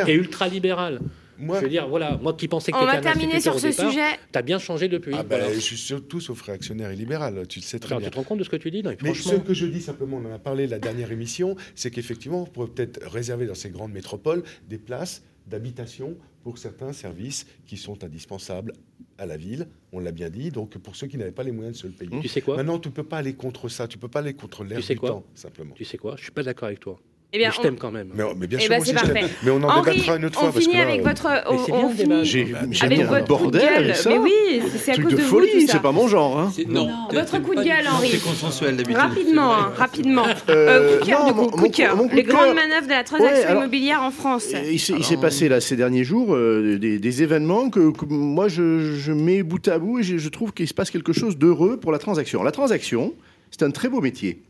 [0.08, 1.00] Et ultra-libéral.
[1.42, 3.40] Moi, Je veux dire, voilà, moi qui pensais que On tu va étais un terminer
[3.42, 4.06] sur ce départ, sujet.
[4.32, 5.14] T'as bien changé depuis.
[5.16, 5.54] ah ben, voilà.
[5.54, 8.10] je suis surtout sauf réactionnaire et libéral, tu le sais très Alors, bien.
[8.10, 9.66] tu te rends compte de ce que tu dis non, Mais ce Franchement, que je
[9.66, 13.48] dis simplement, on en a parlé la dernière émission, c'est qu'effectivement, on pourrait peut-être réserver
[13.48, 18.74] dans ces grandes métropoles des places d'habitation pour certains services qui sont indispensables
[19.18, 21.76] à la ville, on l'a bien dit, donc pour ceux qui n'avaient pas les moyens
[21.78, 22.20] de se le payer.
[22.22, 22.56] tu sais quoi?
[22.58, 24.78] Maintenant, tu ne peux pas aller contre ça, tu ne peux pas aller contre l'air
[24.80, 25.10] Tu sais du quoi?
[25.10, 25.74] temps, simplement.
[25.76, 26.16] Tu sais quoi?
[26.18, 27.00] Je suis pas d'accord avec toi.
[27.34, 28.10] Eh bien, mais je on- t'aime quand même.
[28.14, 29.22] Mais, mais bien Eh sûr, ben, moi c'est aussi, je t'aime.
[29.22, 29.36] parfait.
[29.44, 30.50] Mais on en Henri, débattra une autre fois.
[30.50, 31.28] on parce que finit là, votre.
[31.50, 31.96] On, on débat.
[31.96, 33.84] finit J'ai avec bien le votre bordel, coup de gueule.
[33.86, 34.10] avec ça.
[34.10, 34.32] Mais oui,
[34.78, 35.74] c'est à Truc cause de de vous, folie, ça.
[35.74, 36.38] c'est pas mon genre.
[36.38, 36.52] Hein.
[36.68, 36.90] Non.
[37.14, 38.10] Votre coup de gueule, Henri.
[38.12, 38.98] C'est consensuel d'habitude.
[38.98, 40.26] Rapidement, hein, rapidement.
[40.50, 41.96] Euh, Euh, coup de cœur, non, du coup, mon- coup de mon- cœur.
[41.96, 44.48] mon coup Les grandes manœuvres de la transaction Ouais, alors- immobilière en France.
[44.70, 48.06] Il s'est il s'est passé là ces derniers jours euh, des, des événements que, que
[48.10, 51.14] moi je, je mets bout à bout et je, je trouve qu'il se passe quelque
[51.14, 52.44] chose d'heureux pour la transaction.
[52.44, 53.14] La transaction,
[53.52, 54.42] c'est un très beau métier.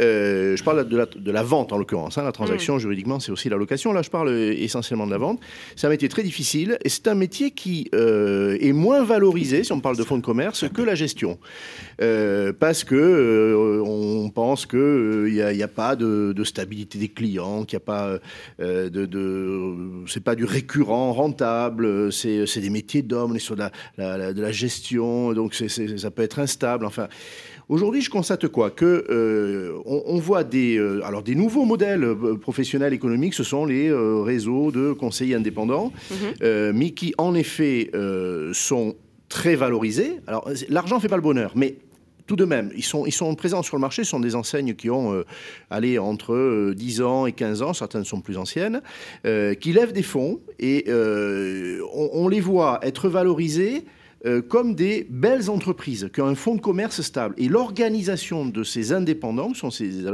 [0.00, 2.18] Euh, je parle de la, de la vente en l'occurrence.
[2.18, 2.24] hein.
[2.24, 3.92] La transaction juridiquement c'est aussi la location.
[3.92, 5.38] Là je parle euh, essentiellement de la vente.
[5.76, 9.72] C'est un métier très difficile et c'est un métier qui euh, est moins valorisé si
[9.72, 11.38] on parle de fonds de commerce que la gestion.
[12.02, 17.64] Euh, parce que on pense que il n'y a, pas de, de stabilité des clients,
[17.64, 18.18] qu'il n'y a pas
[18.58, 19.72] de, de
[20.08, 24.18] c'est pas du récurrent rentable, c'est des métiers d'hommes, on est sur de la, la-
[24.18, 26.86] la- de la gestion, donc ça peut être instable.
[26.86, 27.08] Enfin,
[27.68, 32.04] aujourd'hui, je constate quoi que euh, on, on voit des euh, alors des nouveaux modèles
[32.04, 36.72] euh, professionnels économiques, ce sont les euh, réseaux de conseillers indépendants, Mhm.
[36.72, 37.90] mais qui en effet
[38.52, 38.94] sont
[39.28, 40.20] très valorisés.
[40.26, 41.76] Alors l'argent fait pas le bonheur, mais
[42.26, 44.74] tout de même, ils sont, ils sont présents sur le marché, ce sont des enseignes
[44.74, 45.24] qui ont euh,
[45.68, 48.80] allé entre euh, 10 ans et 15 ans, certaines sont plus anciennes,
[49.26, 53.84] euh, qui lèvent des fonds et on, on les voit être valorisés
[54.26, 57.34] euh, comme des belles entreprises qui ont un fonds de commerce stable.
[57.36, 59.68] Et l'organisation de ces indépendants, qui sont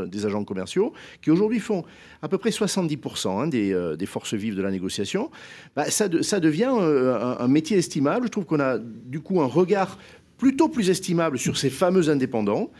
[0.06, 0.92] des agents commerciaux,
[1.22, 1.84] qui aujourd'hui font
[2.20, 5.30] à peu près 70% hein, des, euh, des forces vives de la négociation,
[5.76, 8.26] bah, ça, de- ça devient euh, un, métier estimable.
[8.26, 9.96] Je trouve qu'on a du coup un regard
[10.38, 12.70] plutôt plus estimable sur ces fameux indépendants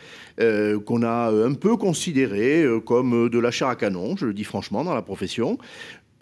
[0.87, 4.83] qu'on a un peu considérés comme de la chair à canon, je le dis franchement,
[4.85, 5.59] dans la profession.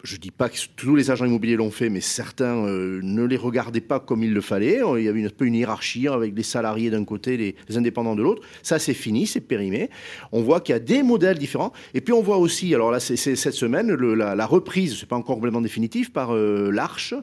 [0.05, 3.25] Je ne dis pas que tous les agents immobiliers l'ont fait, mais certains euh, ne
[3.25, 4.81] les regardaient pas comme il le fallait.
[4.97, 8.15] Il y avait un peu une hiérarchie avec les salariés d'un côté, les, les indépendants
[8.15, 8.43] de l'autre.
[8.63, 9.91] Ça, c'est fini, c'est périmé.
[10.31, 11.73] On voit qu'il y a des modèles différents.
[11.95, 15.35] Et puis, on voit aussi, alors là, c'est cette semaine, la, reprise, c'est pas encore
[15.35, 17.15] complètement définitif, par euh, l'Arche.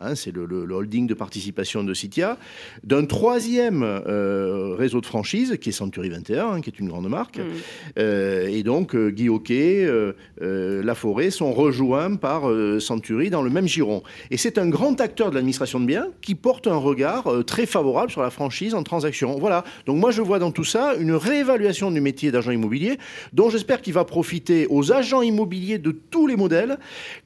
[0.00, 2.38] Hein, c'est le, le- le holding de participation de Citia,
[2.84, 7.08] d'un troisième euh, réseau de franchise qui est Century 21, hein, qui est une grande
[7.08, 7.38] marque.
[7.38, 7.42] Mm.
[7.98, 10.12] Euh, et donc, euh, Guy Hockey, euh,
[10.82, 12.42] La Forêt sont rejoints par
[12.80, 14.02] Century dans le même giron.
[14.30, 18.10] Et c'est un grand acteur de l'administration de biens qui porte un regard très favorable
[18.10, 19.38] sur la franchise en transaction.
[19.38, 19.64] Voilà.
[19.86, 22.98] Donc, moi, je vois dans tout ça une réévaluation du métier d'agent immobilier,
[23.32, 26.78] dont j'espère qu'il va profiter aux agents immobiliers de tous les modèles.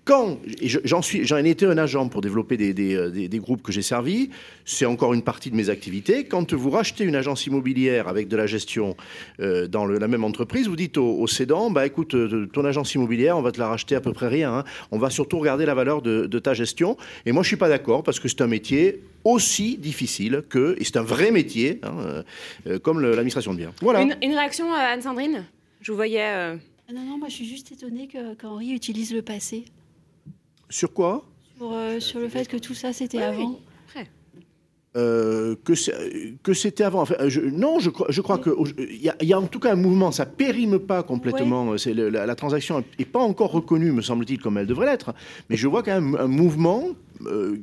[0.05, 0.39] Quand,
[0.85, 3.63] j'en suis, j'en ai été un agent pour développer des, des, euh, des- des groupes
[3.63, 4.31] que j'ai servis,
[4.65, 6.25] c'est encore une partie de mes activités.
[6.25, 8.97] Quand vous rachetez une agence immobilière avec de la gestion
[9.41, 12.65] euh, dans le- la même entreprise, vous dites au, au cédant, bah écoute, euh, ton
[12.65, 14.53] agence immobilière, on va te la racheter à peu près rien.
[14.59, 14.65] hein.
[14.93, 16.97] On va surtout regarder la valeur de, de ta gestion.
[17.27, 20.85] Et moi, je suis pas d'accord parce que c'est un métier aussi difficile que, et
[20.85, 22.23] c'est un vrai métier, hein,
[22.69, 23.73] euh, comme l'administration de biens.
[23.81, 24.03] Voilà.
[24.03, 25.45] Une, une réaction, Anne-Sandrine?
[25.81, 26.23] Je vous voyais.
[26.23, 26.57] euh,
[26.89, 28.09] Ah Non, non, moi je suis juste étonnée
[28.41, 29.65] qu'Henri utilise le passé.
[30.69, 31.25] Sur quoi?
[31.63, 33.61] Sur, euh, sur le fait que tout ça c'était Oui, avant.
[34.95, 37.01] Euh, que c'était avant.
[37.01, 39.59] Enfin, je- non, je crois, je crois que au- il y, y a en tout
[39.59, 40.13] cas un mouvement.
[40.13, 41.79] Ça périme pas complètement.
[41.79, 45.15] C'est la, la transaction est pas encore reconnue, me semble-t-il, comme elle devrait l'être.
[45.49, 46.89] Mais je vois quand même un mouvement
[47.27, 47.57] euh,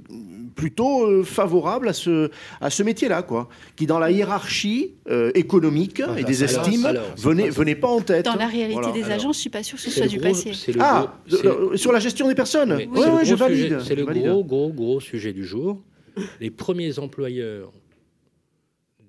[0.55, 2.31] plutôt euh, favorable à ce
[2.61, 7.03] à ce métier-là, quoi, qui dans la hiérarchie euh, économique et des alors, estimes alors,
[7.15, 8.25] venait venait pas en tête.
[8.25, 8.91] Dans la réalité Voilà.
[8.91, 10.51] des alors, agents, je suis pas sûre que ce soit du gros- passé.
[10.79, 12.73] Ah, gros- sur la gestion des personnes.
[12.73, 13.77] Oui, c'est le oui, je valide.
[13.85, 14.23] C'est le valide.
[14.29, 15.79] gros, gros, gros sujet du jour.
[16.39, 17.71] Les premiers employeurs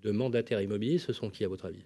[0.02, 1.84] de mandataires immobiliers, ce sont qui, à votre avis?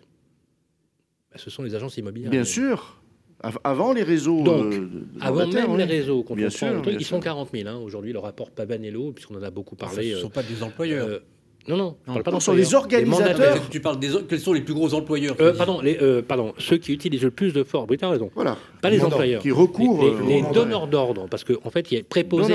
[1.32, 2.30] Bah, Ce sont les agences immobilières.
[2.30, 3.00] Bien sûr.
[3.40, 4.42] Av- Avant les réseaux.
[4.42, 5.78] Donc, euh, de- Avant même oui.
[5.78, 7.24] les réseaux, quand Bien on prend sûr, le truc, bien ils sont sûr.
[7.24, 7.68] 40 000.
[7.68, 7.76] hein.
[7.76, 10.10] Aujourd'hui, le rapport Pavanello, puisqu'on en a beaucoup Enfin, parlé.
[10.10, 11.08] ce ne euh, sont pas des employeurs.
[11.08, 11.18] euh,
[11.66, 13.68] Non, non, je parle pas sont les organisateurs.
[13.70, 16.76] Tu parles des quels sont les plus gros employeurs Euh, pardon, les, euh, pardon, ceux
[16.76, 17.86] qui utilisent le plus de force.
[17.88, 18.30] Oui, t'as raison.
[18.34, 18.58] Voilà.
[18.82, 19.40] Pas les employeurs.
[19.40, 20.04] Qui recourent.
[20.04, 22.54] les, euh, les donneurs d'ordre, parce qu'en fait, il y a préposé,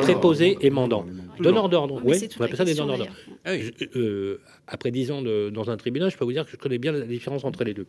[0.00, 1.04] préposé et mandant.
[1.40, 3.12] Donneurs d'ordre, oui, on appelle ça des donneurs d'ordre.
[3.44, 6.50] Ah oui, euh, après dix ans de- dans un tribunal, je peux vous dire que
[6.50, 7.86] je connais bien la différence entre les deux.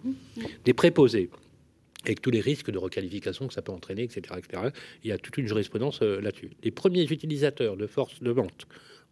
[0.66, 1.30] Des préposés,
[2.06, 4.22] avec tous les risques de requalification que ça peut entraîner, etc.
[4.38, 4.64] etc.
[5.04, 6.50] Il y a toute une jurisprudence euh, là-dessus.
[6.64, 8.68] Les premiers utilisateurs de force de vente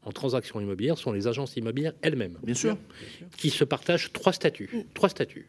[0.07, 2.77] en transaction immobilière sont les agences immobilières elles-mêmes, Bien sûr.
[3.37, 4.69] qui se partagent trois statuts.
[4.93, 5.47] Trois statuts.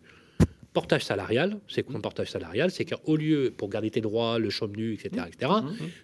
[0.75, 2.71] Portage salarial, c'est quoi un portage salarial?
[2.71, 5.51] C'est qu'au lieu, pour garder tes droits, le chôme nu, etc., etc.,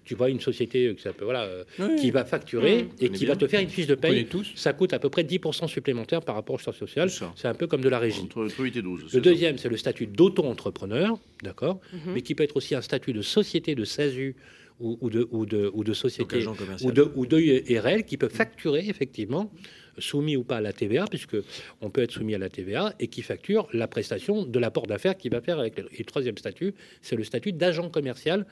[0.05, 1.65] tu vois une société euh, voilà, euh,
[1.99, 4.25] qui va facturer et qui va te faire une fiche de paye.
[4.27, 4.53] tous.
[4.57, 7.11] Ça coûte à peu près 10% supplémentaire par rapport au charge social.
[7.11, 7.33] C'est ça.
[7.37, 8.23] C'est un peu comme de la régie.
[8.23, 9.05] Entre 8 et 12.
[9.09, 11.81] c'est Le deuxième, c'est le statut d'auto-entrepreneur, d'accord,
[12.15, 14.35] mais qui peut être aussi un statut de société de SASU
[14.81, 16.93] ou, ou de, ou, de, ou de Donc, société agent ou commercial.
[16.93, 19.53] de, ou de qui peut facturer effectivement,
[19.99, 21.37] soumis ou pas à la TVA, puisque
[21.81, 25.17] on peut être soumis à la TVA, et qui facture la prestation de l'apport d'affaires
[25.17, 28.47] qu'il va faire avec le, et le troisième statut, c'est le statut d'agent commercial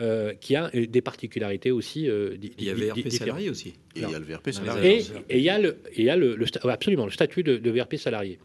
[0.00, 2.08] euh, qui a euh, des particularités aussi.
[2.08, 3.18] euh, di- Il y di- avait di- RP différentes.
[3.18, 3.68] salarié aussi.
[3.68, 4.98] Et il y a le VRP salarié.
[5.28, 7.10] et il y a le, et il y a le, le sta- ouais, absolument le
[7.12, 8.38] statut de, de VRP salarié.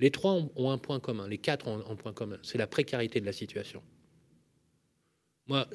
[0.00, 2.66] Les trois ont, ont un point commun, les quatre ont un point commun, c'est la
[2.68, 3.82] précarité de la situation.
[5.48, 5.66] Moi,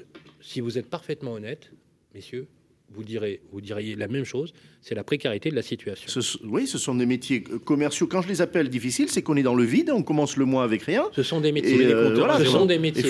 [0.41, 1.71] si vous êtes parfaitement honnête,
[2.13, 2.47] messieurs,
[2.93, 6.07] vous direz, vous diriez la même chose, c'est la précarité de la situation.
[6.21, 8.05] Ce oui, ce sont des métiers commerciaux.
[8.05, 10.63] Quand je les appelle difficiles, c'est qu'on est dans le vide, on commence le mois
[10.63, 11.05] avec rien.
[11.15, 13.09] Ce sont des métiers, Et, euh, voilà, ce il sont faut- des métiers, ce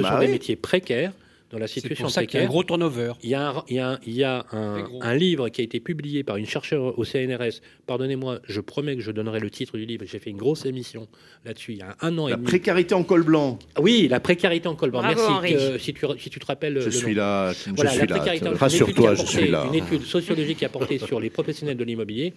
[0.00, 0.32] Bah sont des oui.
[0.32, 1.12] métiers précaires
[1.52, 2.50] dans la C'est situation pour ça qu'il y a un précaire.
[2.50, 3.12] gros turnover.
[3.22, 4.98] Il y a, un, il y a un- il y a un- Très gros.
[5.02, 7.60] un livre qui a été publié par une chercheure au CNRS.
[7.86, 10.04] Pardonnez-moi, je promets que je donnerai le titre du livre.
[10.06, 11.08] J'ai fait une grosse émission
[11.44, 12.46] là-dessus il y a un an et La demi.
[12.48, 13.58] précarité en col blanc.
[13.78, 15.00] Oui, la précarité en col blanc.
[15.02, 15.32] Bravo, Merci.
[15.32, 15.54] Henri.
[15.54, 16.80] euh, si, tu, si tu te rappelles.
[16.80, 17.18] Je le suis nom.
[17.18, 17.52] là.
[17.52, 18.16] Je Voilà, suis la là.
[18.16, 19.64] précarité en- une étude Rassure-toi, qui a je porté- suis là.
[19.68, 22.32] Une étude sociologique qui a porté sur les professionnels de l'immobilier,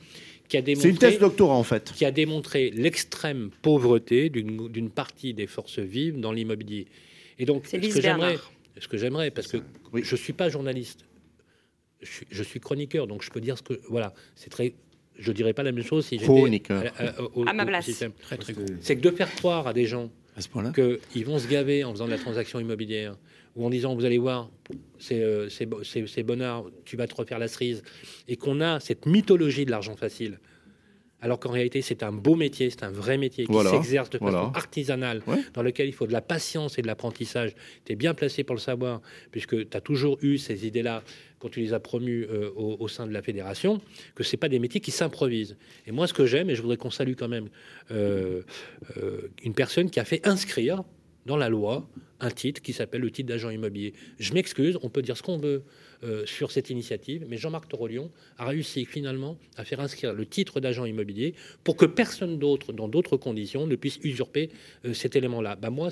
[0.49, 1.93] qui a C'est une démontré, thèse doctorat en fait.
[1.95, 6.85] qui a démontré l'extrême pauvreté d'une partie des forces vives dans l'immobilier.
[7.39, 8.37] Et donc, C'est ce que j'aimerais.
[8.79, 9.57] Ce que j'aimerais, parce que
[9.93, 10.01] Oui.
[10.03, 11.05] je suis pas journaliste,
[12.01, 14.73] je suis, je suis chroniqueur, donc je peux dire ce que, voilà, c'est très,
[15.17, 16.83] je dirais pas la même chose si j'étais Chroniqueur.
[16.97, 17.89] à- à- au- À ma place.
[18.21, 18.53] Très très.
[18.81, 21.83] C'est que de faire croire à des gens À ce point-là qu'ils vont se gaver
[21.85, 23.15] en faisant de la transaction immobilière
[23.55, 24.51] ou en disant vous allez voir
[24.99, 27.81] c'est euh, c'est bo- c'est- c'est bonnard tu vas te refaire la cerise
[28.27, 30.39] et qu'on a cette mythologie de l'argent facile
[31.21, 34.17] alors qu'en réalité c'est un beau métier c'est un vrai métier qui Voilà, s'exerce de
[34.17, 34.51] façon voilà.
[34.53, 35.37] artisanale Ouais.
[35.53, 37.53] dans lequel il faut de la patience et de l'apprentissage
[37.85, 39.01] tu es bien placé pour le savoir
[39.31, 41.03] puisque tu as toujours eu ces idées là
[41.39, 43.81] quand tu les as promues euh, au, au sein de la fédération
[44.13, 46.77] que c'est pas des métiers qui s'improvisent et moi ce que j'aime et je voudrais
[46.77, 47.49] qu'on salue quand même
[47.91, 48.41] euh,
[48.97, 50.83] euh, une personne qui a fait inscrire
[51.25, 51.87] dans la loi
[52.19, 53.93] un titre qui s'appelle le titre d'agent immobilier.
[54.19, 55.63] Je m'excuse, on peut dire ce qu'on veut
[56.03, 60.59] euh, sur cette initiative, mais Jean-Marc Torolion a réussi finalement à faire inscrire le titre
[60.59, 64.49] d'agent immobilier pour que personne d'autre, dans d'autres conditions, ne puisse usurper
[64.85, 65.55] euh, cet élément-là.
[65.55, 65.89] Bah moi,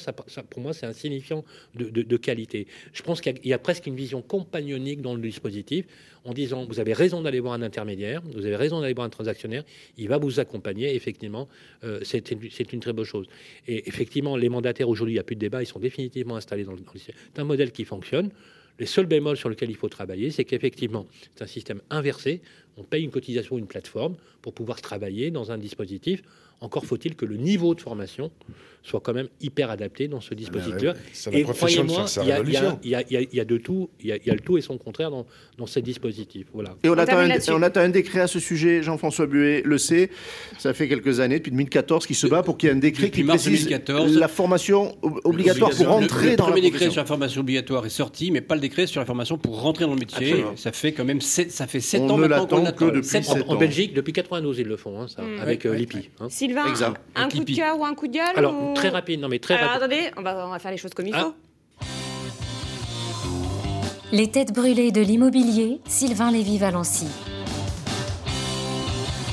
[0.49, 1.43] pour moi, c'est un signifiant
[1.75, 2.67] de, qualité.
[2.93, 5.85] Je pense qu'il y a- presque une vision compagnonique dans le dispositif,
[6.25, 9.09] en disant vous avez raison d'aller voir un intermédiaire, vous avez raison d'aller voir un
[9.09, 9.63] transactionnaire,
[9.97, 10.95] il va vous accompagner.
[10.95, 11.47] Effectivement,
[11.83, 13.27] euh, c'est une, très bonne chose.
[13.67, 16.63] Et effectivement, les mandataires aujourd'hui, il n'y a plus de débat, ils sont définitivement installés
[16.63, 16.79] dans le.
[16.95, 18.29] C'est un modèle qui fonctionne.
[18.79, 21.05] Les seuls bémols sur lesquels il faut travailler, c'est qu'effectivement,
[21.35, 22.41] c'est un système inversé.
[22.77, 26.23] On paye une cotisation, une plateforme pour pouvoir travailler dans un dispositif.
[26.63, 28.31] Encore faut-il que le niveau de formation
[28.85, 30.75] soit quand même hyper adapté dans ce dispositif.
[31.13, 34.29] C'est la Et croyez-moi, sa il y a- de tout, il y a- il y
[34.29, 35.25] a le tout et son contraire dans,
[35.57, 36.47] dans ces dispositifs.
[36.53, 36.75] Voilà.
[36.83, 37.51] Et on, On attend un, là-dessus.
[37.51, 40.09] on attend un décret à ce sujet, Jean-François Buet le sait,
[40.57, 43.05] ça fait quelques années, depuis 2014, qui se bat pour qu'il y ait un décret
[43.07, 44.17] Depuis qui mars précise 2014.
[44.17, 46.91] la formation ob- obligatoire pour Le- rentrer le, dans premier la décret profession.
[46.91, 49.85] sur la formation obligatoire est sorti, mais pas le décret sur la formation pour rentrer
[49.85, 50.27] dans le métier.
[50.27, 50.57] Absolument.
[50.57, 53.07] Ça fait quand même sept, ça fait sept On ans maintenant qu'on l'attend que depuis
[53.07, 53.57] Sept En, sept en ans.
[53.57, 55.39] Belgique, depuis 92, ils le font, hein, ça, Mm.
[55.39, 55.97] avec euh, ouais, l'IPI.
[55.97, 56.09] ouais.
[56.19, 56.27] hein.
[56.69, 56.99] Exact.
[57.15, 59.39] un coup de cœur ou un coup de gueule Alors, ou- très rapide, non mais
[59.39, 59.83] très Alors rapide.
[59.83, 61.21] attendez, on va, on va faire les choses comme il Ah.
[61.21, 61.33] faut.
[64.11, 67.07] Les têtes brûlées de l'immobilier, Sylvain Lévy-Valency.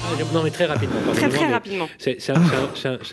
[0.02, 0.96] Ah, je- non mais très rapidement.
[1.12, 1.88] Très très mais rapidement.
[1.98, 2.36] C'est un,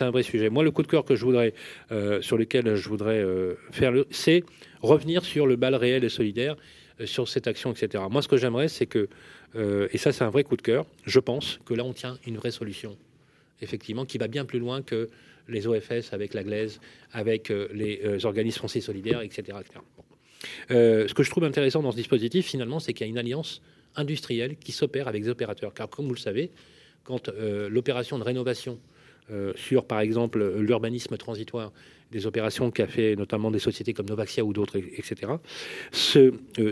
[0.00, 0.48] un- vrai sujet.
[0.48, 1.52] Moi, le coup de cœur que je voudrais,
[1.92, 4.42] euh, sur lequel je voudrais euh, faire, le, c'est
[4.80, 6.56] revenir sur le bal réel et solidaire,
[7.00, 8.02] euh, sur cette action, etc.
[8.10, 9.08] Moi, ce que j'aimerais, c'est que,
[9.54, 10.86] euh, et ça, c'est un vrai coup de cœur.
[11.04, 12.96] Je pense que là, on tient une vraie solution,
[13.60, 15.08] effectivement, qui va bien plus loin que
[15.48, 16.80] les OFS avec la glaise,
[17.12, 19.58] avec euh, les euh, organismes français solidaires, etc.
[19.60, 19.80] etc.
[20.70, 23.18] Euh, ce que je trouve intéressant dans ce dispositif, finalement, c'est qu'il y a une
[23.18, 23.62] alliance
[23.96, 25.72] industrielle qui s'opère avec les opérateurs.
[25.74, 26.50] Car, comme vous le savez,
[27.04, 27.30] quand
[27.70, 28.78] l'opération de rénovation
[29.56, 31.72] sur, par exemple, l'urbanisme transitoire,
[32.12, 35.32] des opérations qu'a fait notamment des sociétés comme Novaxia ou d'autres, et- etc.,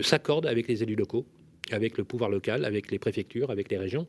[0.01, 1.25] s'accorde avec les élus locaux
[1.71, 4.07] avec le pouvoir local, avec les préfectures, avec les régions,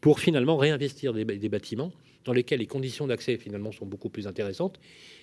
[0.00, 1.92] pour finalement réinvestir des, bâtiments
[2.24, 4.80] dans lesquels les conditions d'accès finalement sont beaucoup plus intéressantes.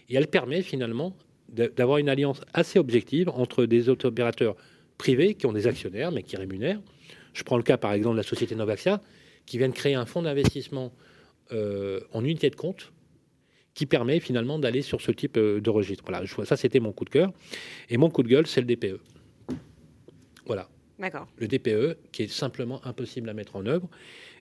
[0.09, 1.15] Et elle permet finalement
[1.49, 4.55] d'avoir une alliance assez objective entre des opérateurs
[4.97, 6.81] privés qui ont des actionnaires mais qui rémunèrent.
[7.33, 9.01] Je prends le cas par exemple de la société Novaxia
[9.45, 10.91] qui vient de créer un fonds d'investissement
[11.53, 12.91] euh, en unité de compte
[13.73, 16.03] qui permet finalement d'aller sur ce type euh, de registre.
[16.05, 17.31] Voilà, ça c'était mon coup de cœur.
[17.89, 18.99] Et mon coup de gueule, c'est le DPE.
[20.47, 20.67] Voilà.
[21.37, 23.87] Le DPE qui est simplement impossible à mettre en œuvre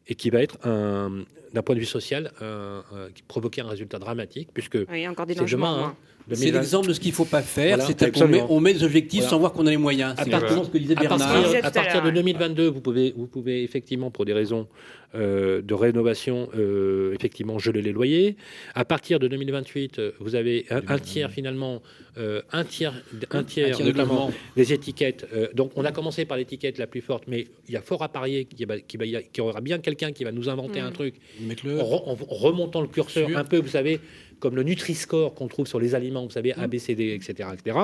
[0.08, 3.68] et qui va être, un- d'un point de vue social, un- un- qui provoquer un
[3.68, 5.88] résultat dramatique, puisque Oui, encore des c'est demain.
[5.88, 5.96] hein,
[6.28, 6.58] C'est 2020.
[6.60, 9.20] l'exemple de ce qu'il ne faut pas faire, Voilà, qu'on met, on met des objectifs
[9.20, 9.30] Voilà.
[9.30, 10.14] sans voir qu'on a les moyens.
[10.18, 11.18] À C'est partir- exactement ce que disait À Bernard.
[11.28, 12.14] partir, disait à tout à partir de l'heure.
[12.14, 14.66] 2022, vous pouvez, vous pouvez effectivement, pour des raisons
[15.14, 18.36] euh, de rénovation, euh, effectivement geler les loyers.
[18.74, 21.80] À partir de 2028, euh, vous avez un, un tiers finalement,
[22.18, 22.92] euh, un tiers,
[23.30, 24.32] un tiers, Un tiers de notamment logement.
[24.56, 25.26] des étiquettes.
[25.32, 28.02] Euh, donc, on a commencé par l'étiquette la plus forte, mais il y a fort
[28.02, 30.24] à parier qu'il y, a- qu'il va y a- qu'il y aura bien quelqu'un qui
[30.24, 30.86] va nous inventer Mm.
[30.86, 34.00] un truc en, re- en remontant le curseur un peu, vous savez,
[34.40, 36.60] comme le Nutri-Score qu'on trouve sur les aliments, vous savez, Mmh.
[36.60, 37.78] A, B, C, D, etc., etc.,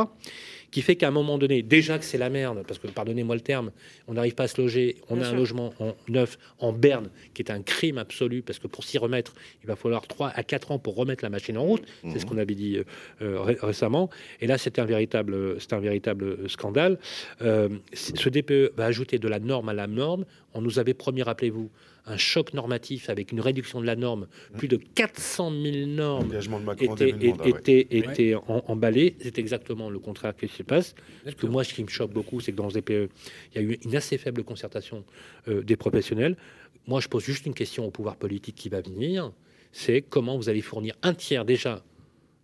[0.71, 3.43] qui fait qu'à un moment donné, déjà que c'est la merde, parce que, pardonnez-moi le
[3.43, 3.73] terme,
[4.09, 7.11] on n'arrive pas à se loger, on Bien a un logement en neuf, en berne,
[7.35, 10.43] qui est un crime absolu, parce que pour s'y remettre, il va falloir 3 à
[10.43, 12.85] 4 ans pour remettre la machine en route, c'est ce qu'on avait dit euh,
[13.21, 14.09] euh, ré- récemment,
[14.41, 16.99] et là, c'est un véritable, c'est un véritable euh, scandale.
[17.43, 20.25] Euh, ce DPE va ajouter de la norme à la norme,
[20.55, 21.71] on nous avait promis, rappelez-vous,
[22.07, 24.27] un choc normatif avec une réduction de la norme,
[24.59, 27.51] plus de 400 000 normes L'engagement de Macron en était, début de mandat, ouais.
[27.51, 29.17] était, était en- emballé.
[29.21, 30.95] C'est exactement le contraire qui se passe.
[31.25, 33.09] Parce que moi, ce qui me choque beaucoup, c'est que dans ce DPE,
[33.55, 35.05] il y a eu une assez faible concertation
[35.49, 36.37] euh, des professionnels.
[36.87, 39.33] Moi, je pose juste une question au pouvoir politique qui va venir.
[39.71, 41.85] C'est comment vous allez fournir un tiers déjà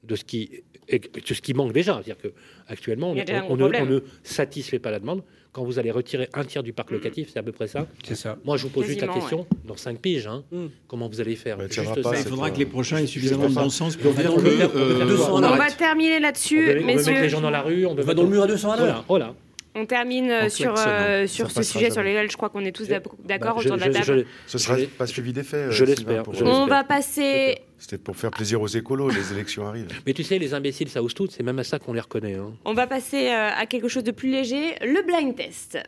[0.05, 1.95] de ce qui, de ce qui manque déjà.
[1.95, 2.29] C'est-à-dire que
[2.67, 3.15] actuellement, on, on-
[3.57, 3.83] ne, problème.
[3.83, 5.23] on ne satisfait pas la demande.
[5.53, 6.95] Quand vous allez retirer un tiers du parc Mm.
[6.95, 7.87] locatif, c'est à peu près ça.
[8.07, 8.37] C'est ça.
[8.45, 10.67] Moi, je vous pose juste la Quasiment, question, dans 5 piges, hein, Mm.
[10.87, 12.11] comment vous allez faire Bah, Juste ça.
[12.17, 15.07] Il faudra que les prochains aient suffisamment de bon sens pour dire que euh, faire-
[15.07, 15.77] deux cents, On on va arrête.
[15.77, 18.43] terminer là-dessus, on peut mettre les gens dans la rue, on, va dans le mur
[18.43, 19.05] à 200 à l'heure.
[19.09, 19.35] Voilà.
[19.81, 22.89] On termine euh, sur, euh, sur ce sujet sur lesquels je crois qu'on est tous
[22.89, 24.05] d'ac- d'accord Bah, autour de la table.
[24.05, 25.69] je- Ce sera je- pas suivi des faits.
[25.69, 27.59] euh, je Sylvain, l'espère, On va passer.
[27.79, 29.87] C'était pour faire plaisir aux écolos, les élections arrivent.
[30.07, 32.35] Mais tu sais, les imbéciles, ça ose tout, c'est même à ça qu'on les reconnaît.
[32.35, 32.53] hein.
[32.65, 35.79] On va passer euh, à quelque chose de plus léger, le blind test.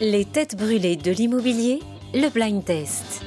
[0.00, 1.80] Les têtes brûlées de l'immobilier,
[2.14, 3.22] le blind test.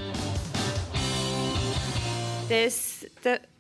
[2.48, 3.10] Test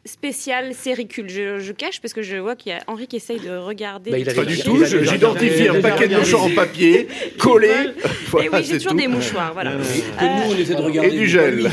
[0.05, 1.29] spécial séricule.
[1.29, 4.11] Je, je cache parce que je vois qu'il y a Henri qui essaye de regarder.
[4.11, 7.07] Bah, il Pas du tout, j'identifie un paquet de mouchoirs en papier,
[7.39, 7.67] collé.
[7.69, 7.93] Et
[8.29, 8.97] Voilà, oui, j'ai c'est toujours tout.
[8.97, 9.53] des mouchoirs.
[9.53, 9.71] Voilà.
[9.71, 9.77] Euh,
[10.21, 11.09] nous, on essaie de regarder.
[11.15, 11.59] et du gel.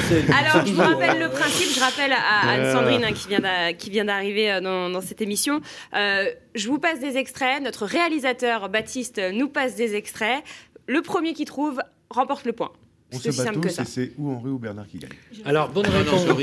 [0.52, 3.90] Alors, je vous rappelle le principe, je rappelle à Anne-Sandrine hein, qui vient d'a- qui
[3.90, 5.60] vient d'arriver euh, dans, dans cette émission.
[5.94, 10.42] Euh, je vous passe des extraits, notre réalisateur Baptiste nous passe des extraits.
[10.86, 11.80] Le premier qui trouve
[12.10, 12.72] remporte le point.
[13.10, 15.10] On C'est se bat tous et c'est ou Henri ou Bernard qui gagne.
[15.46, 16.26] Alors, bonne réponse.
[16.26, 16.36] bonne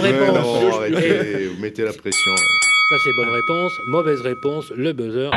[0.00, 0.28] réponse.
[0.34, 2.34] non, Eh, arrêtez, vous mettez la pression.
[2.90, 3.72] Ça, c'est bonne réponse.
[3.88, 5.30] Mauvaise réponse, le buzzer.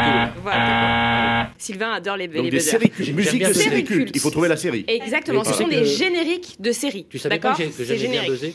[0.44, 1.54] Voilà, d'accord.
[1.58, 2.72] Sylvain adore les, Donc les des buzzers.
[2.72, 3.72] séricules, J'aime musique de séricules.
[3.88, 4.12] séricule.
[4.14, 4.86] Il faut trouver la série.
[4.88, 7.06] Exactement, ce sont des que- génériques de séries.
[7.10, 8.54] Tu savais pas D'accord que j'aimais bien buzzer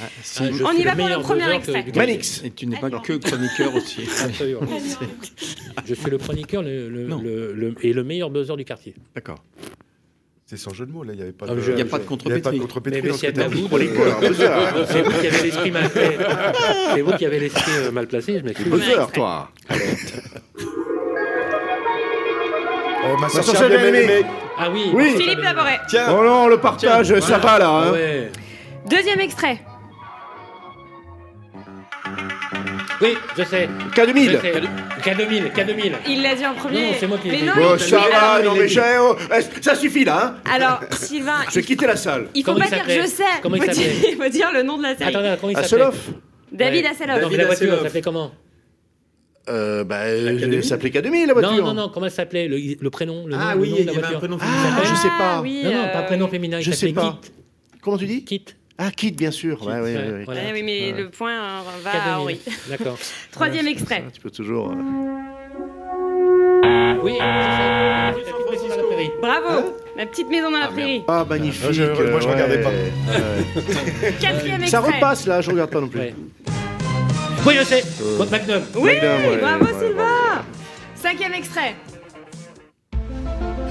[0.00, 0.04] Ah.
[0.04, 0.08] Ah,
[0.40, 1.84] On y suis va le pour le premier extrait.
[1.84, 1.96] que-.
[1.98, 2.42] Manix.
[2.44, 4.02] Et tu n'es pas que chroniqueur aussi.
[4.24, 4.60] Absolument.
[5.84, 7.20] Je suis le chroniqueur le, le- Non.
[7.20, 8.94] le- le- et le meilleur buzzer du quartier.
[9.14, 9.42] D'accord.
[10.54, 11.12] C'est sans jeu de mots, là.
[11.14, 11.62] Il n'y avait pas Ah, de.
[11.66, 13.00] Il n'y a pas de il y avait pas de contrepétrie.
[13.02, 14.50] Mais- c'est vous Pour les de- coureurs, buzzer.
[14.86, 16.18] C'est vous qui avez l'esprit mal fait.
[16.92, 18.70] C'est vous qui avez l'esprit euh, mal placé, je m'excuse.
[18.70, 19.48] Buzzer, toi.
[19.70, 19.74] Euh,
[23.18, 24.26] ma sorcière bien aimée.
[24.58, 24.90] Ah oui.
[24.92, 25.14] Oui.
[25.16, 25.78] Philippe Laboré.
[25.88, 27.70] Tiens, Oh non, le partage, ça va là.
[27.70, 27.92] Ah hein.
[27.92, 28.30] ouais.
[28.90, 29.58] Deuxième extrait.
[33.02, 33.68] Oui, je sais.
[33.94, 34.40] Je K2000.
[34.40, 34.52] sais.
[35.02, 35.92] K2000, K2000.
[36.08, 36.82] Il l'a dit en premier.
[36.92, 37.44] Non, c'est moi qui l'ai dit.
[37.44, 40.36] non, Oh, il- ça va, non mais j'ai- oh, eh, ça suffit là.
[40.46, 40.50] Hein.
[40.54, 42.28] Alors, Sylvain, Je vais quitter la salle.
[42.34, 43.22] il faut Comment pas il dire s'appelait je sais.
[43.42, 45.10] Comment il faut, dire, s'appelait il faut dire le nom de la série.
[45.10, 46.08] Attendez, comment il s'appelait Asseloff.
[46.52, 46.90] David Ouais.
[47.00, 47.78] Mais la voiture, Hasselhoff.
[47.78, 48.30] elle s'appelait comment
[49.48, 50.54] Euh, bah, K2000.
[50.54, 51.52] elle s'appelait K2000 la voiture.
[51.56, 53.76] Non, non, non, comment elle s'appelait le, le prénom, le nom, Ah le oui, nom
[53.80, 54.18] il de la y avait un voiture.
[54.20, 54.94] prénom Ah, féminin.
[54.94, 55.40] je sais pas.
[55.42, 57.18] oui, Non, non, euh, pas prénom féminin, il je sais s'appelait pas.
[57.22, 57.32] Kit.
[57.82, 58.44] Comment tu dis Kit.
[58.78, 59.60] Ah, Kid, bien sûr.
[59.64, 60.24] Ouais, ouais, Ouais, ouais, ouais.
[60.24, 60.40] voilà.
[60.48, 60.98] Ah oui, mais Ouais.
[61.02, 62.14] le point euh, va à K2000.
[62.20, 62.40] Henri.
[62.68, 62.98] D'accord.
[63.30, 64.04] Troisième extrait.
[64.12, 64.70] Tu peux toujours.
[64.70, 64.74] euh,
[67.02, 67.18] Oui, sais.
[67.20, 69.10] La petite maison dans la prairie.
[69.20, 69.74] Bravo.
[69.96, 71.02] La petite maison dans la Ah, prairie.
[71.06, 71.64] Ah, magnifique.
[71.68, 72.32] Ah, je- moi, je ouais.
[72.32, 72.70] regardais pas.
[72.70, 74.12] Ouais.
[74.20, 74.94] Quatrième Ça extrait.
[74.96, 76.00] repasse là, je regarde pas non plus.
[77.46, 77.84] Oui, je sais.
[78.16, 78.62] Votre Magnum.
[78.76, 80.44] Oui, Magnum, bravo Sylvain.
[80.94, 81.74] Cinquième extrait.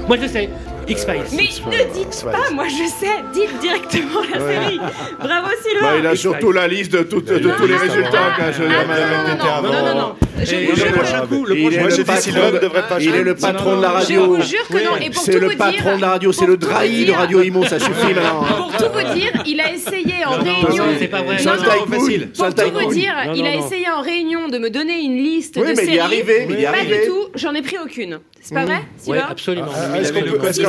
[0.07, 0.49] Moi, je sais.
[0.87, 1.23] X-Files.
[1.35, 4.53] Mais ne dites pas, moi je sais, dites directement la Ouais.
[4.55, 4.79] série.
[5.19, 5.81] Bravo Sylvain.
[5.81, 8.35] Bah, il a surtout la liste de, tous les résultats.
[8.39, 9.95] non, je- Ah, non, non, non, avant.
[9.99, 10.15] non.
[10.43, 13.89] Je le prochain coup, le prochain le patron pas Il est le patron de la
[13.89, 14.25] Je radio.
[14.25, 14.97] vous jure que non.
[14.99, 16.65] Et pour C'est tout le vous patron dire, de la radio, c'est pour le tout
[16.65, 18.43] vous drahi de dire- Radio Imo, ça suffit maintenant.
[18.57, 20.85] Pour tout vous dire, il a essayé en réunion.
[20.85, 21.37] non, c'est pas vrai.
[21.37, 22.29] C'est facile.
[22.33, 25.55] C'est Pour tout vous dire, il a essayé en réunion de me donner une liste
[25.57, 25.95] Oui, de mais il séries.
[25.95, 26.99] est arrivé, il est Pas arrivé.
[27.01, 28.19] du tout, j'en ai pris aucune.
[28.43, 29.67] C'est pas vrai, Oui, Sylvain absolument.
[29.71, 30.61] Ah, Mais il Est-ce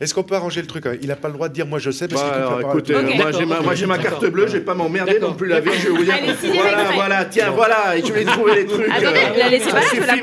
[0.00, 0.94] est-ce qu'on peut arranger le truc hein?
[1.02, 2.94] Il n'a pas le droit de dire moi je sais parce Bah, qu'il alors, écoutez,
[2.94, 3.14] Ok.
[3.62, 5.96] moi j'ai ma, carte bleue, je vais pas m'emmerder non plus la vie, je vais
[5.96, 6.14] vous dire.
[6.54, 8.88] Voilà, voilà, tiens, voilà, et tu vais trouver les trucs.
[8.90, 10.14] Attendez, euh, la laissez pas là, je la.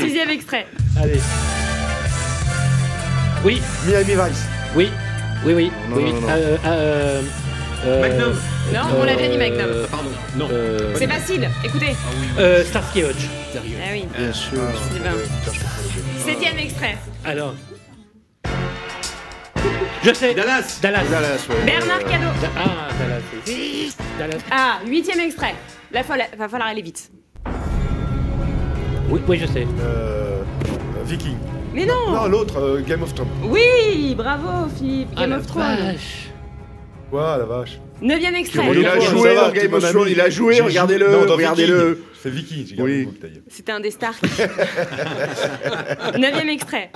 [0.00, 0.66] Sixième extrait.
[1.00, 1.20] Allez.
[3.44, 4.44] Oui, Miami Vice.
[4.76, 4.90] oui,
[5.46, 5.72] oui, oui.
[5.88, 6.12] Non, oui.
[6.12, 6.28] non.
[6.28, 7.22] Euh, euh,
[7.86, 8.34] euh, Magnum.
[8.74, 9.60] Non, on l'a déjà dit, Magnum.
[9.60, 10.10] euh, Pardon.
[10.36, 10.48] Non.
[10.52, 11.96] euh, C'est facile, écoutez.
[12.38, 13.26] euh, Starsky Hutch.
[13.56, 13.60] Ah
[13.92, 14.58] oui, Bien sûr.
[16.24, 16.96] Septième extrait.
[17.24, 17.54] Alors.
[20.02, 20.34] Je sais.
[20.34, 20.78] Dallas.
[20.80, 21.04] Dallas.
[21.10, 21.64] Dallas, ouais.
[21.66, 22.32] Bernard Cadot.
[22.40, 23.22] Da- Ah, Dallas.
[23.46, 23.92] oui.
[24.18, 24.38] Dallas.
[24.50, 25.54] Ah, huitième extrait.
[25.92, 27.10] Là, faut- va falloir aller vite.
[29.10, 29.66] Oui, oui, je sais.
[29.82, 30.42] Euh,
[31.04, 31.36] Viking.
[31.74, 33.28] Mais non Non, l'autre, euh, Game of Thrones.
[33.44, 35.76] Oui, bravo Philippe, Ah, Game la of Thrones.
[35.92, 36.28] vache.
[37.10, 37.78] Quoi, la vache?
[38.02, 38.62] Neuvième extrait.
[38.74, 39.90] Il a joué va, Game of.
[39.90, 42.02] Thrones, il a joué, regardez-le, regardez-le.
[42.14, 43.08] Fais Viking, j'ai gardé Oui.
[43.20, 43.42] d'ailleurs.
[43.48, 44.14] C'était un des stars.
[46.18, 46.90] Neuvième extrait.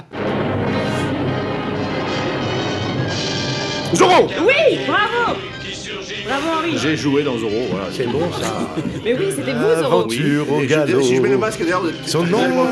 [3.94, 5.38] Zorro Oui, bravo
[6.26, 6.78] Bravo Henri.
[6.78, 7.86] J'ai joué dans Zorro, voilà.
[7.92, 8.68] C'est bon ça.
[9.04, 10.00] Mais oui, c'était vous Zoro.
[10.00, 11.02] Aventure au galop.
[11.02, 12.66] Si je mets le masque derrière, Son nom?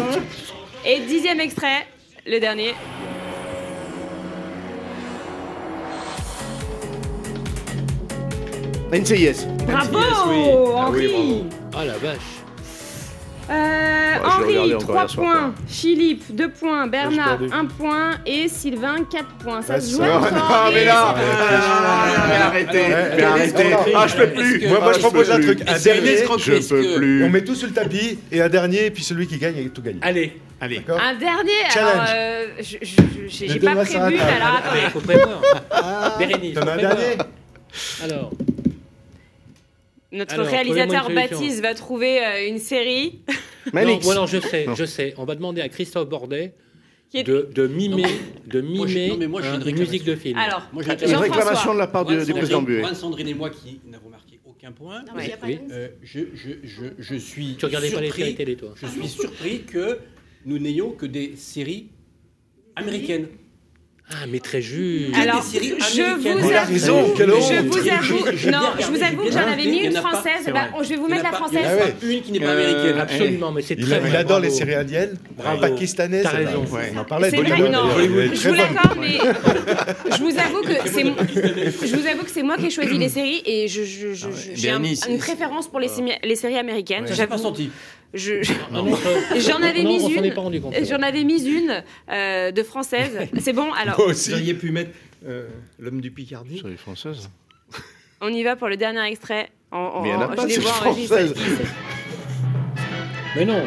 [0.84, 1.86] Et dixième extrait,
[2.26, 2.74] le dernier.
[8.92, 9.46] NCIS.
[9.66, 10.04] Bravo oui.
[10.76, 11.44] Ah oui, Henri
[11.74, 12.18] Ah la vache.
[13.50, 15.54] Euh, Henri, regardé encore 3 hier soir, points.
[15.66, 16.86] Philippe, 2 points.
[16.86, 17.48] Bernard, perdu.
[17.52, 18.10] 1 point.
[18.26, 19.62] Et Sylvain, 4 points.
[19.62, 22.82] Ça Ouais, se joue trois, Ah, mais là ah, Mais arrêtez
[23.16, 23.64] Mais arrêtez.
[23.94, 25.60] Ah, je peux plus Moi, moi, Ah, je propose un truc.
[25.62, 28.90] Un dernier, Je peux plus on met tout sur le tapis, et un dernier, et
[28.90, 29.98] puis celui qui gagne, il tout gagne.
[30.02, 30.38] Allez.
[30.60, 30.82] Allez.
[30.88, 31.92] Un dernier, Challenge.
[31.96, 32.46] alors euh,
[33.26, 34.90] j'ai pas prévu, alors Il attendez.
[34.92, 35.40] faut prévoir.
[36.18, 36.54] Bérénice.
[36.54, 37.16] T'en as un dernier
[38.04, 38.30] Alors.
[40.12, 41.10] Notre Alors, réalisateur.
[41.10, 43.20] Baptiste va trouver euh, une série.
[43.72, 44.74] Non, ou alors je sais, Non.
[44.74, 45.14] je sais.
[45.18, 46.52] On va demander à Christophe Bordet
[47.14, 47.22] est...
[47.22, 48.02] de, de mimer,
[48.46, 50.36] de Moi, je- mimer non, mais moi, j'ai un- une musique de film.
[50.36, 52.64] Alors, Moi, j'ai Une réclamation de la part du, du président.
[52.66, 55.02] Juan Sandrine et moi qui n'avons marqué aucun point.
[55.04, 55.58] Non, mais Oui.
[55.70, 58.86] Euh, je, je, je, je suis Tu regardais pas les surpris, séries télé, toi Je
[58.86, 59.98] suis surpris que
[60.44, 61.86] nous n'ayons que des séries
[62.74, 63.28] américaines.
[64.14, 65.14] Ah, mais très juste.
[65.16, 67.42] Alors, je vous a avoue, raison, quelle honte.
[67.42, 70.50] je vous avoue, non, je vous avoue que j'en avais mis une française.
[70.52, 71.94] Bah, je vais vous mettre la pas- il y en a française.
[72.00, 72.98] pas Une qui n'est pas américaine.
[72.98, 74.58] Absolument, mais c'est Il, très a- il adore les bravo.
[74.58, 75.60] séries indiennes, Bravo.
[75.60, 76.22] pakistanaises.
[76.24, 76.64] T'as raison.
[76.94, 77.30] On en parlait.
[77.30, 77.88] C'est vrai, non,
[78.34, 79.18] je vous l'accorde, mais
[80.16, 81.16] je vous avoue que c'est mo-
[81.82, 83.82] je vous avoue que c'est moi qui ai choisi les séries et je-
[84.54, 85.88] j'ai une préférence pour les,
[86.22, 87.06] les séries américaines.
[87.10, 87.70] J'ai pas senti.
[88.14, 88.42] Je-
[89.38, 90.34] J'en avais mis une.
[90.34, 90.74] pas rendu compte.
[90.88, 93.28] J'en avais mis une euh, de française.
[93.40, 94.90] C'est bon, alors Moi Vous auriez pu mettre
[95.26, 95.48] euh,
[95.78, 96.60] l'homme du Picardie.
[96.60, 97.30] Série française.
[98.20, 99.50] on y va pour le dernier extrait.
[99.70, 101.26] En, en- Mais il y en a en- pas, je les c'est vois enregistrés.
[101.26, 101.66] française.
[103.36, 103.62] Mais non,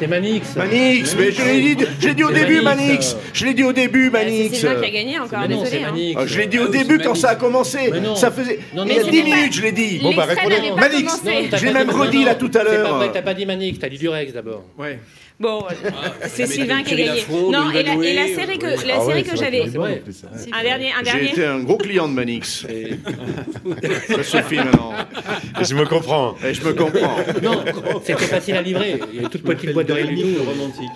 [0.00, 0.56] c'est Manix.
[0.56, 3.16] Manix, mais je l'ai dit, je l'ai dit au C'est début, Manix.
[3.32, 4.58] Je l'ai dit au début, Bah, C'est Manix.
[4.58, 5.76] Sylvain qui a gagné encore, c'est désolé.
[5.84, 5.90] hein.
[5.90, 6.16] Manix.
[6.18, 7.78] Ah, je l'ai dit au Ah, début c'est quand ça a commencé.
[8.16, 8.58] Ça faisait.
[8.74, 9.24] Non, Il y a non, 10 non.
[9.36, 10.00] minutes, je l'ai dit.
[10.02, 10.26] Bon, bah,
[10.76, 11.12] Manix.
[11.54, 13.10] Je l'ai même dit- redit là tout à C'est l'heure.
[13.12, 14.64] t'as pas dit Manix, t'as dit Durex d'abord.
[14.78, 14.98] Ouais.
[15.40, 15.64] Bon,
[16.28, 17.24] c'est mais Sylvain qui a gagné.
[17.50, 18.86] Non, et la, et la Vadoué, série que, oui.
[18.86, 20.52] la Ah ouais, série c'est que vrai j'avais.
[20.52, 21.30] Un dernier, un J'ai dernier.
[21.30, 22.64] été un gros client de Manix.
[22.68, 22.90] Et...
[24.08, 24.92] ça suffit maintenant.
[25.60, 26.36] Je me comprends.
[26.46, 27.16] Et je me comprends.
[27.42, 27.64] Non,
[28.04, 29.00] c'était facile à livrer.
[29.12, 30.44] Il y avait toute petite boîte de tout.
[30.44, 30.90] romantique.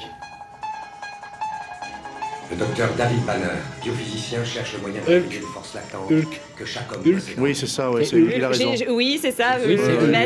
[2.48, 3.44] Le docteur David Banner,
[3.82, 5.22] biophysicien, cherche le moyen Hulk.
[5.24, 6.40] d'étudier les forces latentes Hulk.
[6.56, 7.22] que chaque homme Hulk.
[7.38, 8.70] Oui, c'est ça, ouais, c'est- il a raison.
[8.70, 9.56] J'ai- j'ai- Oui, c'est ça.
[9.66, 9.76] Oui, euh,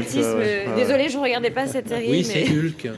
[0.06, 2.10] c'est euh, désolé, je ne regardais pas cette série.
[2.10, 2.44] Oui, c'est.
[2.46, 2.88] Hulk.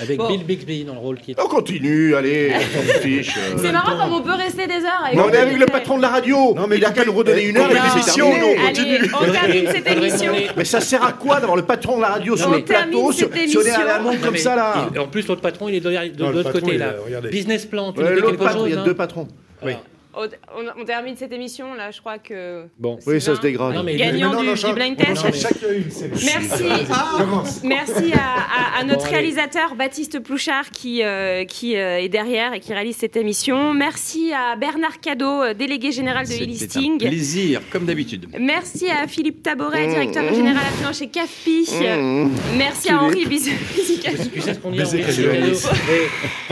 [0.00, 0.28] Avec Bon.
[0.28, 1.40] Bill Bixby dans le rôle qui est.
[1.40, 2.60] On continue, allez, on
[2.94, 3.34] s'en fiche.
[3.36, 3.56] euh.
[3.62, 5.96] C'est marrant comme on peut rester des heures avec Mais on est avec le patron
[5.96, 6.54] de la radio.
[6.54, 8.42] Non, mais il a qu'à nous redonner une heure et puis c'est terminé.
[8.42, 9.10] on Allez, continue.
[9.14, 10.32] on termine cette émission.
[10.56, 13.12] Mais ça sert à quoi d'avoir le patron de la radio sur On le plateau
[13.12, 15.76] si on est à la montre comme ça là il- En plus, l'autre patron, il
[15.76, 16.94] est de, l'autre côté là.
[17.30, 19.28] Business plan, tu dis quelque chose il y a hein deux patrons.
[19.62, 19.72] Oui.
[20.14, 22.64] On, termine cette émission là, je crois que.
[22.78, 22.98] Bon.
[23.06, 23.74] Oui, ça se dégrade.
[23.74, 25.24] Non, mais- Gagnant Maintenant, du, on du change- blind test.
[26.24, 26.64] Merci.
[27.18, 27.62] Commence.
[27.64, 32.52] Merci à, à- à notre Bon, réalisateur Baptiste Plouchard qui, euh, qui euh, est derrière
[32.54, 33.72] et qui réalise cette émission.
[33.74, 36.98] Merci à Bernard Cadeau, euh, délégué général de e-listing.
[36.98, 38.26] plaisir, comme d'habitude.
[38.38, 40.34] Merci à Philippe Taboret, Mmh, directeur mmh.
[40.34, 41.66] général à finance chez CAFPI.
[41.70, 42.30] Mmh.
[42.58, 44.10] Merci à Henri Biz- Bizica.
[44.32, 45.12] Tu sais ce qu'on dit Henri Tu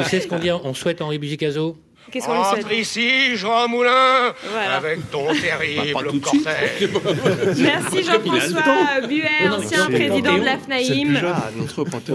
[0.05, 1.77] sais ce qu'on dit On souhaite Henri Buzicazo
[2.11, 4.77] Qu'est-ce qu'on lui Entre ici, Jean Moulin, Voilà.
[4.77, 6.89] avec ton Bah, terrible cortège.
[7.59, 8.63] Merci Jean-François
[9.49, 11.21] non, ancien président de la FNAIM.
[11.25, 11.51] Ah.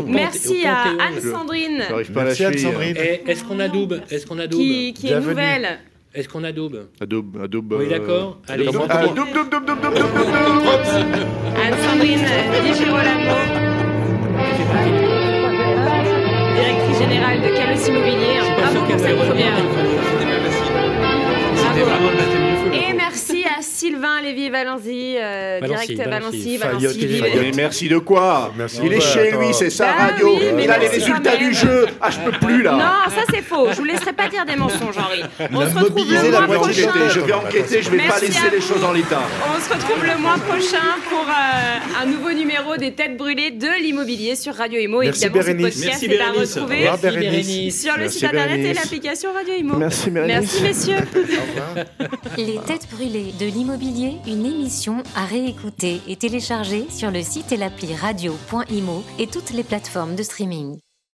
[0.07, 0.83] Merci à.
[1.07, 2.45] Anne-Sandrine J'arrive pas à Merci.
[2.45, 2.97] Anne-Sandrine.
[2.97, 5.79] Et Est-ce qu'on adoube Est-ce qu'on adoube qui, qui est nouvelle.
[6.13, 7.73] Est-ce qu'on adoube Adobe, Adobe.
[7.79, 8.37] Oui, euh, d'accord.
[8.47, 9.17] Allez, Adobe, Adobe.
[9.17, 11.27] Adobe, Adobe, Adobe, Adobe, Adobe.
[11.65, 12.27] Anne-Sandrine
[12.63, 13.35] Di Girolamo,
[14.57, 14.92] directrice
[17.03, 18.39] générale de Calos Immobilier.
[18.57, 19.57] Bravo pour cette première.
[19.57, 20.71] C'était pas facile.
[21.55, 22.39] C'était vraiment feu.
[22.39, 26.57] le Et merci à Sylvain Lévy-Valency, euh, direct Valency.
[26.57, 26.80] Valency, Valency.
[26.80, 27.31] Fayotte, Vivet.
[27.41, 28.80] Mais merci de quoi Merci.
[28.84, 30.35] Il est chez lui, c'est sa Bah radio.
[30.35, 31.88] oui, Il a les résultats du jeu.
[32.02, 32.72] Ah, je peux plus là.
[32.73, 33.68] Non, ça c'est faux.
[33.72, 35.23] Je vous laisserai pas dire des mensonges, Henri.
[35.52, 36.91] On a se retrouve le mois prochain.
[37.10, 39.22] je vais enquêter, je vais pas laisser les choses en l'état.
[39.56, 43.68] On se retrouve le mois prochain pour euh, un nouveau numéro des Têtes brûlées de
[43.81, 45.02] l'immobilier sur Radio Imo.
[45.02, 45.76] Merci, Évidemment, ce Bérénice.
[45.76, 46.57] podcast Merci, est à Bérénice.
[46.57, 49.76] Au retrouver revoir, sur le site internet et l'application Radio Imo.
[49.77, 50.35] Merci, Bérénice.
[50.61, 50.98] Merci messieurs.
[50.98, 51.85] Au revoir.
[52.53, 57.57] Les Têtes Brûlées de l'immobilier, une émission à réécouter et télécharger sur le site et
[57.57, 60.77] l'appli radio.imo et toutes les plateformes de streaming.